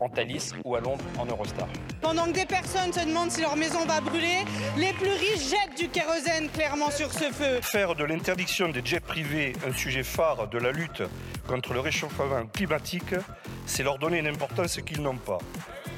en 0.00 0.08
Thalys 0.08 0.52
ou 0.64 0.74
à 0.74 0.80
Londres 0.80 1.04
en 1.18 1.26
Eurostar. 1.26 1.68
Pendant 2.00 2.24
que 2.26 2.32
des 2.32 2.46
personnes 2.46 2.92
se 2.92 3.00
demandent 3.00 3.30
si 3.30 3.40
leur 3.40 3.56
maison 3.56 3.84
va 3.86 4.00
brûler, 4.00 4.44
les 4.76 4.92
plus 4.92 5.12
riches 5.12 5.50
jettent 5.50 5.78
du 5.78 5.88
kérosène 5.88 6.48
clairement 6.50 6.90
sur 6.90 7.12
ce 7.12 7.32
feu. 7.32 7.60
Faire 7.62 7.94
de 7.94 8.04
l'interdiction 8.04 8.68
des 8.68 8.84
jets 8.84 9.00
privés 9.00 9.52
un 9.66 9.72
sujet 9.72 10.02
phare 10.02 10.48
de 10.48 10.58
la 10.58 10.72
lutte 10.72 11.02
contre 11.46 11.72
le 11.72 11.80
réchauffement 11.80 12.46
climatique, 12.52 13.14
c'est 13.66 13.82
leur 13.82 13.98
donner 13.98 14.18
une 14.18 14.28
importance 14.28 14.80
qu'ils 14.84 15.02
n'ont 15.02 15.16
pas. 15.16 15.38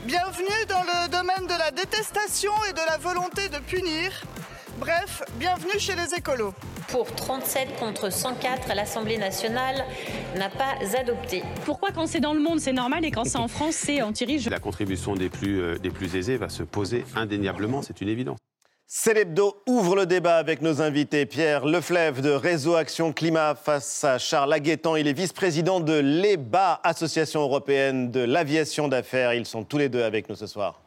Bienvenue 0.04 0.66
dans 0.68 0.82
le 0.82 1.08
domaine 1.08 1.46
de 1.46 1.58
la 1.58 1.70
détestation 1.70 2.52
et 2.70 2.72
de 2.72 2.80
la 2.88 2.96
volonté 2.98 3.48
de 3.48 3.58
punir. 3.58 4.12
Bref, 4.78 5.22
bienvenue 5.38 5.78
chez 5.78 5.94
les 5.94 6.14
écolos. 6.14 6.52
Pour 6.88 7.10
37 7.10 7.76
contre 7.78 8.12
104, 8.12 8.74
l'Assemblée 8.74 9.16
nationale 9.16 9.86
n'a 10.36 10.50
pas 10.50 10.74
adopté. 10.98 11.42
Pourquoi 11.64 11.92
quand 11.94 12.06
c'est 12.06 12.20
dans 12.20 12.34
le 12.34 12.40
monde 12.40 12.60
c'est 12.60 12.74
normal 12.74 13.02
et 13.06 13.10
quand 13.10 13.24
c'est 13.24 13.38
en 13.38 13.48
France 13.48 13.74
c'est 13.74 14.02
anti-riche 14.02 14.50
La 14.50 14.58
contribution 14.58 15.14
des 15.14 15.30
plus, 15.30 15.62
euh, 15.62 15.78
des 15.78 15.88
plus 15.88 16.14
aisés 16.16 16.36
va 16.36 16.50
se 16.50 16.62
poser 16.62 17.06
indéniablement, 17.14 17.80
c'est 17.80 18.02
une 18.02 18.10
évidence. 18.10 18.36
C'est 18.86 19.14
l'hebdo 19.14 19.56
ouvre 19.66 19.96
le 19.96 20.04
débat 20.04 20.36
avec 20.36 20.60
nos 20.60 20.82
invités. 20.82 21.24
Pierre 21.24 21.64
Leflève 21.64 22.20
de 22.20 22.30
Réseau 22.30 22.74
Action 22.74 23.14
Climat 23.14 23.54
face 23.54 24.04
à 24.04 24.18
Charles 24.18 24.52
Aguetan. 24.52 24.94
Il 24.94 25.08
est 25.08 25.12
vice-président 25.12 25.80
de 25.80 25.98
l'EBA, 25.98 26.80
Association 26.84 27.40
européenne 27.40 28.10
de 28.10 28.20
l'aviation 28.20 28.88
d'affaires. 28.88 29.32
Ils 29.34 29.46
sont 29.46 29.64
tous 29.64 29.78
les 29.78 29.88
deux 29.88 30.02
avec 30.02 30.28
nous 30.28 30.36
ce 30.36 30.46
soir. 30.46 30.82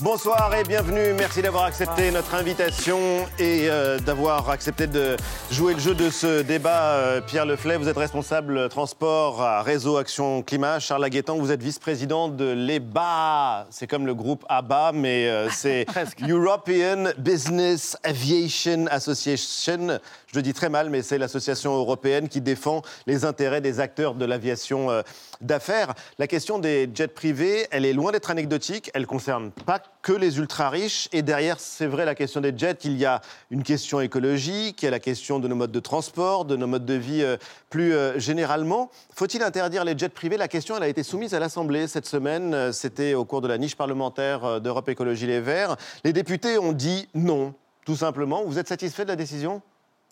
Bonsoir 0.00 0.54
et 0.54 0.62
bienvenue. 0.62 1.12
Merci 1.18 1.42
d'avoir 1.42 1.64
accepté 1.64 2.12
notre 2.12 2.36
invitation 2.36 3.26
et 3.36 3.68
euh, 3.68 3.98
d'avoir 3.98 4.48
accepté 4.48 4.86
de 4.86 5.16
jouer 5.50 5.74
le 5.74 5.80
jeu 5.80 5.92
de 5.92 6.08
ce 6.08 6.42
débat. 6.42 6.92
Euh, 6.92 7.20
Pierre 7.20 7.44
Leflay, 7.44 7.76
vous 7.78 7.88
êtes 7.88 7.96
responsable 7.96 8.68
transport 8.68 9.42
à 9.42 9.60
Réseau 9.60 9.96
Action 9.96 10.42
Climat. 10.42 10.78
Charles 10.78 11.02
Aguetan, 11.02 11.36
vous 11.38 11.50
êtes 11.50 11.64
vice-président 11.64 12.28
de 12.28 12.44
l'EBA. 12.44 13.66
C'est 13.70 13.88
comme 13.88 14.06
le 14.06 14.14
groupe 14.14 14.44
ABA, 14.48 14.92
mais 14.94 15.26
euh, 15.26 15.48
c'est 15.50 15.84
European 16.28 17.10
Business 17.18 17.96
Aviation 18.04 18.86
Association. 18.92 19.98
Je 20.28 20.36
le 20.36 20.42
dis 20.42 20.52
très 20.52 20.68
mal, 20.68 20.90
mais 20.90 21.02
c'est 21.02 21.18
l'association 21.18 21.74
européenne 21.74 22.28
qui 22.28 22.40
défend 22.40 22.82
les 23.08 23.24
intérêts 23.24 23.60
des 23.60 23.80
acteurs 23.80 24.14
de 24.14 24.26
l'aviation 24.26 25.02
d'affaires. 25.40 25.94
La 26.18 26.26
question 26.26 26.58
des 26.58 26.88
jets 26.94 27.08
privés, 27.08 27.66
elle 27.72 27.84
est 27.84 27.94
loin 27.94 28.12
d'être 28.12 28.30
anecdotique. 28.30 28.90
Elle 28.94 29.06
concerne 29.06 29.50
pas 29.50 29.80
que 30.02 30.12
les 30.12 30.38
ultra 30.38 30.70
riches. 30.70 31.08
Et 31.12 31.22
derrière, 31.22 31.60
c'est 31.60 31.86
vrai, 31.86 32.04
la 32.04 32.14
question 32.14 32.40
des 32.40 32.56
jets, 32.56 32.78
il 32.84 32.96
y 32.96 33.04
a 33.04 33.20
une 33.50 33.62
question 33.62 34.00
écologique, 34.00 34.82
il 34.82 34.84
y 34.84 34.88
a 34.88 34.90
la 34.90 35.00
question 35.00 35.38
de 35.38 35.48
nos 35.48 35.54
modes 35.54 35.72
de 35.72 35.80
transport, 35.80 36.44
de 36.44 36.56
nos 36.56 36.66
modes 36.66 36.86
de 36.86 36.94
vie 36.94 37.22
euh, 37.22 37.36
plus 37.70 37.94
euh, 37.94 38.18
généralement. 38.18 38.90
Faut-il 39.14 39.42
interdire 39.42 39.84
les 39.84 39.98
jets 39.98 40.08
privés? 40.08 40.36
La 40.36 40.48
question, 40.48 40.76
elle 40.76 40.82
a 40.82 40.88
été 40.88 41.02
soumise 41.02 41.34
à 41.34 41.40
l'Assemblée 41.40 41.88
cette 41.88 42.06
semaine. 42.06 42.54
Euh, 42.54 42.72
C'était 42.72 43.14
au 43.14 43.24
cours 43.24 43.40
de 43.40 43.48
la 43.48 43.58
niche 43.58 43.76
parlementaire 43.76 44.60
d'Europe 44.60 44.88
Écologie 44.88 45.26
Les 45.26 45.40
Verts. 45.40 45.76
Les 46.04 46.12
députés 46.12 46.58
ont 46.58 46.72
dit 46.72 47.08
non, 47.14 47.54
tout 47.84 47.96
simplement. 47.96 48.44
Vous 48.44 48.58
êtes 48.58 48.68
satisfait 48.68 49.04
de 49.04 49.10
la 49.10 49.16
décision? 49.16 49.62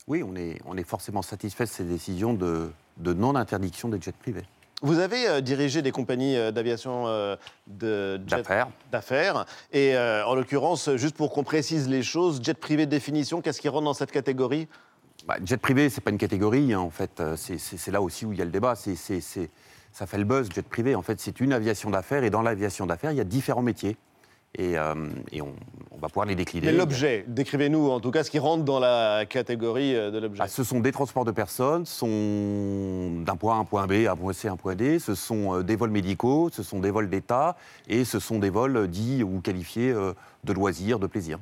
Oui, 0.08 0.22
on 0.22 0.36
est, 0.36 0.60
on 0.66 0.76
est 0.76 0.88
forcément 0.88 1.22
satisfait 1.22 1.64
de 1.64 1.70
ces 1.70 1.84
décisions 1.84 2.34
de 2.34 2.72
non-interdiction 2.98 3.88
des 3.88 4.00
jets 4.00 4.12
privés. 4.12 4.44
Vous 4.82 4.98
avez 4.98 5.26
euh, 5.28 5.40
dirigé 5.40 5.80
des 5.80 5.90
compagnies 5.90 6.36
euh, 6.36 6.50
d'aviation 6.52 7.04
euh, 7.06 7.36
de 7.66 8.20
D'affaires. 8.28 8.68
d'affaires. 8.92 9.46
Et 9.72 9.96
euh, 9.96 10.24
en 10.26 10.34
l'occurrence, 10.34 10.90
juste 10.96 11.16
pour 11.16 11.32
qu'on 11.32 11.44
précise 11.44 11.88
les 11.88 12.02
choses, 12.02 12.40
jet 12.42 12.58
privé 12.58 12.84
de 12.84 12.90
définition, 12.90 13.40
qu'est-ce 13.40 13.60
qui 13.60 13.68
rentre 13.70 13.84
dans 13.84 13.94
cette 13.94 14.12
catégorie? 14.12 14.68
Bah, 15.26 15.36
jet 15.42 15.56
privé, 15.56 15.88
c'est 15.88 16.02
pas 16.02 16.10
une 16.10 16.18
catégorie, 16.18 16.74
hein, 16.74 16.80
en 16.80 16.90
fait. 16.90 17.22
C'est- 17.36 17.90
là 17.90 18.02
aussi 18.02 18.26
où 18.26 18.32
il 18.32 18.38
y 18.38 18.42
a 18.42 18.44
le 18.44 18.50
débat. 18.50 18.74
C'est- 18.76 18.96
ça 19.92 20.06
fait 20.06 20.18
le 20.18 20.24
buzz, 20.24 20.48
jet 20.54 20.66
privé. 20.68 20.94
En 20.94 21.00
fait, 21.02 21.18
c'est 21.20 21.40
une 21.40 21.54
aviation 21.54 21.88
d'affaires. 21.88 22.22
Et 22.22 22.28
dans 22.30 22.42
l'aviation 22.42 22.84
d'affaires, 22.86 23.12
il 23.12 23.16
y 23.16 23.20
a 23.20 23.24
différents 23.24 23.62
métiers. 23.62 23.96
Et, 24.58 24.78
euh, 24.78 24.94
et 25.32 25.42
on, 25.42 25.52
on 25.90 25.98
va 25.98 26.08
pouvoir 26.08 26.26
les 26.26 26.34
décliner. 26.34 26.66
Mais 26.66 26.72
l'objet, 26.72 27.24
décrivez-nous 27.28 27.90
en 27.90 28.00
tout 28.00 28.10
cas 28.10 28.24
ce 28.24 28.30
qui 28.30 28.38
rentre 28.38 28.64
dans 28.64 28.78
la 28.80 29.24
catégorie 29.26 29.94
euh, 29.94 30.10
de 30.10 30.18
l'objet. 30.18 30.38
Bah, 30.38 30.48
ce 30.48 30.64
sont 30.64 30.80
des 30.80 30.92
transports 30.92 31.24
de 31.26 31.30
personnes, 31.30 31.84
sont 31.84 33.22
d'un 33.24 33.36
point 33.36 33.54
A 33.54 33.56
à 33.58 33.60
un 33.60 33.64
point 33.64 33.86
B, 33.86 34.06
un 34.08 34.16
point 34.16 34.32
C, 34.32 34.48
un 34.48 34.56
point 34.56 34.74
D, 34.74 34.98
ce 34.98 35.14
sont 35.14 35.56
euh, 35.56 35.62
des 35.62 35.76
vols 35.76 35.90
médicaux, 35.90 36.48
ce 36.52 36.62
sont 36.62 36.80
des 36.80 36.90
vols 36.90 37.10
d'État, 37.10 37.56
et 37.86 38.04
ce 38.04 38.18
sont 38.18 38.38
des 38.38 38.50
vols 38.50 38.88
dits 38.88 39.22
ou 39.22 39.40
qualifiés 39.40 39.92
de 39.92 40.52
loisirs, 40.52 40.98
de 40.98 41.06
plaisir. 41.06 41.38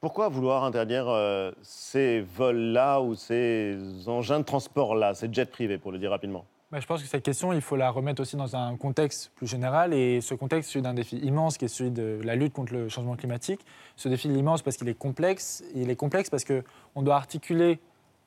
Pourquoi 0.00 0.28
vouloir 0.28 0.64
interdire 0.64 1.06
euh, 1.08 1.52
ces 1.62 2.22
vols-là 2.36 3.00
ou 3.00 3.14
ces 3.14 3.78
engins 4.08 4.40
de 4.40 4.44
transport-là, 4.44 5.14
ces 5.14 5.32
jets 5.32 5.46
privés, 5.46 5.78
pour 5.78 5.92
le 5.92 5.98
dire 5.98 6.10
rapidement? 6.10 6.44
Bah, 6.72 6.80
je 6.80 6.86
pense 6.86 7.02
que 7.02 7.06
cette 7.06 7.22
question, 7.22 7.52
il 7.52 7.60
faut 7.60 7.76
la 7.76 7.90
remettre 7.90 8.22
aussi 8.22 8.34
dans 8.34 8.56
un 8.56 8.78
contexte 8.78 9.30
plus 9.36 9.46
général. 9.46 9.92
Et 9.92 10.22
ce 10.22 10.32
contexte, 10.32 10.70
celui 10.70 10.82
d'un 10.82 10.94
défi 10.94 11.18
immense 11.18 11.58
qui 11.58 11.66
est 11.66 11.68
celui 11.68 11.90
de 11.90 12.18
la 12.24 12.34
lutte 12.34 12.54
contre 12.54 12.72
le 12.72 12.88
changement 12.88 13.14
climatique. 13.14 13.60
Ce 13.96 14.08
défi 14.08 14.30
est 14.30 14.32
immense 14.32 14.62
parce 14.62 14.78
qu'il 14.78 14.88
est 14.88 14.98
complexe. 14.98 15.62
Il 15.74 15.90
est 15.90 15.96
complexe 15.96 16.30
parce 16.30 16.44
qu'on 16.44 17.02
doit 17.02 17.16
articuler, 17.16 17.78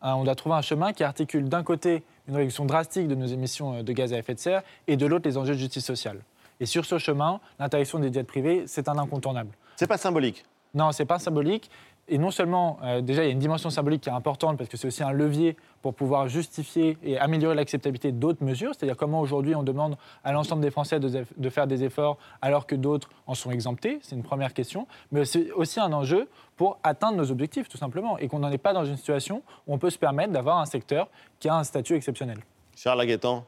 hein, 0.03 0.13
on 0.13 0.25
doit 0.25 0.35
trouver 0.35 0.57
un 0.57 0.61
chemin 0.61 0.93
qui 0.93 1.03
articule 1.03 1.49
d'un 1.49 1.63
côté 1.63 2.03
une 2.27 2.35
réduction 2.35 2.65
drastique 2.65 3.07
de 3.07 3.15
nos 3.15 3.25
émissions 3.25 3.79
euh, 3.79 3.81
de 3.81 3.93
gaz 3.93 4.13
à 4.13 4.19
effet 4.19 4.35
de 4.35 4.39
serre 4.39 4.61
et 4.85 4.95
de 4.95 5.07
l'autre 5.07 5.27
les 5.27 5.37
enjeux 5.37 5.55
de 5.55 5.59
justice 5.59 5.83
sociale. 5.83 6.19
Et 6.59 6.67
sur 6.67 6.85
ce 6.85 6.99
chemin, 6.99 7.39
l'interdiction 7.57 7.97
des 7.97 8.13
jets 8.13 8.23
privés, 8.23 8.65
c'est 8.67 8.87
un 8.87 8.97
incontournable. 8.99 9.49
C'est 9.75 9.87
pas 9.87 9.97
symbolique 9.97 10.45
Non, 10.75 10.91
c'est 10.91 11.05
pas 11.05 11.17
symbolique. 11.17 11.71
Et 12.07 12.19
non 12.19 12.29
seulement, 12.29 12.77
euh, 12.83 13.01
déjà, 13.01 13.23
il 13.23 13.25
y 13.25 13.29
a 13.29 13.31
une 13.31 13.39
dimension 13.39 13.71
symbolique 13.71 14.01
qui 14.01 14.09
est 14.09 14.13
importante 14.13 14.57
parce 14.57 14.69
que 14.69 14.77
c'est 14.77 14.87
aussi 14.87 15.01
un 15.01 15.11
levier 15.11 15.57
pour 15.81 15.95
pouvoir 15.95 16.27
justifier 16.27 16.99
et 17.01 17.17
améliorer 17.17 17.55
l'acceptabilité 17.55 18.11
d'autres 18.11 18.43
mesures. 18.43 18.73
C'est-à-dire 18.75 18.95
comment 18.95 19.21
aujourd'hui 19.21 19.55
on 19.55 19.63
demande 19.63 19.97
à 20.23 20.31
l'ensemble 20.31 20.61
des 20.61 20.69
Français 20.69 20.99
de, 20.99 21.25
de 21.35 21.49
faire 21.49 21.65
des 21.65 21.83
efforts 21.83 22.17
alors 22.43 22.67
que 22.67 22.75
d'autres 22.75 23.09
en 23.25 23.33
sont 23.33 23.49
exemptés. 23.49 23.99
C'est 24.03 24.15
une 24.15 24.23
première 24.23 24.53
question. 24.53 24.87
Mais 25.11 25.25
c'est 25.25 25.51
aussi 25.53 25.79
un 25.79 25.91
enjeu 25.93 26.29
pour 26.57 26.77
atteindre 26.83 27.17
nos 27.17 27.31
objectifs, 27.31 27.67
tout 27.67 27.77
simplement. 27.77 28.19
Et 28.19 28.27
qu'on 28.27 28.39
n'en 28.39 28.51
est 28.51 28.59
pas 28.59 28.73
dans 28.73 28.85
une 28.85 28.97
situation 28.97 29.41
où 29.65 29.73
on 29.73 29.79
peut 29.79 29.89
se 29.89 29.97
permettre 29.97 30.31
d'avoir 30.31 30.59
un 30.59 30.65
secteur 30.65 31.07
qui 31.39 31.49
a 31.49 31.55
un 31.55 31.63
statut 31.63 31.95
exceptionnel. 31.95 32.37
Charles 32.75 33.01
Aguetan 33.01 33.45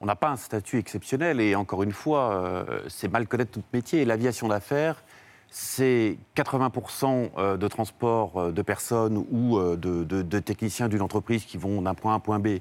On 0.00 0.06
n'a 0.06 0.16
pas 0.16 0.30
un 0.30 0.36
statut 0.36 0.78
exceptionnel 0.78 1.38
et 1.38 1.54
encore 1.54 1.82
une 1.82 1.92
fois, 1.92 2.32
euh, 2.32 2.80
c'est 2.88 3.08
mal 3.08 3.26
connaître 3.26 3.50
tout 3.50 3.62
métier. 3.74 4.00
Et 4.00 4.04
L'aviation 4.06 4.48
d'affaires, 4.48 5.02
c'est 5.50 6.16
80% 6.36 7.30
euh, 7.38 7.56
de 7.56 7.68
transport 7.68 8.36
euh, 8.38 8.52
de 8.52 8.62
personnes 8.62 9.24
ou 9.30 9.58
euh, 9.58 9.76
de, 9.76 10.04
de- 10.04 10.22
de 10.22 10.38
techniciens 10.38 10.88
d'une 10.88 11.02
entreprise 11.02 11.44
qui 11.44 11.58
vont 11.58 11.82
d'un 11.82 11.94
point 11.94 12.12
A 12.12 12.14
à 12.14 12.16
un 12.16 12.20
point 12.20 12.38
B. 12.38 12.58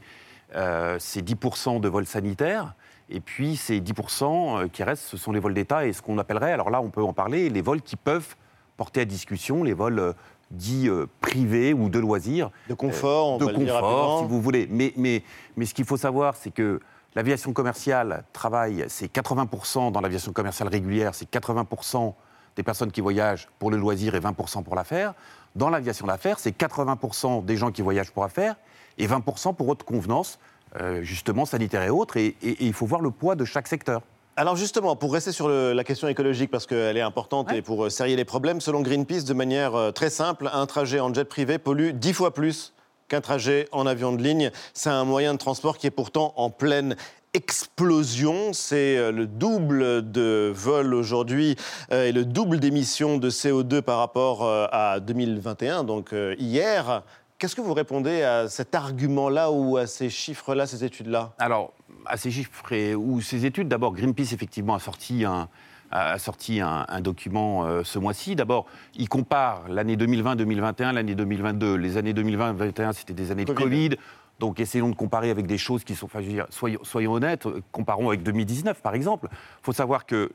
Euh, 0.56 0.98
c'est 1.00 1.22
10% 1.24 1.80
de 1.80 1.88
vols 1.88 2.08
sanitaires. 2.08 2.74
Et 3.12 3.20
puis, 3.20 3.56
ces 3.58 3.80
10% 3.80 4.64
euh, 4.64 4.68
qui 4.68 4.84
restent, 4.84 5.04
ce 5.04 5.18
sont 5.18 5.32
les 5.32 5.40
vols 5.40 5.54
d'État 5.54 5.86
et 5.86 5.94
ce 5.94 6.02
qu'on 6.02 6.18
appellerait, 6.18 6.52
alors 6.52 6.70
là, 6.72 6.82
on 6.82 6.90
peut 6.90 7.04
en 7.04 7.14
parler, 7.14 7.50
les 7.50 7.62
vols 7.62 7.82
qui 7.82 7.96
peuvent 7.96 8.36
porter 8.78 9.02
à 9.02 9.06
discussion, 9.06 9.64
les 9.64 9.74
vols 9.74 10.14
dits 10.52 10.90
privés 11.22 11.74
ou 11.74 11.90
de 11.90 12.00
loisirs. 12.00 12.50
De 12.70 12.74
confort, 12.74 13.30
on 13.34 13.38
de 13.38 13.46
va 13.46 13.52
le 13.52 13.58
dire 13.60 13.74
confort, 13.76 14.22
si 14.22 14.28
vous 14.28 14.42
voulez. 14.42 14.68
Mais, 14.72 14.94
mais, 14.98 15.22
mais 15.58 15.66
ce 15.66 15.76
qu'il 15.76 15.86
faut 15.86 15.98
savoir, 15.98 16.36
c'est 16.36 16.50
que 16.50 16.80
l'aviation 17.14 17.54
commerciale 17.54 18.24
travaille, 18.34 18.86
c'est 18.88 19.12
80% 19.14 19.92
dans 19.92 20.02
l'aviation 20.02 20.32
commerciale 20.34 20.70
régulière, 20.70 21.14
c'est 21.14 21.30
80% 21.30 22.14
des 22.56 22.64
personnes 22.64 22.92
qui 22.92 23.02
voyagent 23.02 23.48
pour 23.60 23.72
le 23.72 23.78
loisir 23.78 24.16
et 24.16 24.20
20% 24.20 24.64
pour 24.64 24.76
l'affaire. 24.76 25.14
Dans 25.56 25.70
l'aviation 25.70 26.08
d'affaires, 26.08 26.40
c'est 26.40 26.52
80% 26.56 27.44
des 27.46 27.58
gens 27.58 27.72
qui 27.72 27.82
voyagent 27.82 28.12
pour 28.12 28.24
affaires 28.24 28.56
et 28.98 29.08
20% 29.08 29.54
pour 29.56 29.68
autre 29.70 29.86
convenance, 29.86 30.40
euh, 30.80 31.02
justement 31.02 31.46
sanitaire 31.46 31.84
et 31.84 31.90
autres. 31.90 32.18
Et, 32.18 32.36
et- 32.42 32.50
et 32.52 32.66
il 32.66 32.74
faut 32.74 32.86
voir 32.86 33.02
le 33.02 33.12
poids 33.12 33.36
de 33.36 33.46
chaque 33.46 33.68
secteur. 33.68 34.02
Alors 34.36 34.56
justement, 34.56 34.96
pour 34.96 35.12
rester 35.14 35.32
sur 35.32 35.48
le- 35.50 35.74
la 35.74 35.84
question 35.84 36.08
écologique, 36.08 36.50
parce 36.52 36.66
qu'elle 36.66 36.96
est 36.96 37.02
importante 37.02 37.52
et 37.52 37.62
pour 37.62 37.86
euh, 37.86 37.90
serrer 37.90 38.16
les 38.16 38.26
problèmes, 38.26 38.62
selon 38.62 38.82
Greenpeace, 38.82 39.24
de 39.26 39.34
manière 39.34 39.76
euh, 39.76 39.92
très 39.92 40.10
simple, 40.10 40.50
un 40.54 40.66
trajet 40.66 41.00
en 41.00 41.14
jet 41.14 41.26
privé 41.26 41.58
pollue 41.58 41.92
dix 41.94 42.14
fois 42.14 42.34
plus 42.34 42.74
qu'un 43.10 43.22
trajet 43.22 43.68
en 43.72 43.88
avion 43.88 44.14
de 44.14 44.22
ligne. 44.22 44.52
C'est 44.76 44.92
un 44.92 45.04
moyen 45.04 45.34
de 45.34 45.40
transport 45.40 45.78
qui 45.80 45.88
est 45.88 45.92
pourtant 45.92 46.34
en 46.38 46.50
pleine 46.52 46.96
explosion. 47.34 48.54
C'est 48.54 48.98
euh, 48.98 49.12
le 49.12 49.28
double 49.28 50.12
de 50.12 50.52
vols 50.54 50.94
aujourd'hui 50.94 51.56
euh, 51.92 52.06
et 52.06 52.12
le 52.12 52.26
double 52.26 52.60
d'émissions 52.60 53.18
de 53.18 53.30
CO2 53.30 53.82
par 53.82 54.00
rapport 54.00 54.44
euh, 54.44 54.68
à 54.72 55.00
2021, 55.00 55.84
donc 55.84 56.14
hier. 56.38 57.04
Qu'est-ce 57.38 57.56
que 57.56 57.62
vous 57.62 57.74
répondez 57.74 58.22
à 58.22 58.50
cet 58.50 58.76
argument-là 58.76 59.50
ou 59.50 59.78
à 59.78 59.88
ces 59.88 60.10
chiffres-là, 60.10 60.68
ces 60.68 60.84
études-là? 60.84 61.32
Alors, 61.40 61.72
à 62.06 62.18
ces 62.18 62.32
chiffres 62.32 62.74
et, 62.74 62.96
ou 62.96 63.22
ces 63.22 63.46
études, 63.46 63.70
d'abord, 63.70 63.94
Greenpeace, 63.94 64.34
effectivement, 64.34 64.76
a 64.76 64.80
sorti 64.80 65.24
un, 65.24 65.48
a 65.92 66.20
sorti 66.20 66.62
un, 66.62 66.86
un 66.88 67.02
document 67.02 67.66
euh, 67.66 67.84
ce 67.84 68.00
mois-ci. 68.00 68.36
D'abord, 68.36 68.66
il 68.96 69.10
compare 69.10 69.68
l'année 69.70 69.96
2020-2021, 69.96 70.94
l'année 70.94 71.16
2022. 71.16 71.76
Les 71.76 71.98
années 71.98 72.14
2020-2021, 72.14 72.94
c'était 72.94 73.14
des 73.14 73.32
années 73.32 73.46
de 73.46 73.54
Covid. 73.54 73.92
Donc, 74.40 74.60
essayons 74.60 74.90
de 74.90 74.96
comparer 74.96 75.30
avec 75.30 75.48
des 75.48 75.58
choses 75.58 75.84
qui 75.84 75.96
sont. 75.96 76.08
Soyons, 76.50 76.80
soyons 76.84 77.14
honnêtes, 77.14 77.46
euh, 77.46 77.62
comparons 77.72 78.08
avec 78.08 78.24
2019, 78.24 78.82
par 78.82 78.96
exemple. 78.96 79.28
Il 79.32 79.64
faut 79.64 79.74
savoir 79.74 80.06
que 80.06 80.32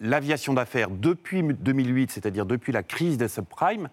l'aviation 0.00 0.54
d'affaires, 0.54 0.90
depuis 0.90 1.42
2008, 1.42 2.10
c'est-à-dire 2.10 2.46
depuis 2.46 2.72
la 2.72 2.82
crise 2.82 3.16
des 3.16 3.28
subprimes, 3.28 3.88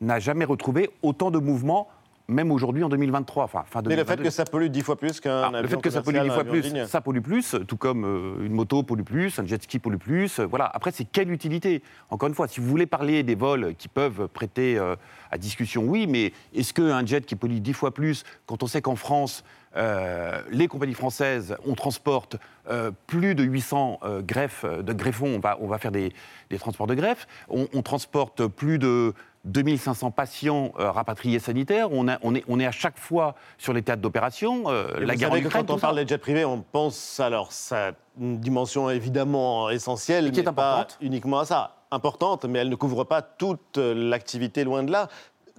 n'a 0.00 0.18
jamais 0.18 0.44
retrouvé 0.44 0.90
autant 1.02 1.30
de 1.30 1.38
mouvements, 1.38 1.88
même 2.28 2.50
aujourd'hui 2.50 2.82
en 2.84 2.88
2023. 2.88 3.44
Enfin, 3.44 3.64
fin 3.68 3.82
Mais 3.86 3.96
le 3.96 4.04
fait 4.04 4.16
2022. 4.16 4.22
que 4.24 4.30
ça 4.30 4.44
pollue 4.44 4.66
dix 4.68 4.80
fois 4.82 4.96
plus 4.96 5.20
qu'un 5.20 5.42
avion 5.54 5.62
Le 5.62 5.68
fait 5.68 5.80
que 5.82 5.90
ça 5.90 6.02
pollue 6.02 6.16
commercial, 6.16 6.28
dix 6.28 6.34
fois 6.34 6.44
plus, 6.44 6.72
ligne. 6.74 6.86
ça 6.86 7.00
pollue 7.00 7.20
plus, 7.20 7.56
tout 7.68 7.76
comme 7.76 8.04
euh, 8.04 8.44
une 8.46 8.52
moto 8.52 8.82
pollue 8.82 9.02
plus, 9.02 9.38
un 9.38 9.46
jet 9.46 9.62
ski 9.62 9.78
pollue 9.78 9.96
plus. 9.98 10.38
euh, 10.38 10.46
voilà. 10.46 10.70
Après, 10.72 10.90
c'est 10.90 11.04
quelle 11.04 11.30
utilité? 11.30 11.82
Encore 12.10 12.28
une 12.28 12.34
fois, 12.34 12.48
si 12.48 12.60
vous 12.60 12.66
voulez 12.66 12.86
parler 12.86 13.22
des 13.22 13.34
vols 13.34 13.74
qui 13.76 13.88
peuvent 13.88 14.28
prêter 14.28 14.78
euh, 14.78 14.96
à 15.30 15.38
discussion, 15.38 15.84
oui, 15.84 16.06
mais 16.06 16.32
est-ce 16.54 16.72
qu'un 16.72 17.04
jet 17.04 17.26
qui 17.26 17.36
pollue 17.36 17.58
dix 17.58 17.72
fois 17.74 17.92
plus, 17.92 18.24
quand 18.46 18.62
on 18.62 18.66
sait 18.66 18.80
qu'en 18.82 18.96
France, 18.96 19.44
euh, 19.76 20.40
les 20.50 20.68
compagnies 20.68 20.94
françaises, 20.94 21.56
on 21.66 21.74
transporte 21.74 22.36
euh, 22.70 22.92
plus 23.08 23.34
de 23.34 23.42
800 23.42 23.98
euh, 24.04 24.22
greffes, 24.22 24.64
euh, 24.64 24.82
de 24.82 24.92
greffons, 24.92 25.34
on 25.34 25.40
va, 25.40 25.58
on 25.60 25.66
va 25.66 25.78
faire 25.78 25.90
des, 25.90 26.12
des 26.48 26.58
transports 26.58 26.86
de 26.86 26.94
greffes, 26.94 27.26
on, 27.48 27.66
on 27.74 27.82
transporte 27.82 28.46
plus 28.46 28.78
de 28.78 29.12
2500 29.44 30.10
patients 30.10 30.72
euh, 30.78 30.90
rapatriés 30.90 31.38
sanitaires, 31.38 31.88
on, 31.92 32.08
a- 32.08 32.18
on 32.22 32.34
est, 32.34 32.44
on 32.48 32.58
est 32.60 32.66
à 32.66 32.70
chaque 32.72 32.98
fois 32.98 33.34
sur 33.58 33.72
les 33.72 33.82
théâtres 33.82 34.02
d'opération, 34.02 34.64
euh, 34.68 34.86
la 35.00 35.12
vous 35.14 35.18
guerre 35.20 35.28
savez 35.30 35.40
Ukraine, 35.42 35.66
quand 35.66 35.74
on 35.74 35.78
parle 35.78 35.96
des 35.96 36.06
jets 36.06 36.18
privés, 36.18 36.44
on 36.44 36.60
pense 36.62 37.20
alors 37.20 37.52
ça 37.52 37.92
une 38.18 38.38
dimension 38.38 38.90
évidemment 38.90 39.70
essentielle, 39.70 40.30
qui 40.32 40.40
est 40.40 40.44
mais 40.44 40.52
pas 40.52 40.72
importante. 40.80 40.98
uniquement 41.00 41.40
à 41.40 41.44
ça. 41.44 41.76
Importante, 41.90 42.44
mais 42.44 42.58
elle 42.60 42.70
ne 42.70 42.74
couvre 42.74 43.04
pas 43.04 43.22
toute 43.22 43.78
euh, 43.78 43.94
l'activité 43.94 44.64
loin 44.64 44.82
de 44.82 44.90
là. 44.90 45.08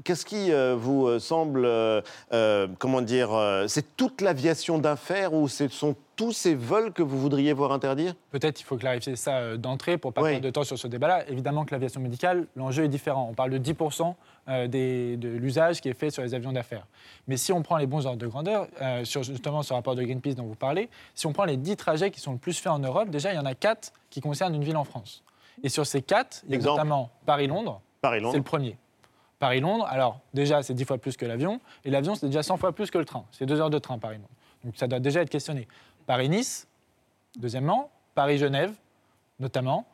Qu'est-ce 0.04 0.26
qui 0.26 0.52
euh, 0.52 0.76
vous 0.78 1.08
euh, 1.08 1.20
semble, 1.20 1.64
euh, 1.66 2.68
comment 2.80 3.02
dire, 3.02 3.30
c'est 3.68 3.96
toute 3.96 4.22
l'aviation 4.22 4.78
d'affaires 4.78 5.34
ou 5.34 5.48
ce 5.48 5.68
sont 5.68 5.96
tous 6.16 6.32
ces 6.32 6.56
vols 6.56 6.94
que 6.94 7.04
vous 7.04 7.20
voudriez 7.20 7.52
voir 7.54 7.72
interdire? 7.74 8.14
Peut-être 8.32 8.62
il 8.62 8.64
faut 8.64 8.78
clarifier 8.78 9.16
ça 9.16 9.58
d'entrée 9.58 9.98
pour 9.98 10.14
pas 10.14 10.22
Oui. 10.22 10.32
perdre 10.32 10.46
de 10.46 10.50
temps 10.50 10.64
sur 10.64 10.78
ce 10.80 10.88
débat-là. 10.88 11.28
Évidemment 11.30 11.66
que 11.66 11.72
l'aviation 11.74 12.00
médicale, 12.00 12.48
l'enjeu 12.56 12.84
est 12.86 12.90
différent. 12.90 13.28
On 13.30 13.34
parle 13.34 13.52
de 13.52 13.58
10% 13.58 14.16
euh, 14.48 14.68
des- 14.68 15.18
de 15.18 15.28
l'usage 15.28 15.82
qui 15.82 15.90
est 15.90 15.94
fait 15.94 16.12
sur 16.12 16.22
les 16.24 16.34
avions 16.34 16.54
d'affaires. 16.54 16.86
Mais 17.28 17.36
si 17.36 17.52
on 17.52 17.62
prend 17.64 17.78
les 17.78 17.88
bons 17.88 18.06
ordres 18.06 18.20
de 18.20 18.28
grandeur, 18.28 18.68
euh, 18.82 19.04
sur, 19.04 19.24
justement 19.24 19.62
sur 19.64 19.74
le 19.76 19.80
rapport 19.80 19.96
de 19.96 20.04
Greenpeace 20.04 20.36
dont 20.36 20.46
vous 20.46 20.56
parlez, 20.56 20.90
si 21.16 21.26
on 21.26 21.34
prend 21.34 21.46
les 21.46 21.58
10 21.58 21.76
trajets 21.76 22.12
qui 22.12 22.20
sont 22.22 22.32
le 22.34 22.38
plus 22.38 22.58
faits 22.60 22.72
en 22.72 22.80
Europe, 22.80 23.10
déjà 23.10 23.34
il 23.34 23.36
y 23.36 23.40
en 23.40 23.46
a 23.46 23.56
4 23.56 23.92
qui 24.10 24.22
concernent 24.22 24.56
une 24.56 24.64
ville 24.64 24.78
en 24.78 24.84
France. 24.86 25.24
Et 25.64 25.70
sur 25.70 25.86
ces 25.86 26.02
4, 26.02 26.44
il 26.48 26.56
y 26.56 26.58
a 26.58 26.60
notamment 26.66 27.10
Paris-Londres. 27.26 27.82
Paris-Londres. 28.02 28.32
C'est 28.34 28.38
le 28.38 28.44
premier. 28.44 28.78
Paris-Londres, 29.40 29.86
alors 29.90 30.20
déjà 30.34 30.64
c'est 30.64 30.74
10 30.74 30.86
fois 30.86 30.98
plus 30.98 31.18
que 31.18 31.26
l'avion, 31.26 31.60
et 31.84 31.90
l'avion 31.90 32.16
c'est 32.16 32.28
déjà 32.28 32.44
100 32.44 32.58
fois 32.58 32.74
plus 32.74 32.90
que 32.90 32.98
le 32.98 33.06
train. 33.06 33.26
C'est 33.32 33.46
2 33.46 33.60
heures 33.60 33.70
de 33.70 33.80
train 33.80 33.98
Paris-Londres. 33.98 34.30
Donc 34.64 34.76
ça 34.78 34.88
doit 34.88 35.00
déjà 35.00 35.22
être 35.22 35.30
questionné. 35.30 35.68
Paris-Nice, 36.06 36.68
Deuxièmement, 37.38 37.92
Paris-Genève, 38.14 38.74
notamment. 39.40 39.86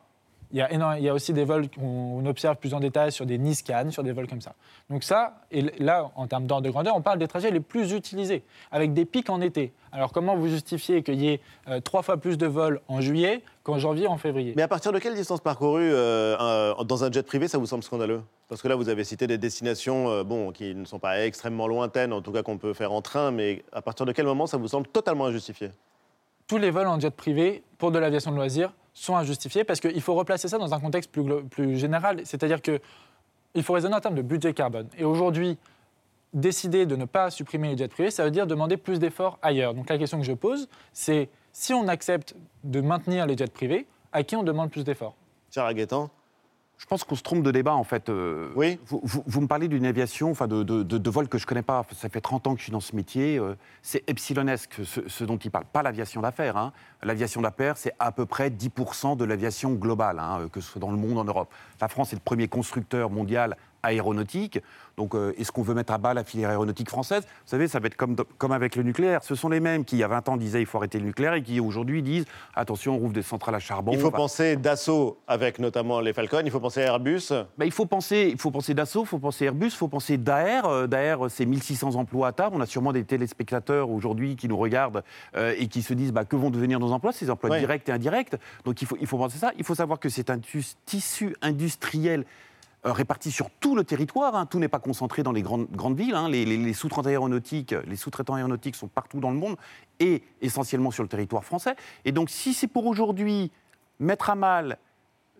Il 0.52 0.58
y, 0.58 0.60
a 0.60 0.70
énorme- 0.70 0.96
il 0.98 1.02
y 1.04 1.08
a 1.08 1.14
aussi 1.14 1.32
des 1.32 1.44
vols 1.44 1.70
qu'on 1.70 2.20
on 2.22 2.26
observe 2.26 2.56
plus 2.56 2.74
en 2.74 2.80
détail 2.80 3.10
sur 3.10 3.24
des 3.24 3.38
Nice-Cannes, 3.38 3.90
sur 3.90 4.02
des 4.02 4.12
vols 4.12 4.26
comme 4.28 4.42
ça. 4.42 4.52
Donc 4.90 5.02
ça, 5.02 5.40
et 5.50 5.62
là, 5.82 6.10
en 6.14 6.26
termes 6.26 6.46
d'ordre 6.46 6.64
de 6.66 6.70
grandeur, 6.70 6.94
on 6.94 7.00
parle 7.00 7.18
des 7.18 7.26
trajets 7.26 7.50
les 7.50 7.60
plus 7.60 7.92
utilisés, 7.92 8.42
avec 8.70 8.92
des 8.92 9.06
pics 9.06 9.30
en 9.30 9.40
été. 9.40 9.72
Alors 9.92 10.12
comment 10.12 10.36
vous 10.36 10.48
justifiez 10.48 11.02
qu'il 11.02 11.22
y 11.22 11.28
ait 11.28 11.40
euh, 11.68 11.80
trois 11.80 12.02
fois 12.02 12.18
plus 12.18 12.36
de 12.36 12.46
vols 12.46 12.80
en 12.88 13.00
juillet 13.00 13.42
qu'en 13.62 13.78
janvier, 13.78 14.06
en 14.06 14.18
février? 14.18 14.52
Mais 14.54 14.62
à 14.62 14.68
partir 14.68 14.92
de 14.92 14.98
quelle 14.98 15.14
distance 15.14 15.40
parcourue 15.40 15.90
euh, 15.90 16.36
un- 16.78 16.84
dans 16.84 17.02
un 17.02 17.10
jet 17.10 17.26
privé, 17.26 17.48
ça 17.48 17.56
vous 17.56 17.66
semble 17.66 17.82
scandaleux? 17.82 18.20
Parce 18.50 18.60
que 18.60 18.68
là, 18.68 18.74
vous 18.76 18.90
avez 18.90 19.04
cité 19.04 19.26
des 19.26 19.38
destinations 19.38 20.10
euh, 20.10 20.22
bon, 20.22 20.52
qui 20.52 20.74
ne 20.74 20.84
sont 20.84 20.98
pas 20.98 21.24
extrêmement 21.24 21.66
lointaines, 21.66 22.12
en 22.12 22.20
tout 22.20 22.32
cas 22.32 22.42
qu'on 22.42 22.58
peut 22.58 22.74
faire 22.74 22.92
en 22.92 23.00
train, 23.00 23.30
mais 23.30 23.64
à 23.72 23.80
partir 23.80 24.04
de 24.04 24.12
quel 24.12 24.26
moment 24.26 24.46
ça 24.46 24.58
vous 24.58 24.68
semble 24.68 24.86
totalement 24.86 25.24
injustifié? 25.24 25.70
Tous 26.46 26.58
les 26.58 26.70
vols 26.70 26.88
en 26.88 27.00
jet 27.00 27.10
privé 27.14 27.62
pour 27.78 27.90
de 27.90 27.98
l'aviation 27.98 28.30
de 28.32 28.36
loisirs 28.36 28.74
sont 28.94 29.16
injustifiés 29.16 29.64
parce 29.64 29.80
qu'il 29.80 30.00
faut 30.00 30.14
replacer 30.14 30.48
ça 30.48 30.58
dans 30.58 30.74
un 30.74 30.80
contexte 30.80 31.10
plus, 31.10 31.24
plus 31.50 31.78
général. 31.78 32.20
C'est-à-dire 32.24 32.60
qu'il 32.60 33.62
faut 33.62 33.72
raisonner 33.72 33.94
en 33.94 34.00
termes 34.00 34.14
de 34.14 34.22
budget 34.22 34.52
carbone. 34.54 34.88
Et 34.98 35.04
aujourd'hui, 35.04 35.58
décider 36.32 36.86
de 36.86 36.96
ne 36.96 37.04
pas 37.04 37.30
supprimer 37.30 37.70
les 37.70 37.76
jets 37.76 37.88
privés, 37.88 38.10
ça 38.10 38.24
veut 38.24 38.30
dire 38.30 38.46
demander 38.46 38.76
plus 38.76 38.98
d'efforts 38.98 39.38
ailleurs. 39.42 39.74
Donc 39.74 39.88
la 39.88 39.98
question 39.98 40.18
que 40.18 40.24
je 40.24 40.32
pose, 40.32 40.68
c'est 40.92 41.28
si 41.52 41.74
on 41.74 41.88
accepte 41.88 42.34
de 42.64 42.80
maintenir 42.80 43.26
les 43.26 43.36
jets 43.36 43.46
privés, 43.48 43.86
à 44.12 44.22
qui 44.22 44.36
on 44.36 44.42
demande 44.42 44.70
plus 44.70 44.84
d'efforts? 44.84 45.14
Je 46.78 46.86
pense 46.86 47.04
qu'on 47.04 47.14
se 47.14 47.22
trompe 47.22 47.44
de 47.44 47.50
débat, 47.52 47.74
en 47.74 47.84
fait. 47.84 48.08
Euh, 48.08 48.50
oui. 48.56 48.78
Vous, 48.86 49.00
vous- 49.04 49.22
vous 49.24 49.40
me 49.40 49.46
parlez 49.46 49.68
d'une 49.68 49.86
aviation, 49.86 50.30
enfin 50.32 50.48
de, 50.48 50.62
de, 50.64 50.82
de, 50.82 50.98
de 50.98 51.10
vol 51.10 51.28
que 51.28 51.38
je 51.38 51.44
ne 51.44 51.48
connais 51.48 51.62
pas. 51.62 51.86
Ça 51.94 52.08
fait 52.08 52.20
30 52.20 52.46
ans 52.48 52.54
que 52.54 52.58
je 52.58 52.64
suis 52.64 52.72
dans 52.72 52.80
ce 52.80 52.96
métier. 52.96 53.38
euh, 53.38 53.54
c'est 53.82 54.02
epsilonesque, 54.10 54.80
ce, 54.84 55.08
ce 55.08 55.24
dont 55.24 55.36
il 55.36 55.50
parle. 55.50 55.64
Pas 55.72 55.82
l'aviation 55.84 56.20
d'affaires. 56.22 56.56
hein. 56.56 56.72
L'aviation 57.04 57.40
d'affaires, 57.40 57.76
c'est 57.76 57.92
à 58.00 58.10
peu 58.10 58.26
près 58.26 58.50
10% 58.50 59.16
de 59.16 59.24
l'aviation 59.24 59.72
globale, 59.74 60.18
hein, 60.18 60.48
que 60.52 60.60
ce 60.60 60.72
soit 60.72 60.80
dans 60.80 60.90
le 60.90 60.96
monde, 60.96 61.18
en 61.18 61.24
Europe. 61.24 61.52
La 61.80 61.86
France 61.88 62.12
est 62.12 62.16
le 62.16 62.22
premier 62.22 62.48
constructeur 62.48 63.10
mondial 63.10 63.56
aéronautique. 63.82 64.60
Donc, 64.96 65.14
euh, 65.14 65.32
est-ce 65.38 65.50
qu'on 65.52 65.62
veut 65.62 65.74
mettre 65.74 65.92
à 65.92 65.98
bas 65.98 66.12
la 66.14 66.22
filière 66.24 66.50
aéronautique 66.50 66.88
française? 66.90 67.22
Vous 67.24 67.48
savez, 67.50 67.66
ça 67.68 67.80
va 67.80 67.86
être 67.86 67.96
comme, 67.96 68.14
comme 68.38 68.52
avec 68.52 68.76
le 68.76 68.82
nucléaire. 68.82 69.22
Ce 69.24 69.34
sont 69.34 69.48
les 69.48 69.60
mêmes 69.60 69.84
qui, 69.84 69.96
il 69.96 70.00
y 70.00 70.04
a 70.04 70.08
20 70.08 70.28
ans, 70.28 70.36
disaient 70.36 70.60
il 70.60 70.66
faut 70.66 70.78
arrêter 70.78 70.98
le 70.98 71.06
nucléaire 71.06 71.34
et 71.34 71.42
qui, 71.42 71.60
aujourd'hui, 71.60 72.02
disent 72.02 72.26
attention, 72.54 72.94
on 72.94 72.98
rouvre 72.98 73.12
des 73.14 73.22
centrales 73.22 73.54
à 73.54 73.58
charbon. 73.58 73.92
Il 73.92 73.98
faut 73.98 74.10
penser 74.10 74.56
Dassault 74.56 75.18
avec 75.26 75.58
notamment 75.58 76.00
les 76.00 76.12
Falcons, 76.12 76.42
il 76.44 76.50
faut 76.50 76.60
penser 76.60 76.82
à 76.82 76.86
Airbus. 76.86 77.30
bah, 77.56 77.64
il 77.64 77.72
faut 77.72 77.86
penser, 77.86 78.28
il 78.32 78.38
faut 78.38 78.50
penser 78.50 78.74
Dassault, 78.74 79.02
il 79.04 79.08
faut 79.08 79.18
penser 79.18 79.46
Airbus, 79.46 79.66
il 79.68 79.70
faut 79.70 79.88
penser 79.88 80.18
Daer. 80.18 80.62
Euh, 80.66 80.86
Daer, 80.86 81.16
c'est 81.30 81.46
1600 81.46 81.94
emplois 81.96 82.28
à 82.28 82.32
table. 82.32 82.54
On 82.56 82.60
a 82.60 82.66
sûrement 82.66 82.92
des 82.92 83.04
téléspectateurs 83.04 83.88
aujourd'hui 83.90 84.36
qui 84.36 84.46
nous 84.48 84.56
regardent 84.58 85.02
euh, 85.36 85.54
et 85.58 85.68
qui 85.68 85.82
se 85.82 85.94
disent 85.94 86.12
bah, 86.12 86.24
que 86.24 86.36
vont 86.36 86.50
devenir 86.50 86.78
nos 86.78 86.92
emplois, 86.92 87.12
ces 87.12 87.30
emplois 87.30 87.50
Ouais. 87.50 87.58
directs 87.60 87.88
et 87.88 87.92
indirects. 87.92 88.36
Donc 88.64 88.80
il 88.82 88.86
faut, 88.88 88.96
il 89.00 89.06
faut 89.06 89.18
penser 89.18 89.38
ça. 89.38 89.52
Il 89.58 89.64
faut 89.64 89.74
savoir 89.74 89.98
que 89.98 90.08
c'est 90.08 90.30
un 90.30 90.38
tissu 90.86 91.34
industriel 91.42 92.24
euh, 92.86 92.92
réparti 92.92 93.30
sur 93.30 93.48
tout 93.60 93.74
le 93.76 93.84
territoire. 93.84 94.34
hein. 94.34 94.46
Tout 94.46 94.58
n'est 94.58 94.68
pas 94.68 94.78
concentré 94.78 95.22
dans 95.22 95.32
les 95.32 95.42
grandes, 95.42 95.68
grandes 95.70 95.96
villes. 95.96 96.14
hein. 96.14 96.28
Les, 96.28 96.44
les- 96.44 96.56
les 96.56 96.72
sous-traitants 96.72 97.08
aéronautiques, 97.08 97.74
les 97.86 97.96
sous-traitants 97.96 98.34
aéronautiques 98.34 98.76
sont 98.76 98.88
partout 98.88 99.20
dans 99.20 99.30
le 99.30 99.36
monde 99.36 99.56
et 100.00 100.22
essentiellement 100.40 100.90
sur 100.90 101.02
le 101.02 101.08
territoire 101.08 101.44
français. 101.44 101.74
Et 102.04 102.12
donc, 102.12 102.30
si 102.30 102.54
c'est 102.54 102.66
pour 102.68 102.86
aujourd'hui 102.86 103.50
mettre 104.00 104.30
à 104.30 104.34
mal 104.34 104.78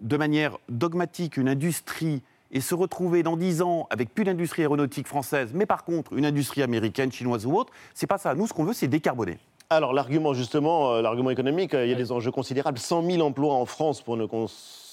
de 0.00 0.16
manière 0.16 0.58
dogmatique 0.68 1.36
une 1.36 1.48
industrie 1.48 2.22
et 2.50 2.60
se 2.60 2.74
retrouver 2.74 3.22
dans 3.22 3.36
10 3.36 3.62
ans 3.62 3.86
avec 3.90 4.12
plus 4.12 4.24
d'industrie 4.24 4.62
aéronautique 4.62 5.06
française, 5.06 5.52
mais 5.54 5.64
par 5.64 5.84
contre 5.84 6.12
une 6.12 6.26
industrie 6.26 6.62
américaine, 6.62 7.10
chinoise 7.10 7.46
ou 7.46 7.54
autre, 7.56 7.72
c'est 7.94 8.06
pas 8.06 8.18
ça. 8.18 8.34
Nous, 8.34 8.46
ce 8.46 8.52
qu'on 8.52 8.64
veut, 8.64 8.74
c'est 8.74 8.88
décarboner. 8.88 9.38
Alors, 9.70 9.94
l'argument, 9.94 10.34
justement, 10.34 10.92
euh, 10.92 11.00
l'argument 11.02 11.30
économique, 11.30 11.72
euh, 11.72 11.86
il 11.86 11.90
y 11.90 11.94
a 11.94 11.96
des 11.96 12.12
enjeux 12.12 12.30
considérables. 12.30 12.78
100 12.78 13.04
000 13.10 13.22
emplois 13.26 13.54
en 13.54 13.64
France 13.64 14.02
pour 14.02 14.18
ne 14.18 14.26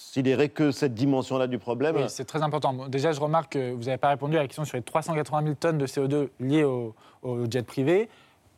considérer 0.09 0.49
que 0.49 0.71
cette 0.71 0.95
dimension-là 0.95 1.45
du 1.45 1.59
problème. 1.59 1.95
Oui, 1.95 2.03
c'est 2.07 2.25
très 2.25 2.41
important. 2.41 2.87
Déjà, 2.87 3.11
je 3.11 3.19
remarque 3.19 3.53
que 3.53 3.73
vous 3.73 3.83
n'avez 3.83 3.97
pas 3.97 4.09
répondu 4.09 4.37
à 4.37 4.41
la 4.41 4.47
question 4.47 4.65
sur 4.65 4.75
les 4.75 4.81
380 4.81 5.43
000 5.43 5.55
tonnes 5.59 5.77
de 5.77 5.85
CO2 5.85 6.29
liées 6.39 6.63
au, 6.63 6.95
au 7.21 7.45
jet 7.49 7.61
privé. 7.61 8.09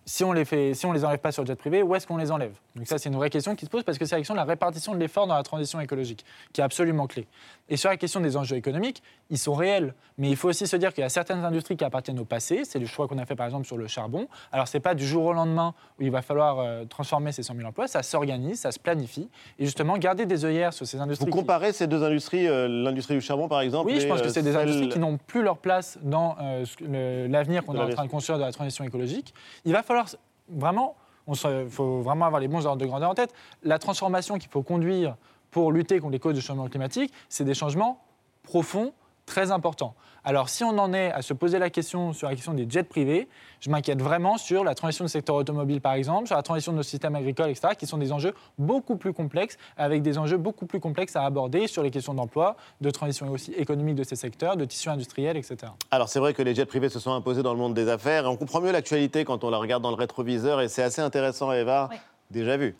Si 0.05 0.23
on 0.23 0.31
les 0.31 0.45
fait, 0.45 0.73
si 0.73 0.85
on 0.85 0.93
les 0.93 1.03
enlève 1.03 1.19
pas 1.19 1.31
sur 1.33 1.43
le 1.43 1.47
jet 1.47 1.55
privé, 1.55 1.83
où 1.83 1.93
est-ce 1.93 2.07
qu'on 2.07 2.17
les 2.17 2.31
enlève? 2.31 2.53
Donc 2.75 2.87
ça, 2.87 2.97
c'est 2.97 3.09
une 3.09 3.15
vraie 3.15 3.29
question 3.29 3.55
qui 3.55 3.65
se 3.65 3.69
pose 3.69 3.83
parce 3.83 3.97
que 3.97 4.05
c'est 4.05 4.15
la 4.15 4.21
question 4.21 4.33
de 4.33 4.39
la 4.39 4.45
répartition 4.45 4.93
de 4.93 4.97
l'effort 4.97 5.27
dans 5.27 5.35
la 5.35 5.43
transition 5.43 5.79
écologique 5.81 6.25
qui 6.53 6.61
est 6.61 6.63
absolument 6.63 7.05
clé. 7.05 7.27
Et 7.69 7.75
sur 7.75 7.89
la 7.89 7.97
question 7.97 8.21
des 8.21 8.37
enjeux 8.37 8.55
économiques, 8.55 9.03
ils 9.31 9.37
sont 9.39 9.53
réels, 9.55 9.95
mais 10.17 10.29
il 10.29 10.35
faut 10.35 10.49
aussi 10.49 10.67
se 10.67 10.75
dire 10.75 10.93
qu'il 10.93 11.01
y 11.01 11.05
a 11.05 11.09
certaines 11.09 11.43
industries 11.43 11.77
qui 11.77 11.83
appartiennent 11.85 12.19
au 12.19 12.25
passé. 12.25 12.61
C'est 12.65 12.77
le 12.79 12.85
choix 12.85 13.07
qu'on 13.07 13.17
a 13.17 13.25
fait 13.25 13.35
par 13.35 13.47
exemple 13.47 13.65
sur 13.65 13.77
le 13.77 13.87
charbon. 13.87 14.27
Alors 14.51 14.67
c'est 14.67 14.81
pas 14.81 14.93
du 14.93 15.07
jour 15.07 15.25
au 15.25 15.33
lendemain 15.33 15.73
où 15.99 16.03
il 16.03 16.11
va 16.11 16.21
falloir 16.21 16.59
euh, 16.59 16.83
transformer 16.85 17.31
ces 17.31 17.41
100 17.41 17.55
000 17.55 17.67
emplois. 17.67 17.87
Ça 17.87 18.03
s'organise, 18.03 18.59
ça 18.59 18.71
se 18.71 18.77
planifie, 18.79 19.29
et 19.57 19.65
justement 19.65 19.97
garder 19.97 20.25
des 20.25 20.45
œillères 20.45 20.73
sur 20.73 20.85
ces 20.85 20.99
industries. 20.99 21.25
Vous 21.25 21.31
qui- 21.31 21.39
comparez 21.39 21.71
ces 21.73 21.87
deux 21.87 22.03
industries, 22.03 22.47
euh, 22.47 22.67
l'industrie 22.67 23.15
du 23.15 23.21
charbon 23.21 23.47
par 23.47 23.61
exemple 23.61 23.87
oui, 23.89 23.99
je 24.01 24.07
pense 24.07 24.21
que 24.21 24.27
euh, 24.27 24.29
c'est 24.29 24.43
des 24.43 24.51
celle- 24.51 24.61
industries 24.67 24.89
qui 24.89 24.99
n'ont 24.99 25.17
plus 25.17 25.41
leur 25.41 25.57
place 25.57 25.97
dans 26.03 26.35
ce 26.65 27.27
l'avenir 27.27 27.63
qu'on 27.65 27.73
est 27.75 27.79
en 27.81 27.89
train 27.89 28.05
de 28.05 28.09
construire 28.11 28.37
de 28.37 28.43
la 28.43 28.51
transition 28.51 28.83
écologique. 28.83 29.33
Il 29.65 29.71
va 29.71 29.81
falloir 29.81 30.07
vraiment, 30.49 30.95
il 31.29 31.69
faut 31.69 32.01
vraiment 32.01 32.25
avoir 32.25 32.41
les 32.41 32.49
bons 32.49 32.65
ordres 32.65 32.81
de 32.81 32.85
grandeur 32.85 33.09
en 33.09 33.15
tête. 33.15 33.33
La 33.63 33.79
transformation 33.79 34.37
qu'il 34.37 34.49
faut 34.49 34.61
conduire 34.63 35.15
pour 35.51 35.71
lutter 35.71 35.99
contre 35.99 36.11
les 36.11 36.19
causes 36.19 36.35
du 36.35 36.41
changement 36.41 36.67
climatique, 36.67 37.13
c'est 37.29 37.43
des 37.45 37.53
changements 37.53 37.99
profonds, 38.43 38.91
très 39.31 39.49
importants. 39.49 39.95
Alors, 40.25 40.49
si 40.49 40.65
on 40.65 40.77
en 40.77 40.93
est 40.93 41.09
à 41.13 41.21
se 41.21 41.33
poser 41.33 41.57
la 41.57 41.69
question 41.69 42.11
sur 42.11 42.27
la 42.27 42.35
question 42.35 42.53
des 42.53 42.69
jets 42.69 42.83
privés, 42.83 43.29
je 43.61 43.69
m'inquiète 43.69 44.01
vraiment 44.01 44.37
sur 44.37 44.65
la 44.65 44.75
transition 44.75 45.05
du 45.05 45.09
secteur 45.09 45.37
automobile, 45.37 45.79
par 45.79 45.93
exemple, 45.93 46.27
sur 46.27 46.35
la 46.35 46.43
transition 46.43 46.73
de 46.73 46.77
nos 46.77 46.83
systèmes 46.83 47.15
agricoles, 47.15 47.49
etc., 47.49 47.69
qui 47.79 47.87
sont 47.87 47.97
des 47.97 48.11
enjeux 48.11 48.33
beaucoup 48.59 48.97
plus 48.97 49.13
complexes, 49.13 49.57
avec 49.77 50.01
des 50.01 50.17
enjeux 50.17 50.35
beaucoup 50.35 50.65
plus 50.65 50.81
complexes 50.81 51.15
à 51.15 51.23
aborder 51.23 51.67
sur 51.67 51.81
les 51.81 51.91
questions 51.91 52.13
d'emploi, 52.13 52.57
de 52.81 52.89
transition 52.91 53.31
aussi 53.31 53.53
économique 53.53 53.95
de 53.95 54.03
ces 54.03 54.17
secteurs, 54.17 54.57
de 54.57 54.65
tissu 54.65 54.89
industriel, 54.89 55.37
etc. 55.37 55.71
Alors 55.91 56.09
c'est 56.09 56.19
vrai 56.19 56.33
que 56.33 56.41
les 56.41 56.53
jets 56.53 56.65
privés 56.65 56.89
se 56.89 56.99
sont 56.99 57.13
imposés 57.13 57.41
dans 57.41 57.53
le 57.53 57.59
monde 57.59 57.73
des 57.73 57.87
affaires 57.87 58.25
et 58.25 58.27
on 58.27 58.35
comprend 58.35 58.59
mieux 58.59 58.73
l'actualité 58.73 59.23
quand 59.23 59.45
on 59.45 59.49
la 59.49 59.57
regarde 59.57 59.81
dans 59.81 59.91
le 59.91 59.95
rétroviseur 59.95 60.59
et 60.59 60.67
c'est 60.67 60.83
assez 60.83 61.01
intéressant 61.01 61.53
Eva, 61.53 61.89
déjà 62.31 62.57
vu. 62.57 62.75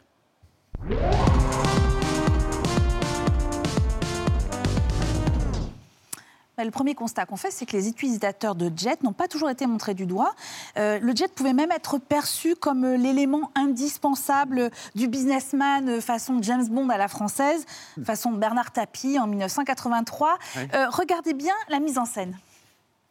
Bah, 6.62 6.66
Le 6.66 6.72
premier 6.72 6.93
constat 6.93 7.26
qu'on 7.26 7.38
fait, 7.38 7.49
c'est 7.49 7.66
que 7.66 7.76
les 7.76 7.88
utilisateurs 7.88 8.53
de 8.53 8.72
jet 8.76 9.01
n'ont 9.01 9.14
pas 9.14 9.28
toujours 9.28 9.49
été 9.49 9.66
montrés 9.66 9.95
du 9.95 10.05
doigt. 10.05 10.36
Euh, 10.78 10.99
le 10.99 11.16
jet 11.16 11.34
pouvait 11.34 11.53
même 11.53 11.72
être 11.72 11.97
perçu 11.97 12.55
comme 12.55 12.86
euh, 12.86 12.97
l'élément 12.97 13.51
indispensable 13.55 14.70
du 14.93 15.07
businessman 15.07 15.89
euh, 15.89 16.01
façon 16.01 16.39
James 16.43 16.68
Bond 16.70 16.89
à 16.89 16.97
la 16.97 17.07
française, 17.07 17.66
façon 18.03 18.34
Bernard 18.34 18.72
Tapie 18.72 19.18
en 19.18 19.26
1983. 19.26 20.38
Ouais. 20.55 20.68
Euh, 20.76 20.86
regardez 20.91 21.34
bien 21.34 21.55
la 21.68 21.80
mise 21.80 21.97
en 21.97 22.05
scène. 22.05 22.38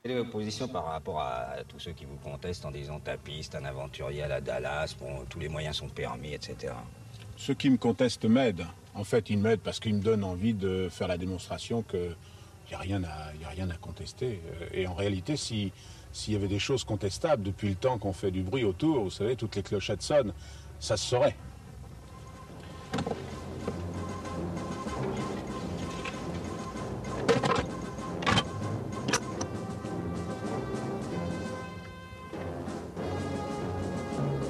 Quelle 0.00 0.12
est 0.12 0.18
votre 0.18 0.30
position 0.30 0.68
par 0.68 0.84
rapport 0.84 1.20
à 1.20 1.56
tous 1.66 1.80
ceux 1.80 1.92
qui 1.92 2.04
vous 2.04 2.18
contestent 2.22 2.64
en 2.64 2.70
disant 2.70 3.00
tapiste, 3.00 3.56
un 3.56 3.64
aventurier 3.64 4.22
à 4.22 4.28
la 4.28 4.40
Dallas, 4.40 4.94
bon, 4.98 5.24
tous 5.28 5.40
les 5.40 5.48
moyens 5.48 5.76
sont 5.76 5.88
permis, 5.88 6.34
etc. 6.34 6.72
Ceux 7.36 7.54
qui 7.54 7.68
me 7.68 7.78
contestent 7.78 8.26
m'aident. 8.26 8.66
En 8.94 9.02
fait, 9.02 9.28
ils 9.28 9.38
m'aident 9.38 9.60
parce 9.60 9.80
qu'ils 9.80 9.94
me 9.94 10.00
donnent 10.00 10.24
envie 10.24 10.54
de 10.54 10.88
faire 10.88 11.08
la 11.08 11.18
démonstration 11.18 11.82
qu'il 11.82 12.14
n'y 12.70 12.76
a, 12.76 13.48
rien 13.48 13.70
à- 13.70 13.76
contester. 13.80 14.40
Euh, 14.62 14.66
Et 14.72 14.86
en 14.86 14.94
réalité, 14.94 15.36
si- 15.36 15.72
s'il 16.12 16.34
y 16.34 16.36
avait 16.36 16.48
des 16.48 16.58
choses 16.58 16.84
contestables 16.84 17.42
depuis 17.42 17.68
le 17.68 17.74
temps 17.76 17.98
qu'on 17.98 18.12
fait 18.12 18.30
du 18.30 18.42
bruit 18.42 18.64
autour, 18.64 19.04
vous 19.04 19.10
savez, 19.10 19.36
toutes 19.36 19.56
les 19.56 19.62
clochettes 19.62 20.02
sonnent, 20.02 20.32
ça 20.78 20.96
se 20.96 21.06
saurait. 21.08 21.36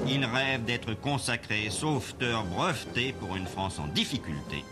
Il 0.07 0.25
rêve 0.25 0.65
d'être 0.65 0.93
consacré 0.93 1.69
sauveteur 1.69 2.43
breveté 2.45 3.13
pour 3.13 3.35
une 3.35 3.45
France 3.45 3.79
en 3.79 3.87
difficulté. 3.87 4.63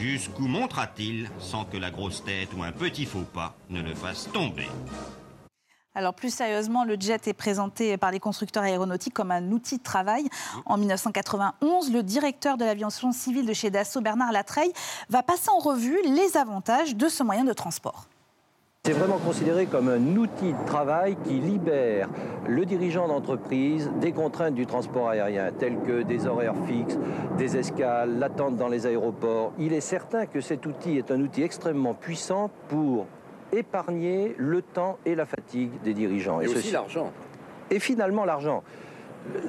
Jusqu'où 0.00 0.46
montera-t-il 0.46 1.28
sans 1.38 1.66
que 1.66 1.76
la 1.76 1.90
grosse 1.90 2.24
tête 2.24 2.48
ou 2.56 2.62
un 2.62 2.72
petit 2.72 3.04
faux 3.04 3.26
pas 3.34 3.54
ne 3.68 3.82
le 3.82 3.94
fasse 3.94 4.30
tomber 4.32 4.66
Alors 5.94 6.14
plus 6.14 6.32
sérieusement, 6.32 6.84
le 6.84 6.96
jet 6.98 7.28
est 7.28 7.34
présenté 7.34 7.98
par 7.98 8.10
les 8.10 8.18
constructeurs 8.18 8.62
aéronautiques 8.62 9.12
comme 9.12 9.30
un 9.30 9.52
outil 9.52 9.76
de 9.76 9.82
travail. 9.82 10.26
En 10.64 10.78
1991, 10.78 11.92
le 11.92 12.02
directeur 12.02 12.56
de 12.56 12.64
l'aviation 12.64 13.12
civile 13.12 13.44
de 13.44 13.52
chez 13.52 13.68
Dassault, 13.68 14.00
Bernard 14.00 14.32
Latreille, 14.32 14.72
va 15.10 15.22
passer 15.22 15.50
en 15.50 15.58
revue 15.58 15.98
les 16.06 16.38
avantages 16.38 16.96
de 16.96 17.08
ce 17.08 17.22
moyen 17.22 17.44
de 17.44 17.52
transport. 17.52 18.06
C'est 18.90 18.94
vraiment 18.94 19.18
considéré 19.18 19.66
comme 19.66 19.88
un 19.88 20.16
outil 20.16 20.52
de 20.52 20.66
travail 20.66 21.14
qui 21.24 21.34
libère 21.34 22.08
le 22.48 22.64
dirigeant 22.64 23.06
d'entreprise 23.06 23.88
des 24.00 24.10
contraintes 24.10 24.54
du 24.54 24.66
transport 24.66 25.10
aérien, 25.10 25.52
telles 25.52 25.78
que 25.86 26.02
des 26.02 26.26
horaires 26.26 26.56
fixes, 26.66 26.98
des 27.38 27.58
escales, 27.58 28.18
l'attente 28.18 28.56
dans 28.56 28.66
les 28.66 28.86
aéroports. 28.86 29.52
Il 29.58 29.74
est 29.74 29.80
certain 29.80 30.24
que 30.24 30.40
cet 30.40 30.64
outil 30.66 30.96
est 30.96 31.12
un 31.12 31.20
outil 31.20 31.42
extrêmement 31.42 31.94
puissant 31.94 32.50
pour 32.68 33.06
épargner 33.52 34.34
le 34.38 34.60
temps 34.60 34.98
et 35.06 35.14
la 35.14 35.24
fatigue 35.24 35.70
des 35.84 35.94
dirigeants. 35.94 36.40
Et, 36.40 36.48
aussi 36.48 36.72
l'argent. 36.72 37.12
Et 37.70 37.80
finalement 37.80 38.24
l'argent. 38.24 38.64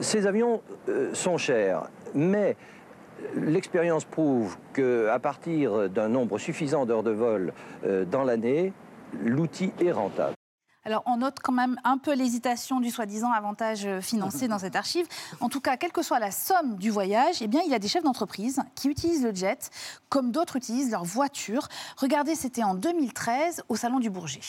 Ces 0.01 0.27
avions 0.27 0.61
euh, 0.87 1.09
sont 1.13 1.37
chers, 1.37 1.89
mais 2.13 2.57
l'expérience 3.35 4.05
prouve 4.05 4.57
qu'à 4.73 5.17
partir 5.19 5.89
d'un 5.89 6.09
nombre 6.09 6.37
suffisant 6.37 6.85
d'heures 6.85 7.01
de 7.01 7.11
vol 7.11 7.53
euh, 7.85 8.05
dans 8.05 8.23
l'année, 8.23 8.73
l'outil 9.23 9.71
est 9.79 9.91
rentable. 9.91 10.33
Alors, 10.83 11.03
on 11.05 11.17
note 11.17 11.37
quand 11.43 11.51
même 11.51 11.79
un 11.83 11.99
peu 11.99 12.15
l'hésitation 12.15 12.79
du 12.79 12.89
soi-disant 12.89 13.31
avantage 13.31 13.87
financier 14.01 14.47
dans 14.47 14.57
cette 14.57 14.75
archive. 14.75 15.05
En 15.39 15.47
tout 15.47 15.61
cas, 15.61 15.77
quelle 15.77 15.91
que 15.91 16.01
soit 16.01 16.17
la 16.17 16.31
somme 16.31 16.77
du 16.77 16.89
voyage, 16.89 17.35
eh 17.41 17.47
bien, 17.47 17.61
il 17.63 17.71
y 17.71 17.75
a 17.75 17.79
des 17.79 17.87
chefs 17.87 18.03
d'entreprise 18.03 18.59
qui 18.73 18.89
utilisent 18.89 19.23
le 19.23 19.33
jet 19.35 19.69
comme 20.09 20.31
d'autres 20.31 20.55
utilisent 20.55 20.89
leur 20.89 21.03
voiture. 21.03 21.67
Regardez, 21.97 22.33
c'était 22.33 22.63
en 22.63 22.73
2013 22.73 23.61
au 23.69 23.75
Salon 23.75 23.99
du 23.99 24.09
Bourget. 24.09 24.39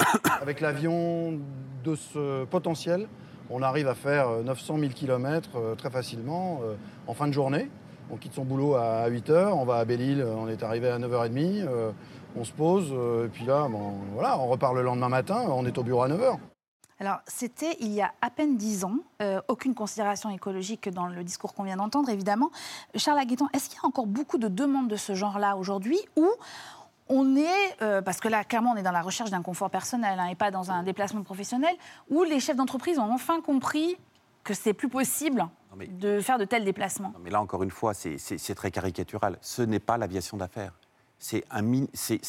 Avec 0.40 0.62
l'avion 0.62 1.38
de 1.84 1.94
ce 1.94 2.46
potentiel, 2.46 3.06
on 3.50 3.62
arrive 3.62 3.88
à 3.88 3.94
faire 3.94 4.28
euh, 4.28 4.42
900 4.42 4.78
000 4.78 4.92
km 4.92 5.76
très 5.76 5.90
facilement 5.90 6.60
euh, 6.64 6.74
en 7.06 7.12
fin 7.12 7.28
de 7.28 7.32
journée. 7.32 7.68
On 8.10 8.16
quitte 8.16 8.34
son 8.34 8.44
boulot 8.44 8.74
à 8.74 9.06
8 9.08 9.30
h, 9.30 9.52
on 9.52 9.64
va 9.64 9.76
à 9.76 9.84
Belle-Île, 9.84 10.24
on 10.24 10.48
est 10.48 10.62
arrivé 10.62 10.88
à 10.88 10.98
9h30, 10.98 11.66
euh, 11.66 11.92
on 12.36 12.44
se 12.44 12.52
pose, 12.52 12.88
euh, 12.92 13.26
et 13.26 13.28
puis 13.28 13.44
là, 13.44 13.68
bon, 13.68 13.94
voilà, 14.14 14.38
on 14.38 14.48
repart 14.48 14.74
le 14.74 14.82
lendemain 14.82 15.08
matin, 15.08 15.44
on 15.48 15.66
est 15.66 15.76
au 15.78 15.82
bureau 15.82 16.02
à 16.02 16.08
9h. 16.08 16.38
Alors, 17.00 17.18
c'était 17.26 17.76
il 17.80 17.90
y 17.92 18.00
a 18.00 18.12
à 18.20 18.30
peine 18.30 18.56
dix 18.56 18.84
ans, 18.84 18.94
euh, 19.22 19.40
aucune 19.48 19.74
considération 19.74 20.30
écologique 20.30 20.88
dans 20.88 21.06
le 21.06 21.24
discours 21.24 21.52
qu'on 21.52 21.64
vient 21.64 21.76
d'entendre, 21.76 22.08
évidemment. 22.10 22.50
Charles 22.94 23.18
Aguetan, 23.18 23.48
est-ce 23.52 23.68
qu'il 23.68 23.78
y 23.78 23.84
a 23.84 23.88
encore 23.88 24.06
beaucoup 24.06 24.38
de 24.38 24.46
demandes 24.46 24.88
de 24.88 24.94
ce 24.96 25.14
genre-là 25.14 25.56
aujourd'hui 25.56 25.98
ou 26.16 26.28
on 27.08 27.34
est, 27.34 27.82
euh, 27.82 28.00
parce 28.02 28.20
que 28.20 28.28
là, 28.28 28.44
clairement, 28.44 28.70
on 28.72 28.76
est 28.76 28.84
dans 28.84 28.92
la 28.92 29.02
recherche 29.02 29.30
d'un 29.30 29.42
confort 29.42 29.68
personnel 29.68 30.18
hein, 30.20 30.26
et 30.26 30.36
pas 30.36 30.50
dans 30.50 30.70
un 30.70 30.84
déplacement 30.84 31.22
professionnel, 31.22 31.74
où 32.08 32.22
les 32.22 32.38
chefs 32.38 32.56
d'entreprise 32.56 32.98
ont 32.98 33.12
enfin 33.12 33.40
compris 33.40 33.96
que 34.44 34.54
c'est 34.54 34.72
plus 34.72 34.88
possible 34.88 35.48
de 35.76 36.20
faire 36.20 36.38
de 36.38 36.44
tels 36.44 36.64
déplacements? 36.64 37.10
Non, 37.14 37.20
mais 37.22 37.30
là, 37.30 37.40
encore 37.40 37.62
une 37.62 37.70
fois, 37.70 37.94
c'est 37.94 38.54
très 38.54 38.70
caricatural. 38.70 39.38
Ce 39.40 39.62
n'est 39.62 39.80
pas 39.80 39.98
l'aviation 39.98 40.36
d'affaires. 40.36 40.72
C'est 41.22 41.44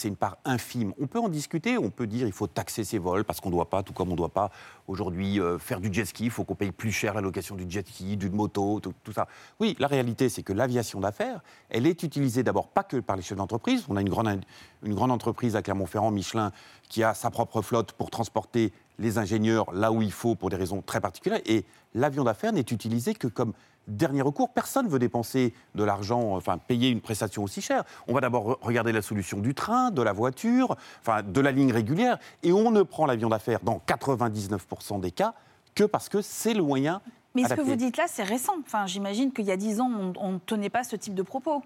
une 0.04 0.16
part 0.16 0.38
infime. 0.46 0.94
On 1.00 1.08
peut 1.08 1.18
en 1.18 1.28
discuter, 1.28 1.80
on 1.80 1.89
peut 1.89 2.06
dire 2.06 2.28
il 2.28 2.32
faut 2.32 2.46
taxer 2.46 2.84
ces 2.84 3.00
vols 3.00 3.24
parce 3.24 3.41
qu'on 3.41 3.50
ne 3.50 3.56
doit 3.56 3.68
pas, 3.68 3.82
tout 3.82 3.91
comme 3.91 4.10
on 4.10 4.12
ne 4.12 4.18
doit 4.18 4.30
pas 4.30 4.52
aujourd'hui 4.88 5.39
euh, 5.39 5.58
faire 5.58 5.80
du 5.80 5.91
jet 5.91 6.06
ski, 6.06 6.26
il 6.26 6.30
faut 6.30 6.44
qu'on 6.44 6.54
paye 6.54 6.72
plus 6.72 6.91
cher 6.91 7.16
la 7.16 7.22
location 7.22 7.56
du 7.56 7.66
jet 7.68 7.88
ski, 7.88 8.18
d'une 8.18 8.36
moto, 8.36 8.80
tout, 8.80 9.12
ça. 9.12 9.28
Oui, 9.60 9.76
la 9.80 9.88
réalité, 9.88 10.30
c'est 10.30 10.44
que 10.44 10.54
l'aviation 10.54 11.00
d'affaires, 11.00 11.41
elle 11.72 11.88
est 11.88 12.04
utilisée 12.04 12.44
d'abord 12.44 12.68
pas 12.68 12.84
que 12.84 12.98
par 12.98 13.16
les 13.16 13.24
chefs 13.24 13.38
d'entreprise. 13.38 13.84
On 13.89 13.98
a 13.98 14.02
une 14.02 14.10
grande 14.10 15.12
entreprise 15.12 15.56
à 15.56 15.64
Clermont-Ferrand, 15.64 16.12
Michelin, 16.12 16.52
qui 16.88 17.04
a 17.04 17.16
sa 17.16 17.32
propre 17.32 17.64
flotte 17.64 17.94
pour 17.94 18.12
transporter 18.12 18.72
les 19.00 19.18
ingénieurs 19.18 19.74
là 19.74 19.91
où 19.91 20.04
il 20.04 20.12
faut 20.12 20.36
pour 20.36 20.52
des 20.52 20.56
raisons 20.56 20.84
très 20.84 21.02
particulières. 21.02 21.41
Et 21.48 21.66
l'avion 21.96 22.24
d'affaires 22.24 22.54
n'est 22.54 22.62
utilisé 22.62 23.16
que 23.16 23.28
comme 23.28 23.54
dernier 23.88 24.21
recours. 24.21 24.49
Personne 24.49 24.86
ne 24.86 24.91
veut 24.91 24.99
dépenser 24.99 25.53
de 25.75 25.84
l'argent, 25.84 26.36
enfin 26.36 26.57
payer 26.57 26.89
une 26.89 27.01
prestation 27.01 27.43
aussi 27.43 27.61
chère. 27.61 27.84
On 28.07 28.13
va 28.13 28.21
d'abord 28.21 28.51
re- 28.51 28.57
regarder 28.61 28.91
la 28.91 29.01
solution 29.01 29.39
du 29.39 29.53
train, 29.53 29.91
de 29.91 30.01
la 30.01 30.13
voiture, 30.13 30.75
enfin 31.01 31.21
de 31.23 31.41
la 31.41 31.51
ligne 31.51 31.71
régulière, 31.71 32.17
et 32.43 32.51
on 32.53 32.71
ne 32.71 32.84
prend 32.84 33.05
l'avion 33.05 33.29
d'affaires 33.29 33.59
dans 33.63 33.81
99% 33.88 34.99
des 34.99 35.11
cas 35.11 35.34
que 35.75 35.84
parce 35.84 36.09
que 36.09 36.21
c'est 36.21 36.53
le 36.53 36.63
moyen. 36.63 37.01
Mais 37.36 37.43
ce 37.47 37.55
que 37.55 37.61
vous 37.61 37.75
dites 37.75 37.97
là, 37.97 38.05
c'est 38.07 38.23
récent. 38.23 38.53
Enfin, 38.65 38.86
j'imagine 38.86 39.31
qu'il 39.31 39.45
y 39.45 39.51
a 39.51 39.57
dix 39.57 39.79
ans, 39.81 39.89
on 40.19 40.31
ne 40.34 40.38
tenait 40.38 40.69
pas 40.69 40.84
ce 40.84 40.95
type 40.95 41.15
de 41.15 41.23
propos. 41.23 41.63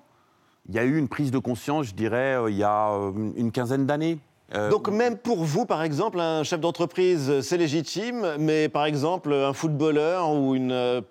Il 0.69 0.75
y 0.75 0.79
a 0.79 0.83
eu 0.85 0.97
une 0.97 1.07
prise 1.09 1.31
de 1.31 1.39
conscience, 1.39 1.87
je 1.87 1.93
dirais, 1.93 2.35
euh, 2.35 2.49
il 2.49 2.57
y 2.57 2.63
a 2.63 2.89
euh, 2.91 3.11
une 3.35 3.51
quinzaine 3.51 3.85
d'années. 3.85 4.19
Euh, 4.55 4.69
Donc 4.69 4.87
même 4.89 5.17
pour 5.17 5.43
vous, 5.43 5.65
par 5.65 5.83
exemple, 5.83 6.19
un 6.21 6.43
chef 6.43 6.59
d'entreprise, 6.61 7.41
c'est 7.41 7.57
légitime, 7.57 8.35
mais 8.39 8.69
par 8.69 8.85
exemple, 8.85 9.33
un 9.33 9.51
footballeur 9.53 10.31
ou 10.31 10.55
une, 10.55 11.01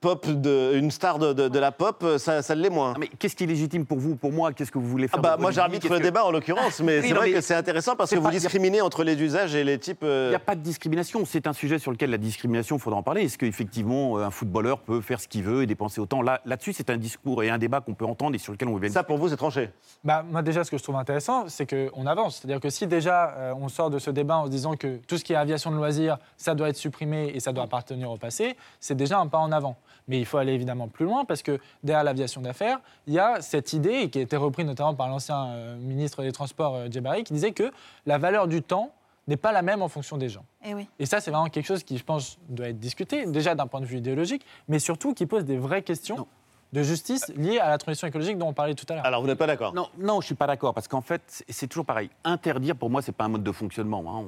pop 0.00 0.26
de, 0.28 0.72
une 0.76 0.90
star 0.90 1.18
de, 1.18 1.32
de- 1.32 1.48
de 1.48 1.58
la 1.58 1.72
pop, 1.72 2.04
ça, 2.18 2.42
ça 2.42 2.54
l'est 2.54 2.70
moins. 2.70 2.94
mais 2.98 3.08
qu'est-ce 3.08 3.36
qui 3.36 3.44
est 3.44 3.46
légitime 3.46 3.86
pour 3.86 3.98
vous, 3.98 4.16
pour 4.16 4.32
moi? 4.32 4.52
Qu'est-ce 4.52 4.70
que 4.72 4.78
vous 4.78 4.88
voulez 4.88 5.08
faire 5.08 5.18
Ah 5.18 5.22
bah, 5.22 5.36
moi, 5.38 5.50
j'arbitre 5.50 5.88
le 5.90 5.98
que- 5.98 6.02
débat 6.02 6.24
en 6.24 6.30
l'occurrence, 6.30 6.80
mais 6.80 6.98
Oui, 7.00 7.08
c'est 7.08 7.14
non, 7.14 7.20
vrai 7.20 7.26
mais 7.28 7.32
que 7.34 7.40
c'est 7.40 7.54
intéressant 7.54 7.96
parce 7.96 8.10
c'est 8.10 8.16
que 8.16 8.20
vous 8.20 8.26
pas- 8.26 8.30
a- 8.30 8.38
discriminez 8.38 8.80
entre 8.80 9.04
les 9.04 9.20
usages 9.20 9.54
et 9.54 9.64
les 9.64 9.78
types. 9.78 10.02
euh, 10.02 10.26
Il 10.28 10.30
n'y 10.30 10.36
a 10.36 10.40
pas 10.40 10.54
de 10.54 10.60
discrimination. 10.60 11.24
C'est 11.24 11.46
un 11.46 11.52
sujet 11.52 11.78
sur 11.78 11.90
lequel 11.92 12.10
la 12.10 12.18
discrimination, 12.18 12.76
il 12.76 12.80
faudra 12.80 12.98
en 12.98 13.02
parler. 13.02 13.22
Est-ce 13.22 13.38
qu'effectivement, 13.38 14.18
un 14.18 14.30
footballeur 14.30 14.80
peut 14.80 15.00
faire 15.00 15.20
ce 15.20 15.28
qu'il 15.28 15.42
veut 15.42 15.62
et 15.62 15.66
dépenser 15.66 16.00
autant? 16.00 16.22
Là- 16.22 16.40
Là-dessus, 16.44 16.72
c'est 16.72 16.90
un 16.90 16.96
discours 16.96 17.42
et 17.42 17.50
un 17.50 17.58
débat 17.58 17.80
qu'on 17.80 17.94
peut 17.94 18.04
entendre 18.04 18.34
et 18.34 18.38
sur 18.38 18.52
lequel 18.52 18.68
on 18.68 18.76
veut 18.76 18.88
Ça, 18.88 19.02
pour 19.04 19.18
vous, 19.18 19.28
c'est 19.28 19.36
tranché 19.36 19.70
Bah, 20.04 20.24
moi, 20.28 20.42
déjà, 20.42 20.64
ce 20.64 20.70
que 20.70 20.78
je 20.78 20.82
trouve 20.82 20.96
intéressant, 20.96 21.44
c'est 21.48 21.66
qu'on 21.68 22.06
avance. 22.06 22.36
C'est-à-dire 22.38 22.60
que 22.60 22.70
si 22.70 22.86
déjà 22.86 23.34
euh, 23.36 23.52
on 23.60 23.68
sort 23.68 23.90
de 23.90 23.98
ce 23.98 24.10
débat 24.10 24.36
en 24.38 24.46
se 24.46 24.50
disant 24.50 24.74
que 24.76 24.96
tout 25.06 25.18
ce 25.18 25.24
qui 25.24 25.32
est 25.32 25.36
aviation 25.36 25.70
de 25.70 25.76
loisirs, 25.76 26.18
ça 26.36 26.54
doit 26.54 26.68
être 26.68 26.76
supprimé 26.76 27.32
et 27.34 27.40
ça 27.40 27.52
doit 27.52 27.64
appartenir 27.64 28.10
au 28.10 28.16
passé, 28.16 28.56
c'est 28.80 28.94
déjà 28.94 29.18
un 29.18 29.26
pas 29.26 29.38
en 29.38 29.52
avant. 29.52 29.75
Mais 30.08 30.18
il 30.18 30.24
faut 30.24 30.38
aller 30.38 30.52
évidemment 30.52 30.88
plus 30.88 31.04
loin 31.04 31.24
parce 31.24 31.42
que 31.42 31.58
derrière 31.82 32.04
l'aviation 32.04 32.40
d'affaires, 32.40 32.80
il 33.06 33.14
y 33.14 33.18
a 33.18 33.40
cette 33.40 33.72
idée, 33.72 34.02
et 34.02 34.10
qui 34.10 34.18
a 34.18 34.22
été 34.22 34.36
reprise 34.36 34.66
notamment 34.66 34.94
par 34.94 35.08
l'ancien 35.08 35.46
euh, 35.46 35.76
ministre 35.76 36.22
des 36.22 36.32
Transports, 36.32 36.74
euh, 36.74 36.88
Djebari, 36.90 37.24
qui 37.24 37.32
disait 37.32 37.52
que 37.52 37.72
la 38.06 38.18
valeur 38.18 38.46
du 38.46 38.62
temps 38.62 38.92
n'est 39.26 39.36
pas 39.36 39.50
la 39.50 39.62
même 39.62 39.82
en 39.82 39.88
fonction 39.88 40.16
des 40.16 40.28
gens. 40.28 40.44
Eh 40.64 40.74
oui. 40.74 40.88
Et 41.00 41.06
ça, 41.06 41.20
c'est 41.20 41.32
vraiment 41.32 41.48
quelque 41.48 41.66
chose 41.66 41.82
qui, 41.82 41.98
je 41.98 42.04
pense, 42.04 42.38
doit 42.48 42.68
être 42.68 42.78
discuté, 42.78 43.26
déjà 43.26 43.56
d'un 43.56 43.66
point 43.66 43.80
de 43.80 43.86
vue 43.86 43.98
idéologique, 43.98 44.46
mais 44.68 44.78
surtout 44.78 45.14
qui 45.14 45.26
pose 45.26 45.44
des 45.44 45.58
vraies 45.58 45.82
questions 45.82 46.28
de 46.72 46.82
justice 46.82 47.32
liées 47.36 47.58
à 47.58 47.70
la 47.70 47.78
transition 47.78 48.06
écologique 48.08 48.36
dont 48.38 48.48
on 48.48 48.52
parlait 48.52 48.74
tout 48.74 48.84
à 48.90 48.94
l'heure. 48.96 49.06
Alors, 49.06 49.20
vous 49.20 49.26
n'êtes 49.26 49.38
pas 49.38 49.46
d'accord? 49.46 49.72
Non, 49.74 49.88
non, 49.98 50.20
je 50.20 50.26
suis 50.26 50.34
pas 50.34 50.46
d'accord 50.46 50.74
parce 50.74 50.88
qu'en 50.88 51.00
fait, 51.00 51.22
c'est- 51.48 51.66
toujours 51.68 51.84
pareil. 51.86 52.10
Interdire, 52.24 52.76
pour 52.76 52.90
moi, 52.90 53.02
c'est 53.02 53.12
pas 53.12 53.24
un 53.24 53.28
mode 53.28 53.42
de 53.42 53.52
fonctionnement. 53.52 54.04
hein. 54.06 54.24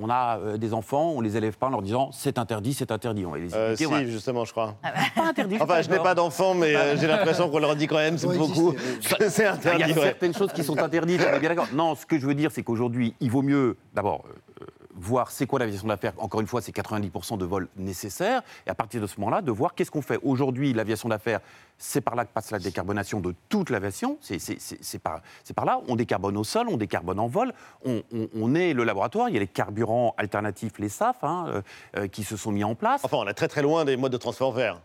On, 0.00 0.06
on 0.06 0.10
a 0.10 0.38
euh, 0.38 0.56
des 0.56 0.72
enfants, 0.74 1.10
on 1.14 1.20
les 1.20 1.36
élève 1.36 1.56
pas 1.58 1.66
en 1.66 1.70
leur 1.70 1.82
disant 1.82 2.10
c'est 2.12 2.38
interdit, 2.38 2.74
c'est 2.74 2.90
interdit. 2.92 3.24
On 3.26 3.30
va 3.32 3.38
les 3.38 3.54
Euh, 3.54 3.68
éduquer, 3.70 3.76
si, 3.76 3.86
on 3.86 3.90
va- 3.90 4.04
justement, 4.04 4.44
je 4.44 4.52
crois. 4.52 4.74
Pas 5.14 5.22
interdit. 5.28 5.54
suis 5.54 5.62
Enfin, 5.62 5.74
pas 5.74 5.82
je 5.82 5.86
n'ai 5.88 5.90
d'accord. 5.92 6.04
pas 6.04 6.14
d'enfant, 6.14 6.54
mais 6.54 6.74
euh, 6.76 6.96
j'ai 6.96 7.06
l'impression 7.06 7.50
qu'on 7.50 7.58
leur 7.58 7.76
dit 7.76 7.86
quand 7.86 7.96
même, 7.96 8.18
c'est 8.18 8.26
beaucoup. 8.36 8.74
c'est 9.00 9.42
Il 9.42 9.44
y 9.44 9.46
interdit. 9.48 9.82
a 9.82 9.86
ouais. 9.88 9.94
certaines 9.94 10.34
choses 10.34 10.52
qui 10.52 10.62
sont 10.64 10.78
interdites, 10.80 11.20
on 11.30 11.34
est 11.36 11.40
bien 11.40 11.48
d'accord. 11.50 11.66
Non, 11.72 11.94
ce 11.94 12.06
que 12.06 12.18
je 12.18 12.26
veux 12.26 12.34
dire, 12.34 12.50
c'est 12.52 12.62
qu'aujourd'hui, 12.62 13.14
il 13.20 13.30
vaut 13.30 13.42
mieux, 13.42 13.76
d'abord, 13.94 14.24
euh, 14.60 14.64
voir 15.00 15.30
c'est 15.30 15.46
quoi 15.46 15.58
l'aviation 15.58 15.88
d'affaires. 15.88 16.12
Encore 16.18 16.40
une 16.40 16.46
fois, 16.46 16.60
c'est 16.60 16.72
90% 16.74 17.38
de 17.38 17.44
vols 17.44 17.68
nécessaires. 17.76 18.42
Et 18.66 18.70
à 18.70 18.74
partir 18.74 19.00
de 19.00 19.06
ce 19.06 19.18
moment-là, 19.20 19.40
de 19.42 19.50
voir 19.50 19.74
qu'est-ce 19.74 19.90
qu'on 19.90 20.02
fait. 20.02 20.18
Aujourd'hui, 20.22 20.72
l'aviation 20.72 21.08
d'affaires, 21.08 21.40
c'est 21.78 22.00
par 22.00 22.14
là 22.14 22.24
que 22.24 22.32
passe 22.32 22.50
la 22.50 22.58
décarbonation 22.58 23.20
de 23.20 23.34
toute 23.48 23.70
l'aviation. 23.70 24.18
C'est- 24.20 24.38
C'est 24.38 24.60
c'est- 24.60 24.78
c'est 24.82 24.98
par, 24.98 25.20
c'est 25.44 25.54
par 25.54 25.64
là. 25.64 25.80
On 25.88 25.96
décarbone 25.96 26.36
au 26.36 26.44
sol, 26.44 26.66
on 26.70 26.76
décarbone 26.76 27.18
en 27.18 27.26
vol. 27.28 27.52
On, 27.84 28.02
on- 28.14 28.28
on 28.34 28.54
est 28.54 28.72
le 28.74 28.84
laboratoire. 28.84 29.28
Il 29.28 29.34
y 29.34 29.36
a 29.38 29.40
les 29.40 29.46
carburants 29.46 30.14
alternatifs, 30.18 30.78
les 30.78 30.88
SAF, 30.88 31.22
hein, 31.24 31.46
euh, 31.48 31.62
euh, 31.96 32.06
qui 32.08 32.22
se 32.24 32.36
sont 32.36 32.52
mis 32.52 32.64
en 32.64 32.74
place. 32.74 33.00
Enfin, 33.04 33.16
on 33.18 33.26
est 33.28 33.34
très 33.34 33.48
très 33.48 33.62
loin 33.62 33.84
des 33.84 33.96
modes 33.96 34.12
de 34.12 34.16
transport 34.18 34.52
verts. 34.52 34.80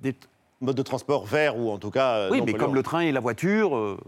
Des 0.00 0.14
modes 0.60 0.76
de 0.76 0.82
transport 0.82 1.24
verts 1.26 1.58
ou 1.58 1.70
en 1.70 1.78
tout 1.78 1.90
cas. 1.90 2.14
euh, 2.16 2.28
oui, 2.30 2.38
non 2.38 2.44
mais 2.46 2.52
comme 2.54 2.74
le 2.74 2.82
train 2.82 3.00
et 3.00 3.10
la 3.12 3.20
voiture. 3.20 3.74
euh, 3.76 3.98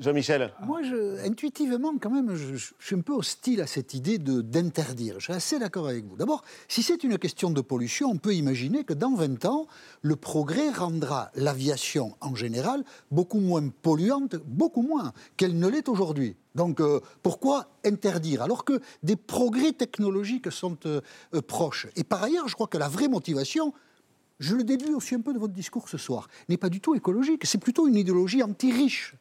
Jean-Michel 0.00 0.52
Moi, 0.66 0.80
intuitivement, 1.24 1.94
quand 2.00 2.10
même, 2.10 2.34
je, 2.34 2.56
suis 2.80 2.96
un 2.96 3.00
peu 3.00 3.12
hostile 3.12 3.60
à 3.60 3.66
cette 3.66 3.94
idée 3.94 4.18
d'interdire. 4.18 5.16
Je 5.18 5.24
suis 5.24 5.32
assez 5.32 5.58
d'accord 5.58 5.86
avec 5.86 6.04
vous. 6.04 6.16
D'abord, 6.16 6.42
si 6.66 6.82
c'est 6.82 7.04
une 7.04 7.16
question 7.16 7.50
de 7.50 7.60
pollution, 7.60 8.10
on 8.10 8.16
peut 8.16 8.34
imaginer 8.34 8.82
que 8.82 8.92
dans 8.92 9.14
20 9.14 9.44
ans, 9.44 9.66
le 10.02 10.16
progrès 10.16 10.70
rendra 10.70 11.30
l'aviation 11.36 12.16
en 12.20 12.34
général 12.34 12.82
beaucoup 13.12 13.38
moins 13.38 13.68
polluante, 13.68 14.34
beaucoup 14.34 14.82
moins 14.82 15.12
qu'elle 15.36 15.58
ne 15.58 15.68
l'est 15.68 15.88
aujourd'hui. 15.88 16.34
Donc, 16.56 16.80
euh, 16.80 17.00
pourquoi 17.22 17.68
interdire 17.84 18.42
alors 18.42 18.64
que 18.64 18.80
des 19.02 19.16
progrès 19.16 19.72
technologiques 19.72 20.50
sont 20.50 20.76
euh, 20.86 21.00
euh, 21.34 21.40
proches? 21.40 21.86
Et 21.94 22.02
par 22.04 22.22
ailleurs, 22.22 22.48
je 22.48 22.54
crois 22.54 22.66
que 22.66 22.78
la 22.78 22.88
vraie 22.88 23.08
motivation, 23.08 23.72
je 24.40 24.56
le 24.56 24.64
déduis 24.64 24.94
aussi 24.94 25.14
un 25.14 25.20
peu 25.20 25.32
de 25.32 25.38
votre 25.38 25.52
discours 25.52 25.88
ce 25.88 25.98
soir, 25.98 26.28
n'est 26.48 26.56
pas 26.56 26.68
du 26.68 26.80
tout 26.80 26.94
écologique. 26.96 27.44
C'est 27.44 27.58
plutôt 27.58 27.86
une 27.86 27.96
idéologie 27.96 28.42
anti-riche. 28.42 29.14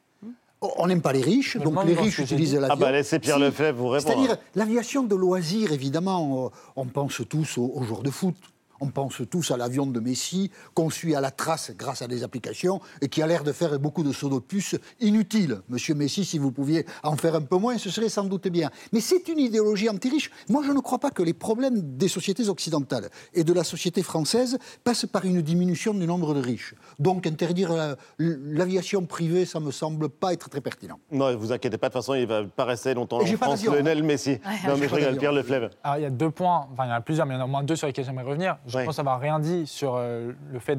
On 0.77 0.87
n'aime 0.87 1.01
pas 1.01 1.13
les 1.13 1.21
riches, 1.21 1.57
Je 1.57 1.63
donc 1.63 1.83
les 1.85 1.93
riches 1.93 2.19
utilisent 2.19 2.55
l'avion. 2.55 2.69
Ah 2.71 2.75
bah, 2.75 2.91
laissez 2.91 3.19
Pierre 3.19 3.39
Lefebvre 3.39 3.77
vous 3.77 3.89
répondre. 3.89 4.13
C'est-à-dire 4.15 4.37
l'aviation 4.55 5.03
de 5.03 5.15
loisirs, 5.15 5.71
évidemment, 5.73 6.51
on 6.75 6.85
pense 6.85 7.21
tous 7.29 7.57
aux, 7.57 7.71
aux 7.75 7.83
joueurs 7.83 8.03
de 8.03 8.11
foot. 8.11 8.35
On 8.81 8.87
pense 8.89 9.21
tous 9.29 9.51
à 9.51 9.57
l'avion 9.57 9.85
de 9.85 9.99
Messi, 9.99 10.51
conçu 10.73 11.15
à 11.15 11.21
la 11.21 11.31
trace 11.31 11.71
grâce 11.77 12.01
à 12.01 12.07
des 12.07 12.23
applications 12.23 12.81
et 13.01 13.07
qui 13.07 13.21
a 13.21 13.27
l'air 13.27 13.43
de 13.43 13.51
faire 13.51 13.79
beaucoup 13.79 14.03
de 14.03 14.11
sauts 14.11 14.29
de 14.29 14.39
puce 14.39 14.75
inutiles. 14.99 15.61
Monsieur 15.69 15.95
Messi, 15.95 16.25
si 16.25 16.37
vous 16.37 16.51
pouviez 16.51 16.85
en 17.03 17.15
faire 17.15 17.35
un 17.35 17.41
peu 17.41 17.57
moins, 17.57 17.77
ce 17.77 17.89
serait 17.89 18.09
sans 18.09 18.23
doute 18.25 18.47
bien. 18.49 18.69
Mais 18.91 18.99
c'est 18.99 19.27
une 19.29 19.39
idéologie 19.39 19.89
anti-riche. 19.89 20.31
Moi, 20.49 20.63
je 20.65 20.71
ne 20.71 20.79
crois 20.79 20.99
pas 20.99 21.11
que 21.11 21.23
les 21.23 21.33
problèmes 21.33 21.97
des 21.97 22.07
sociétés 22.07 22.49
occidentales 22.49 23.09
et 23.33 23.43
de 23.43 23.53
la 23.53 23.63
société 23.63 24.03
française 24.03 24.57
passent 24.83 25.05
par 25.05 25.23
une 25.25 25.41
diminution 25.41 25.93
du 25.93 26.05
nombre 26.05 26.33
de 26.33 26.41
riches. 26.41 26.75
Donc, 26.99 27.25
interdire 27.27 27.73
la- 27.73 27.95
l'aviation 28.19 29.05
privée, 29.05 29.45
ça 29.45 29.59
me 29.59 29.71
semble 29.71 30.09
pas 30.09 30.33
être 30.33 30.49
très 30.49 30.61
pertinent. 30.61 30.99
Non, 31.11 31.29
ne 31.29 31.35
vous 31.35 31.51
inquiétez 31.51 31.77
pas, 31.77 31.87
de 31.89 31.93
toute 31.93 32.01
façon, 32.01 32.15
il 32.15 32.25
va 32.27 32.43
pas 32.43 32.65
rester 32.65 32.93
longtemps 32.93 33.21
en 33.21 33.25
France, 33.25 33.63
Lionel. 33.65 34.03
Messi. 34.03 34.31
Ouais, 34.31 34.39
non, 34.67 34.77
mais 34.77 34.87
je 34.87 34.93
regarde 34.93 35.01
d'avion. 35.15 35.19
Pierre 35.19 35.31
Leflèvre. 35.33 35.69
Alors, 35.83 35.97
il 35.97 36.01
y 36.03 36.05
a 36.05 36.09
deux 36.09 36.29
points, 36.31 36.67
enfin 36.73 36.85
il 36.85 36.89
y 36.89 36.91
en 36.91 36.95
a 36.95 37.01
plusieurs, 37.01 37.25
mais 37.25 37.35
il 37.35 37.37
y 37.37 37.39
en 37.39 37.43
a 37.43 37.45
au 37.45 37.49
moins 37.49 37.63
deux 37.63 37.75
sur 37.75 37.87
lesquels 37.87 38.05
j'aimerais 38.05 38.23
revenir. 38.25 38.57
Je 38.65 38.77
Ouais. 38.77 38.85
pense 38.85 38.99
avoir 38.99 39.19
rien 39.19 39.39
dit 39.39 39.67
sur 39.67 39.95
euh, 39.95 40.31
le 40.51 40.59
fait 40.59 40.77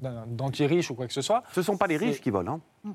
d'anti-riches 0.00 0.90
ou 0.90 0.94
quoi 0.94 1.06
que 1.06 1.12
ce 1.12 1.22
soit. 1.22 1.42
Ce 1.52 1.60
ne 1.60 1.64
sont 1.64 1.76
pas 1.76 1.86
les 1.86 1.96
riches 1.96 2.20
qui 2.20 2.30
volent. 2.30 2.60
Hein. 2.86 2.90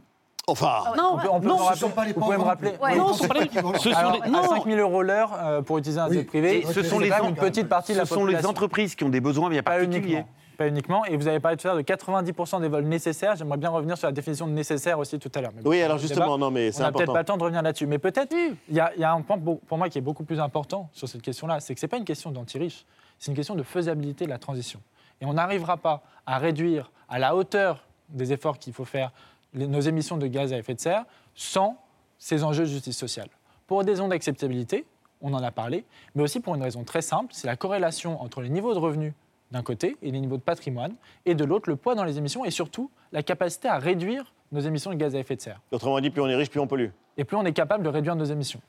Enfin, 0.49 0.79
non, 0.97 1.11
on 1.15 1.17
peut, 1.19 1.27
on 1.29 1.39
peut 1.41 1.47
non, 1.47 1.55
me 1.55 1.59
ce 1.59 1.63
rappeler- 1.65 1.79
sont 1.81 1.89
pas 1.89 2.05
les 2.05 2.13
vous 2.13 2.21
pouvez 2.21 2.31
me 2.33 2.37
pauvres 2.37 2.47
rappeler 2.47 2.71
non 2.71 2.77
plus. 2.77 2.83
Ouais, 2.85 2.95
non, 2.97 3.13
ce 3.13 3.19
sont 3.23 3.27
pas 3.27 3.39
les- 3.41 3.49
ce 3.79 3.89
sont 3.91 3.97
Alors, 3.97 4.13
les- 4.13 4.21
à 4.21 4.27
non. 4.29 4.43
5 4.47 4.63
000 4.63 4.77
euros 4.79 5.01
l'heure 5.03 5.33
euh, 5.37 5.61
pour 5.61 5.77
utiliser 5.77 5.99
un 5.99 6.07
Oui. 6.07 6.15
jet 6.15 6.23
privé, 6.23 6.65
ce 6.71 6.83
sont 6.83 6.99
les 6.99 7.11
en- 7.11 7.27
une 7.27 7.35
petite 7.35 7.67
partie 7.67 7.91
de 7.91 7.97
la 7.97 8.05
ce 8.05 8.13
sont 8.15 8.25
les 8.25 8.45
entreprises 8.45 8.95
qui 8.95 9.03
ont 9.03 9.09
des 9.09 9.19
besoins 9.19 9.49
bien 9.49 9.61
Pas 9.61 9.71
particuliers. 9.71 9.97
uniquement. 10.13 10.27
Pas 10.57 10.67
uniquement. 10.69 11.05
Et 11.05 11.17
vous 11.17 11.27
avez 11.27 11.41
parlé 11.41 11.57
tout 11.57 11.67
à 11.67 11.71
l'heure 11.71 11.77
de 11.77 11.81
90% 11.83 12.61
des 12.61 12.69
vols 12.69 12.85
nécessaires. 12.85 13.35
J'aimerais 13.35 13.57
bien 13.57 13.69
revenir 13.69 13.97
sur 13.97 14.07
la 14.07 14.13
définition 14.13 14.47
de 14.47 14.53
nécessaire 14.53 14.97
aussi 14.97 15.19
tout 15.19 15.29
à 15.35 15.41
l'heure. 15.41 15.51
Mais 15.53 15.61
Oui, 15.67 15.81
alors 15.83 15.97
justement, 15.97 16.25
débat, 16.25 16.37
non, 16.37 16.49
mais 16.49 16.71
c'est 16.71 16.79
On 16.81 16.85
n'a 16.85 16.91
peut-être 16.93 17.01
important. 17.01 17.13
pas 17.13 17.19
le 17.19 17.25
temps 17.25 17.37
de 17.37 17.43
revenir 17.43 17.61
là-dessus. 17.61 17.85
Mais 17.85 17.99
peut-être, 17.99 18.33
il 18.69 18.73
y, 18.75 18.79
a- 18.79 18.91
il 18.95 19.01
y 19.01 19.03
a 19.03 19.11
un 19.11 19.21
point 19.21 19.37
pour 19.37 19.59
pour 19.59 19.77
moi 19.77 19.89
qui 19.89 19.97
est 19.97 20.01
beaucoup 20.01 20.23
plus 20.23 20.39
important 20.39 20.89
sur 20.93 21.07
cette 21.09 21.21
question-là. 21.21 21.59
C'est 21.59 21.73
que 21.75 21.79
ce 21.81 21.85
n'est 21.85 21.89
pas 21.89 21.97
une 21.97 22.05
question 22.05 22.31
d'anti-riche. 22.31 22.85
C'est 23.19 23.31
une 23.31 23.35
question 23.37 23.55
de 23.55 23.63
faisabilité 23.63 24.25
de 24.25 24.29
la 24.29 24.37
transition. 24.37 24.81
Et 25.21 25.25
on 25.25 25.33
n'arrivera 25.33 25.77
pas 25.77 26.03
à 26.25 26.37
réduire 26.37 26.91
à 27.09 27.19
la 27.19 27.35
hauteur 27.35 27.83
des 28.09 28.33
efforts 28.33 28.59
qu'il 28.59 28.73
faut 28.73 28.85
faire 28.85 29.11
les- 29.53 29.67
nos 29.67 29.79
émissions 29.79 30.17
de 30.17 30.27
gaz 30.27 30.53
à 30.53 30.57
effet 30.57 30.73
de 30.73 30.79
serre 30.79 31.05
sans 31.35 31.77
ces 32.19 32.43
enjeux 32.43 32.63
de 32.63 32.69
justice 32.69 32.97
sociale. 32.97 33.29
Pour 33.65 33.83
des 33.83 33.91
raisons 33.91 34.07
d'acceptabilité, 34.07 34.85
on 35.21 35.33
en 35.33 35.41
a 35.43 35.51
parlé, 35.51 35.83
mais 36.15 36.23
aussi 36.23 36.39
pour 36.39 36.53
une 36.55 36.61
raison 36.61 36.83
très 36.83 37.01
simple, 37.01 37.29
c'est 37.33 37.47
la 37.47 37.55
corrélation 37.55 38.21
entre 38.21 38.41
les 38.41 38.49
niveaux 38.49 38.73
de 38.73 38.79
revenus 38.79 39.13
d'un 39.51 39.63
côté 39.63 39.97
et 40.01 40.11
les 40.11 40.19
niveaux 40.19 40.37
de 40.37 40.41
patrimoine, 40.41 40.93
et 41.25 41.33
de 41.33 41.43
l'autre, 41.45 41.69
le 41.69 41.75
poids 41.77 41.95
dans 41.95 42.03
les 42.03 42.17
émissions, 42.17 42.43
et 42.45 42.51
surtout 42.51 42.91
la 43.13 43.23
capacité 43.23 43.67
à 43.69 43.77
réduire 43.79 44.33
nos 44.51 44.59
émissions 44.59 44.91
de 44.91 44.95
gaz 44.95 45.15
à 45.15 45.19
effet 45.19 45.35
de 45.37 45.41
serre. 45.41 45.61
Autrement 45.71 45.99
dit, 46.01 46.09
plus 46.09 46.21
on 46.21 46.27
est 46.27 46.35
riche, 46.35 46.49
plus 46.49 46.59
on 46.59 46.67
pollue. 46.67 46.89
Et 47.17 47.23
plus 47.23 47.37
on 47.37 47.45
est 47.45 47.53
capable 47.53 47.83
de 47.83 47.89
réduire 47.89 48.15
nos 48.15 48.25
émissions. 48.25 48.61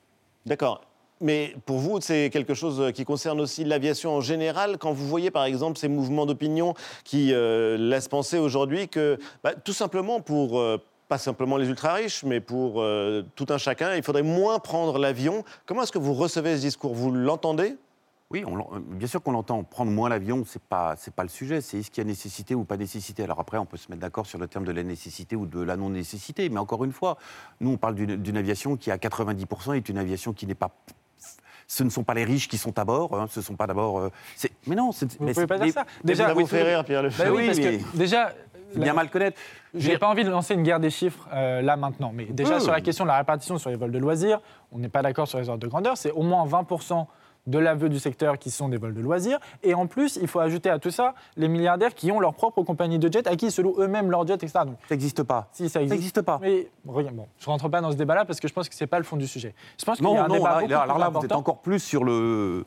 D'accord. 0.47 0.83
Mais 1.21 1.55
pour 1.67 1.79
vous, 1.79 2.01
c'est 2.01 2.31
quelque 2.31 2.55
chose 2.55 2.93
qui 2.93 3.05
concerne 3.05 3.41
aussi 3.41 3.65
l'aviation 3.65 4.17
en 4.17 4.21
général. 4.21 4.79
Quand 4.79 4.93
vous 4.93 5.07
voyez 5.07 5.31
par 5.31 5.45
exemple 5.45 5.79
ces 5.79 5.89
mouvements 5.89 6.27
d'opinion 6.27 6.75
qui 7.05 7.33
euh, 7.33 7.77
laissent 7.77 8.09
penser 8.09 8.39
aujourd'hui 8.39 8.89
que 8.89 9.19
bah, 9.43 9.55
tout 9.55 9.73
simplement 9.73 10.21
pour, 10.21 10.61
euh, 10.61 10.79
pas 11.09 11.19
simplement 11.19 11.57
les 11.57 11.69
ultra-riches, 11.69 12.23
mais 12.23 12.41
pour 12.41 12.81
euh, 12.81 13.23
tout 13.35 13.47
un 13.49 13.59
chacun, 13.59 13.95
il 13.97 14.03
faudrait 14.03 14.23
moins 14.23 14.59
prendre 14.59 14.99
l'avion. 14.99 15.45
Comment 15.67 15.83
est-ce 15.83 15.93
que 15.93 15.99
vous 15.99 16.15
recevez 16.15 16.57
ce 16.57 16.61
discours? 16.61 16.95
Vous 16.95 17.11
l'entendez? 17.11 17.77
Oui, 18.31 18.45
bien 18.91 19.09
sûr 19.09 19.23
qu'on 19.23 19.33
l'entend. 19.33 19.65
Prendre 19.65 19.91
moins 19.91 20.11
l'avion, 20.11 20.45
c'est 20.47 20.61
pas 20.61 20.97
c'est 20.99 21.15
pas 21.15 21.23
le 21.23 21.31
sujet. 21.31 21.63
C'est 21.63 21.79
est-ce 21.79 21.91
qu'il 21.91 22.05
y 22.05 22.07
a 22.07 22.09
nécessité 22.09 22.55
ou 22.55 22.65
pas 22.65 22.77
nécessité? 22.77 23.23
Alors 23.23 23.41
après, 23.41 23.57
on 23.57 23.65
peut 23.65 23.79
se 23.79 23.89
mettre 23.91 24.03
d'accord 24.03 24.27
sur 24.27 24.39
le 24.39 24.47
terme 24.47 24.67
de 24.67 24.73
la 24.73 24.83
nécessité 24.83 25.35
ou 25.35 25.47
de 25.47 25.63
la 25.63 25.79
non 25.79 25.89
nécessité. 25.89 26.51
Mais 26.51 26.59
encore 26.59 26.85
une 26.85 26.93
fois, 26.93 27.17
nous 27.61 27.71
on 27.71 27.79
parle 27.79 27.95
d'une 27.95 28.37
aviation 28.37 28.77
qui 28.77 28.91
à 28.91 28.99
90% 28.99 29.77
est 29.77 29.89
une 29.89 29.97
aviation 29.97 30.35
qui 30.35 30.47
n'est 30.47 30.55
pas 30.55 30.73
ce 31.71 31.85
ne 31.85 31.91
sont 31.91 32.03
pas 32.03 32.15
les 32.15 32.25
riches 32.25 32.49
qui 32.49 32.57
sont 32.59 32.77
à 32.79 32.85
bord, 32.85 33.15
hein, 33.15 33.27
ce 33.31 33.41
ne 33.41 33.45
sont 33.45 33.55
pas 33.55 33.67
d'abord. 33.67 33.99
euh, 34.01 34.11
mais 34.67 34.75
non, 34.75 34.91
c'est. 34.91 35.17
Vous 35.19 35.27
mais 35.27 35.35
pouvez 35.35 35.47
pas 35.47 35.59
dire 35.59 35.73
ça. 35.75 35.85
Déjà, 36.03 36.33
vous 36.33 36.41
vous 36.41 36.47
fait 36.47 36.63
rire, 36.63 36.83
Pierre 36.85 37.03
Bah 37.03 37.09
Lefebvre. 37.09 37.37
oui, 37.37 37.47
parce 37.47 37.59
que 37.61 37.97
déjà. 37.97 38.33
Bien 38.75 38.93
mal 38.93 39.09
connaître. 39.09 39.39
Je 39.75 39.89
n'ai 39.89 39.97
pas 39.97 40.09
envie 40.09 40.25
de 40.25 40.31
lancer 40.31 40.53
une 40.53 40.63
guerre 40.63 40.79
des 40.79 40.91
chiffres 40.91 41.27
euh, 41.33 41.63
là 41.63 41.77
maintenant, 41.79 42.11
mais 42.15 42.27
déjà 42.27 42.57
peut. 42.57 42.61
sur 42.61 42.71
la 42.73 42.83
question 42.83 43.05
de 43.05 43.09
la 43.09 43.17
répartition 43.17 43.57
sur 43.57 43.71
les 43.71 43.77
vols 43.77 43.93
de 43.93 43.99
loisirs, 43.99 44.41
on 44.73 44.79
n'est 44.79 44.91
pas 44.91 45.01
d'accord 45.01 45.27
sur 45.27 45.39
les 45.39 45.49
ordres 45.49 45.63
de 45.63 45.69
grandeur, 45.69 45.97
c'est 45.97 46.11
au 46.11 46.21
moins 46.23 46.45
20% 46.47 47.07
de 47.49 47.59
l'aveu 47.59 47.89
du 47.89 47.99
secteur 47.99 48.39
qui 48.39 48.51
sont 48.51 48.69
des 48.69 48.77
vols 48.77 48.95
de 48.95 49.01
loisirs, 49.01 49.39
et 49.63 49.75
en 49.75 49.87
plus, 49.87 50.17
il 50.23 50.29
faut 50.29 50.39
ajouter 50.41 50.71
à 50.71 50.79
tout 50.79 50.91
ça 50.91 51.15
les 51.37 51.49
milliardaires 51.49 51.95
qui 51.95 52.13
ont 52.13 52.21
leur 52.21 52.35
propre 52.35 52.63
compagnie 52.63 52.99
de 52.99 53.11
jet, 53.13 53.27
à 53.27 53.35
qui 53.37 53.47
ils 53.47 53.53
se 53.53 53.61
louent 53.63 53.77
eux-mêmes 53.79 54.11
leur 54.11 54.27
jet, 54.27 54.35
etc. 54.35 54.61
Donc, 54.67 54.77
ça 54.89 54.95
n'existe 54.95 55.23
pas. 55.23 55.49
Si, 55.53 55.69
ça 55.69 55.81
existe. 55.81 55.93
n'existe 55.93 56.23
pas. 56.23 56.39
Mais 56.41 56.69
regarde, 56.87 57.17
bon, 57.17 57.27
je 57.39 57.47
ne 57.47 57.51
rentre 57.51 57.69
pas 57.69 57.81
dans 57.81 57.91
ce 57.91 57.97
débat-là 57.97 58.25
parce 58.25 58.39
que 58.39 58.47
je 58.49 58.53
pense 58.53 58.69
que 58.69 58.75
ce 58.75 58.85
n'est 58.85 58.89
pas 58.89 58.99
le 58.99 59.05
fond 59.05 59.17
du 59.17 59.27
sujet. 59.27 59.55
Je 59.79 59.85
pense 59.85 59.97
qu'il 59.99 60.07
y 60.07 60.09
Non, 60.13 60.19
a 60.21 60.25
un 60.25 60.29
non, 60.29 60.35
débat 60.35 60.49
là, 60.49 60.55
beaucoup 60.61 60.71
là, 60.71 60.79
plus 60.79 60.85
alors 60.85 60.99
là, 60.99 61.09
vous 61.09 61.25
êtes 61.25 61.33
encore 61.33 61.59
plus 61.63 61.81
sur 61.81 62.05
le 62.05 62.65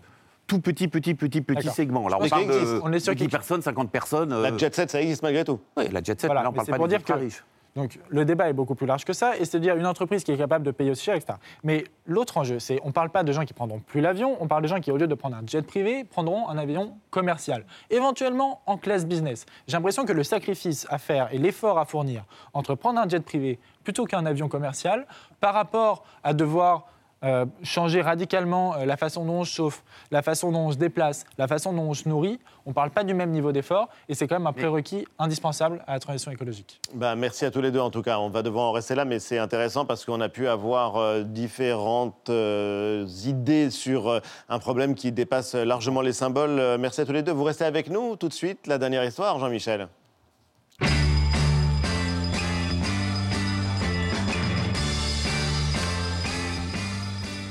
tout 0.48 0.60
petit, 0.60 0.88
petit, 0.88 1.14
petit, 1.14 1.42
petit 1.42 1.70
segment. 1.70 2.08
Là, 2.10 2.18
on 2.20 2.28
parle 2.28 2.48
de, 2.48 2.82
On 2.84 2.92
est 2.92 3.00
sur 3.00 3.14
de 3.14 3.18
10 3.18 3.24
quelque- 3.26 3.32
personnes, 3.32 3.62
50 3.62 3.90
personnes. 3.92 4.42
La 4.42 4.58
jet 4.58 4.74
set, 4.76 4.90
ça 4.92 5.02
existe 5.02 5.24
malgré 5.24 5.46
tout. 5.46 5.60
Oui, 5.78 5.86
la 5.92 6.02
jet 6.02 6.20
set, 6.20 6.26
Voilà, 6.26 6.42
mais 6.42 6.44
là, 6.46 6.50
on 6.50 6.54
parle 6.54 6.66
c'est 6.66 6.72
pas 6.72 6.78
pour 6.78 6.88
des 6.88 6.98
dire 6.98 7.06
que- 7.06 7.12
ultra 7.14 7.24
riches. 7.24 7.44
Donc 7.76 7.99
le 8.09 8.26
débat 8.26 8.49
est 8.49 8.53
beaucoup 8.53 8.76
plus 8.76 8.88
large 8.88 9.05
que 9.05 9.13
ça, 9.13 9.38
et 9.38 9.45
c'est-à-dire 9.45 9.78
une 9.78 9.88
entreprise 9.88 10.24
qui 10.24 10.32
est 10.32 10.38
capable 10.38 10.65
de 10.65 10.72
payer 10.72 10.91
aussi 10.91 11.05
cher, 11.05 11.15
etc. 11.15 11.34
Mais 11.63 11.86
l'autre 12.05 12.38
enjeu, 12.38 12.59
c'est 12.59 12.80
on 12.84 12.88
ne 12.88 12.91
parle 12.91 13.09
pas 13.09 13.24
de 13.24 13.32
gens 13.32 13.45
qui 13.45 13.53
prendront 13.53 13.80
plus 13.80 14.01
l'avion, 14.01 14.36
on 14.39 14.47
parle 14.47 14.63
de 14.63 14.67
gens 14.67 14.80
qui, 14.80 14.91
au 14.91 14.97
lieu 14.97 15.07
de 15.07 15.15
prendre 15.15 15.38
un 15.38 15.43
jet 15.47 15.65
privé, 15.65 16.03
prendront 16.03 16.49
un 16.49 16.57
avion 16.57 16.97
commercial, 17.09 17.65
éventuellement 17.89 18.61
en 18.65 18.78
classe 18.78 19.05
business. 19.05 19.45
J'ai 19.67 19.78
l'impression 19.78 20.05
que 20.05 20.13
le 20.13 20.24
sacrifice 20.24 20.86
à 20.89 20.97
faire 20.97 21.30
et 21.32 21.38
l'effort 21.38 21.80
à 21.80 21.86
fournir 21.86 22.26
entre 22.53 22.76
prendre 22.76 22.99
un 22.99 23.07
jet 23.07 23.24
privé 23.24 23.59
plutôt 23.84 24.05
qu'un 24.05 24.26
avion 24.26 24.47
commercial, 24.47 25.07
par 25.39 25.53
rapport 25.53 26.03
à 26.24 26.34
devoir 26.34 26.88
euh, 27.24 27.45
changer 27.63 28.01
radicalement 28.01 28.76
euh, 28.76 28.86
la 28.86 28.97
façon 28.97 29.26
dont 29.26 29.39
on 29.39 29.43
se 29.43 29.53
chauffe, 29.53 29.84
la 30.09 30.22
façon 30.22 30.51
dont 30.51 30.67
on 30.67 30.72
se 30.72 30.78
déplace, 30.78 31.26
la 31.38 31.47
façon 31.47 31.72
dont 31.74 31.84
on 31.84 31.93
se 31.93 32.09
nourrit, 32.09 32.39
on 32.65 32.72
ne 32.72 32.74
parle 32.74 32.89
pas 32.89 33.03
du 33.03 33.13
même 33.13 33.32
niveau 33.32 33.51
d'effort, 33.51 33.89
et 34.09 34.15
c'est 34.15 34.28
quand 34.28 34.36
même 34.36 34.47
un 34.47 34.53
prérequis 34.53 35.05
indispensable 35.19 35.84
à 35.88 35.93
la 35.93 35.99
transition 35.99 36.32
écologique. 36.32 36.80
Ben, 36.95 37.15
merci 37.15 37.45
à 37.45 37.51
tous 37.51 37.61
les 37.61 37.72
deux 37.72 37.80
en 37.80 37.91
tout 37.91 38.01
cas. 38.01 38.19
On 38.19 38.30
va 38.30 38.41
devoir 38.41 38.65
en 38.65 38.72
rester 38.72 38.95
là, 38.95 39.05
mais 39.05 39.19
c'est 39.19 39.38
intéressant 39.38 39.86
parce 39.86 40.03
qu'on 40.03 40.19
a 40.19 40.30
pu 40.30 40.47
avoir 40.47 40.97
euh, 40.97 41.24
différentes 41.24 42.30
euh, 42.30 43.05
idées 43.26 43.69
sur 43.69 44.22
un 44.49 44.59
problème 44.59 44.95
qui 44.95 45.11
dépasse 45.11 45.55
largement 45.55 46.01
les 46.01 46.13
symboles. 46.13 46.78
Merci 46.80 47.01
à 47.01 47.05
tous 47.05 47.13
les 47.13 47.24
deux. 47.24 47.32
Vous 47.32 47.43
restez 47.43 47.65
avec 47.65 47.89
nous 47.89 48.15
tout 48.15 48.28
de 48.28 48.34
suite. 48.34 48.67
La 48.67 48.78
dernière 48.78 49.03
histoire, 49.03 49.38
Jean-Michel. 49.39 49.88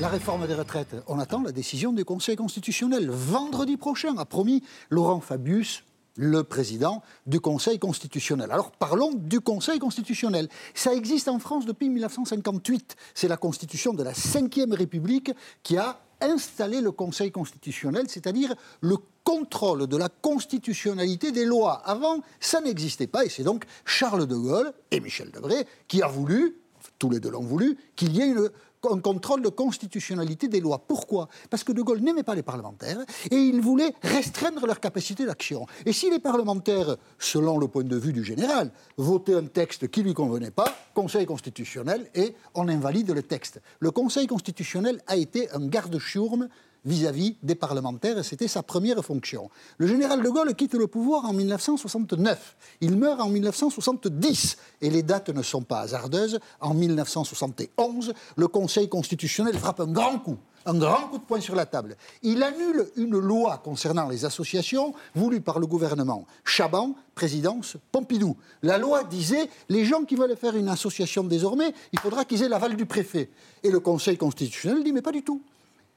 La 0.01 0.09
réforme 0.09 0.47
des 0.47 0.55
retraites, 0.55 0.97
on 1.09 1.19
attend 1.19 1.43
la 1.43 1.53
décision 1.53 1.93
du 1.93 2.07
Conseil 2.07 2.35
constitutionnel. 2.35 3.11
Vendredi 3.11 3.77
prochain, 3.77 4.17
a 4.17 4.25
promis 4.25 4.63
Laurent 4.89 5.21
Fabius, 5.21 5.85
le 6.17 6.43
président 6.43 7.03
du 7.27 7.39
Conseil 7.39 7.79
constitutionnel. 7.79 8.51
Alors 8.51 8.71
parlons 8.71 9.13
du 9.13 9.41
Conseil 9.41 9.79
constitutionnel. 9.79 10.49
Ça 10.73 10.95
existe 10.95 11.29
en 11.29 11.39
France 11.39 11.67
depuis 11.67 11.91
1958. 11.91 12.97
C'est 13.13 13.29
la 13.29 13.37
constitution 13.37 13.93
de 13.93 14.03
la 14.03 14.13
Ve 14.13 14.73
République 14.73 15.33
qui 15.63 15.77
a 15.77 16.01
installé 16.23 16.81
le 16.81 16.93
Conseil 16.93 17.31
constitutionnel, 17.31 18.07
c'est-à-dire 18.09 18.55
le 18.81 18.97
contrôle 19.23 19.87
de 19.87 19.99
la 19.99 20.09
constitutionnalité 20.09 21.31
des 21.31 21.45
lois. 21.45 21.75
Avant, 21.85 22.21
ça 22.41 22.63
n'existait 22.63 23.07
pas, 23.07 23.27
et 23.27 23.29
c'est 23.29 23.45
donc 23.45 23.67
Charles 23.85 24.27
de 24.27 24.35
Gaulle 24.35 24.73
et 24.93 25.01
Michel 25.01 25.31
Debré 25.31 25.67
qui 25.89 26.01
a 26.01 26.09
voulu, 26.09 26.57
tous 26.99 27.11
les 27.11 27.21
deux 27.21 27.31
l'ont 27.31 27.45
voulu, 27.45 27.77
qu'il 27.97 28.17
y 28.17 28.23
ait 28.23 28.29
une 28.29 28.51
un 28.89 28.99
contrôle 28.99 29.43
de 29.43 29.49
constitutionnalité 29.49 30.49
des 30.49 30.61
lois. 30.61 30.79
Pourquoi? 30.79 31.29
Parce 31.51 31.65
que 31.65 31.73
De 31.73 31.83
Gaulle 31.83 32.01
n'aimait 32.01 32.23
pas 32.23 32.35
les 32.35 32.43
parlementaires 32.43 32.99
et 33.31 33.37
il 33.37 33.61
voulait 33.61 33.95
restreindre 34.03 34.67
leur 34.67 34.81
capacité 34.81 35.27
d'action. 35.27 35.67
Et 35.85 35.93
si 35.93 36.11
les 36.11 36.19
parlementaires, 36.19 36.97
selon 37.19 37.59
le 37.59 37.69
point 37.69 37.85
de 37.85 37.97
vue 37.97 38.13
du 38.13 38.25
général, 38.25 38.71
votaient 38.97 39.35
un 39.35 39.45
texte 39.45 39.89
qui 39.89 40.01
ne 40.01 40.07
lui 40.07 40.15
convenait 40.15 40.51
pas, 40.51 40.75
Conseil 40.95 41.27
constitutionnel 41.27 42.09
et 42.15 42.35
on 42.55 42.69
invalide 42.69 43.11
le 43.11 43.23
texte. 43.23 43.61
Le 43.81 43.91
Conseil 43.91 44.27
constitutionnel 44.27 45.01
a 45.07 45.17
été 45.17 45.51
un 45.53 45.67
garde-chourme 45.67 46.49
vis-à-vis 46.85 47.37
des 47.43 47.55
parlementaires, 47.55 48.19
et 48.19 48.23
c'était 48.23 48.49
sa 48.49 48.63
première 48.63 49.05
fonction. 49.05 49.51
Le 49.79 49.87
général 49.87 50.23
de 50.23 50.29
Gaulle 50.29 50.55
quitte 50.55 50.75
le 50.75 50.87
pouvoir 50.87 51.25
en 51.25 51.33
1969. 51.33 52.57
Il 52.81 52.97
meurt 52.97 53.21
en 53.21 53.29
1970, 53.29 54.57
et 54.81 54.91
les 54.91 55.03
dates 55.03 55.31
ne 55.31 55.43
sont 55.43 55.63
pas 55.63 55.81
hasardeuses. 55.81 56.41
En 56.61 56.75
1971, 56.75 58.15
le 58.37 58.49
Conseil 58.49 58.89
constitutionnel 58.89 59.57
frappe 59.59 59.81
un 59.81 59.87
grand 59.87 60.19
coup, 60.19 60.39
un 60.67 60.79
grand 60.79 61.09
coup 61.09 61.19
de 61.19 61.25
poing 61.25 61.41
sur 61.41 61.55
la 61.55 61.67
table. 61.67 61.97
Il 62.23 62.43
annule 62.43 62.87
une 62.97 63.19
loi 63.19 63.59
concernant 63.59 64.09
les 64.09 64.25
associations 64.25 64.95
voulue 65.15 65.41
par 65.41 65.59
le 65.59 65.67
gouvernement 65.67 66.27
Chaban, 66.45 66.95
présidence 67.15 67.77
Pompidou. 67.93 68.37
La 68.63 68.79
loi 68.79 69.05
disait 69.05 69.49
les 69.69 69.85
gens 69.85 70.05
qui 70.05 70.17
veulent 70.17 70.37
faire 70.37 70.57
une 70.57 70.69
association 70.69 71.25
désormais, 71.25 71.73
il 71.93 71.99
faudra 71.99 72.25
qu'ils 72.25 72.43
aient 72.43 72.49
l'aval 72.49 72.77
du 72.77 72.87
préfet. 72.87 73.31
Et 73.63 73.71
le 73.71 73.81
Conseil 73.81 74.17
constitutionnel 74.17 74.85
dit 74.85 74.93
mais 74.93 75.03
pas 75.03 75.13
du 75.13 75.23
tout 75.23 75.43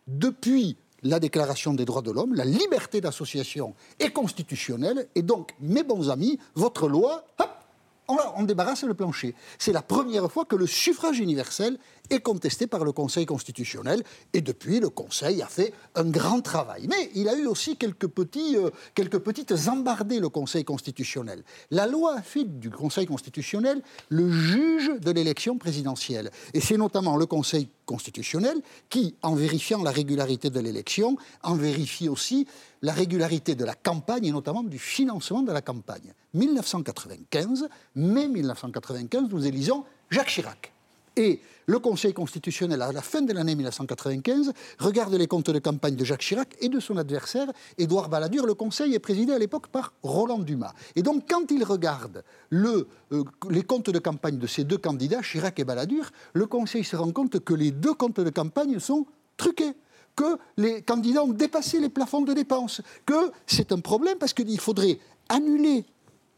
depuis 0.07 0.77
la 1.03 1.19
Déclaration 1.19 1.73
des 1.73 1.85
droits 1.85 2.01
de 2.01 2.11
l'homme, 2.11 2.33
la 2.33 2.45
liberté 2.45 3.01
d'association 3.01 3.75
est 3.99 4.11
constitutionnelle, 4.11 5.07
et 5.15 5.21
donc, 5.21 5.53
mes 5.59 5.83
bons 5.83 6.09
amis, 6.09 6.39
votre 6.55 6.87
loi, 6.87 7.25
on, 8.07 8.43
débarrasse 8.43 8.83
le 8.83 8.93
plancher. 8.93 9.35
C'est 9.57 9.71
la 9.71 9.81
première 9.81 10.31
fois 10.31 10.45
que 10.45 10.55
le 10.55 10.67
suffrage 10.67 11.19
universel 11.19 11.77
est 12.09 12.19
contesté 12.19 12.67
par 12.67 12.83
le 12.83 12.91
Conseil 12.91 13.25
constitutionnel. 13.25 14.03
Et 14.33 14.41
depuis, 14.41 14.79
le 14.79 14.89
Conseil 14.89 15.41
a 15.41 15.47
fait 15.47 15.73
un 15.95 16.03
grand 16.05 16.41
travail. 16.41 16.87
Mais 16.89 17.11
il 17.15 17.29
a 17.29 17.35
eu 17.35 17.45
aussi 17.45 17.77
quelques, 17.77 18.05
euh, 18.05 18.69
quelques 18.93 19.19
petites 19.19 19.53
embardées, 19.67 20.19
le 20.19 20.29
Conseil 20.29 20.65
constitutionnel. 20.65 21.43
La 21.71 21.87
loi 21.87 22.21
fait 22.21 22.43
du 22.43 22.69
Conseil 22.69 23.05
constitutionnel 23.05 23.81
le 24.09 24.29
juge 24.29 24.91
de 24.99 25.11
l'élection 25.11 25.57
présidentielle. 25.57 26.29
Et 26.53 26.59
c'est 26.59 26.77
notamment 26.77 27.15
le 27.15 27.25
Conseil 27.25 27.69
constitutionnel 27.85 28.57
qui, 28.89 29.15
en 29.21 29.35
vérifiant 29.35 29.81
la 29.81 29.91
régularité 29.91 30.49
de 30.49 30.59
l'élection, 30.59 31.17
en 31.41 31.55
vérifie 31.55 32.09
aussi 32.09 32.47
la 32.83 32.93
régularité 32.93 33.55
de 33.55 33.65
la 33.65 33.73
campagne 33.73 34.25
et 34.25 34.31
notamment 34.31 34.61
du 34.61 34.77
financement 34.77 35.41
de 35.41 35.51
la 35.51 35.61
campagne. 35.61 36.13
1995, 36.33 37.67
mai 37.95 38.27
1995, 38.27 39.29
nous 39.31 39.47
élisons 39.47 39.85
Jacques 40.11 40.27
Chirac. 40.27 40.71
Et 41.15 41.39
le 41.65 41.79
Conseil 41.79 42.13
constitutionnel, 42.13 42.81
à 42.81 42.91
la 42.91 43.01
fin 43.01 43.21
de 43.21 43.31
l'année 43.31 43.55
1995, 43.55 44.51
regarde 44.79 45.13
les 45.13 45.27
comptes 45.27 45.49
de 45.49 45.59
campagne 45.59 45.95
de 45.95 46.03
Jacques 46.03 46.21
Chirac 46.21 46.55
et 46.59 46.67
de 46.67 46.79
son 46.79 46.97
adversaire, 46.97 47.47
Édouard 47.77 48.09
Balladur. 48.09 48.45
Le 48.45 48.53
Conseil 48.53 48.93
est 48.95 48.99
présidé 48.99 49.31
à 49.31 49.39
l'époque 49.39 49.67
par 49.67 49.93
Roland 50.03 50.39
Dumas. 50.39 50.73
Et 50.95 51.03
donc, 51.03 51.23
quand 51.29 51.51
il 51.51 51.63
regarde 51.63 52.23
euh, 52.51 52.83
les 53.49 53.63
comptes 53.63 53.91
de 53.91 53.99
campagne 53.99 54.39
de 54.39 54.47
ces 54.47 54.65
deux 54.65 54.77
candidats, 54.77 55.21
Chirac 55.21 55.57
et 55.59 55.63
Balladur, 55.63 56.11
le 56.33 56.47
Conseil 56.47 56.83
se 56.83 56.97
rend 56.97 57.11
compte 57.11 57.39
que 57.39 57.53
les 57.53 57.71
deux 57.71 57.93
comptes 57.93 58.19
de 58.19 58.29
campagne 58.29 58.79
sont 58.79 59.05
truqués 59.37 59.73
que 60.15 60.37
les 60.57 60.81
candidats 60.81 61.23
ont 61.23 61.33
dépassé 61.33 61.79
les 61.79 61.89
plafonds 61.89 62.21
de 62.21 62.33
dépenses, 62.33 62.81
que 63.05 63.31
c'est 63.47 63.71
un 63.71 63.79
problème 63.79 64.17
parce 64.19 64.33
qu'il 64.33 64.59
faudrait 64.59 64.99
annuler 65.29 65.85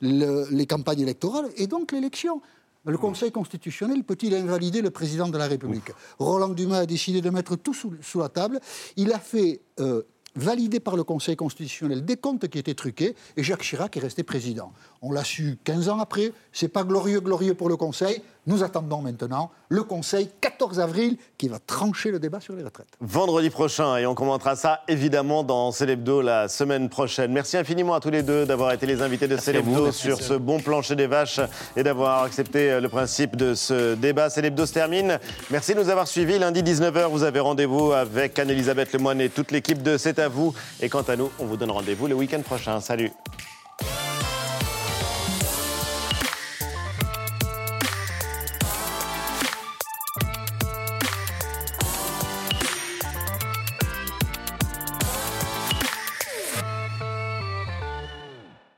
le- 0.02 0.48
les 0.52 0.66
campagnes 0.66 1.02
électorales 1.02 1.50
et 1.58 1.68
donc 1.68 1.92
l'élection. 1.92 2.42
Le 2.88 2.98
Conseil 3.00 3.32
constitutionnel 3.32 4.04
peut-il 4.04 4.36
invalider 4.36 4.82
le 4.82 4.92
président 4.92 5.28
de 5.28 5.38
la 5.40 5.48
République 5.48 5.92
Roland 6.20 6.50
Dumas 6.50 6.80
a 6.80 6.86
décidé 6.86 7.20
de 7.20 7.30
mettre 7.32 7.56
tout 7.56 7.74
sous, 7.74 7.94
sous 8.02 8.20
la 8.20 8.30
table. 8.30 8.60
Il 8.96 9.12
a 9.12 9.18
fait 9.18 9.62
euh, 9.80 10.04
valider 10.36 10.80
par 10.80 10.96
le 10.96 11.04
Conseil 11.04 11.36
constitutionnel 11.36 12.06
des 12.06 12.16
comptes 12.16 12.48
qui 12.48 12.60
étaient 12.60 12.76
truqués 12.76 13.16
et 13.38 13.42
Jacques 13.44 13.64
Chirac 13.64 13.98
est 13.98 14.02
resté 14.02 14.22
président. 14.22 14.72
On 15.02 15.12
l'a 15.12 15.24
su 15.24 15.58
15 15.64 15.90
ans 15.90 15.98
après. 16.00 16.32
C'est 16.52 16.68
pas 16.68 16.84
glorieux, 16.84 17.22
glorieux 17.22 17.56
pour 17.56 17.70
le 17.70 17.76
Conseil. 17.76 18.22
Nous 18.48 18.64
attendons 18.64 19.02
maintenant 19.02 19.52
le 19.70 19.84
Conseil 19.84 20.30
14 20.40 20.80
avril 20.80 21.18
qui 21.38 21.48
va 21.48 21.58
trancher 21.60 22.12
le 22.12 22.20
débat 22.20 22.40
sur 22.40 22.56
les 22.56 22.64
retraites. 22.64 22.88
Vendredi 23.02 23.50
prochain, 23.50 23.98
et 23.98 24.06
on 24.06 24.14
commentera 24.14 24.56
ça 24.56 24.82
évidemment 24.88 25.44
dans 25.44 25.72
Célébdo 25.72 26.22
la 26.22 26.48
semaine 26.48 26.90
prochaine. 26.90 27.32
Merci 27.32 27.58
infiniment 27.58 27.96
à 27.96 28.00
tous 28.00 28.12
les 28.12 28.24
deux 28.24 28.46
d'avoir 28.46 28.72
été 28.72 28.86
les 28.86 29.02
invités 29.02 29.28
de 29.28 29.38
Célébdo 29.38 29.92
sur 29.92 30.22
ce 30.22 30.34
bon 30.34 30.60
plancher 30.60 30.96
des 30.96 31.08
vaches 31.08 31.40
et 31.76 31.84
d'avoir 31.84 32.24
accepté 32.24 32.72
euh, 32.72 32.82
le 32.82 32.90
principe 32.90 33.36
de 33.36 33.56
ce 33.56 33.96
débat. 33.96 34.30
Célébdo 34.30 34.66
se 34.66 34.74
termine. 34.74 35.20
Merci 35.50 35.74
de 35.74 35.80
nous 35.80 35.90
avoir 35.90 36.08
suivis. 36.08 36.38
Lundi 36.38 36.62
19h, 36.62 37.10
vous 37.10 37.24
avez 37.24 37.40
rendez-vous 37.40 37.94
avec 37.94 38.38
Anne-Elisabeth 38.38 38.94
Lemoine 38.94 39.22
et 39.22 39.30
toute 39.30 39.52
l'équipe 39.52 39.82
de 39.82 39.98
C'est 39.98 40.20
à 40.20 40.28
vous. 40.28 40.54
Et 40.82 40.90
quant 40.90 41.02
à 41.02 41.16
nous, 41.16 41.32
on 41.40 41.46
vous 41.46 41.58
donne 41.58 41.72
rendez-vous 41.72 42.08
le 42.08 42.16
week-end 42.16 42.42
prochain. 42.42 42.80
Salut. 42.80 43.12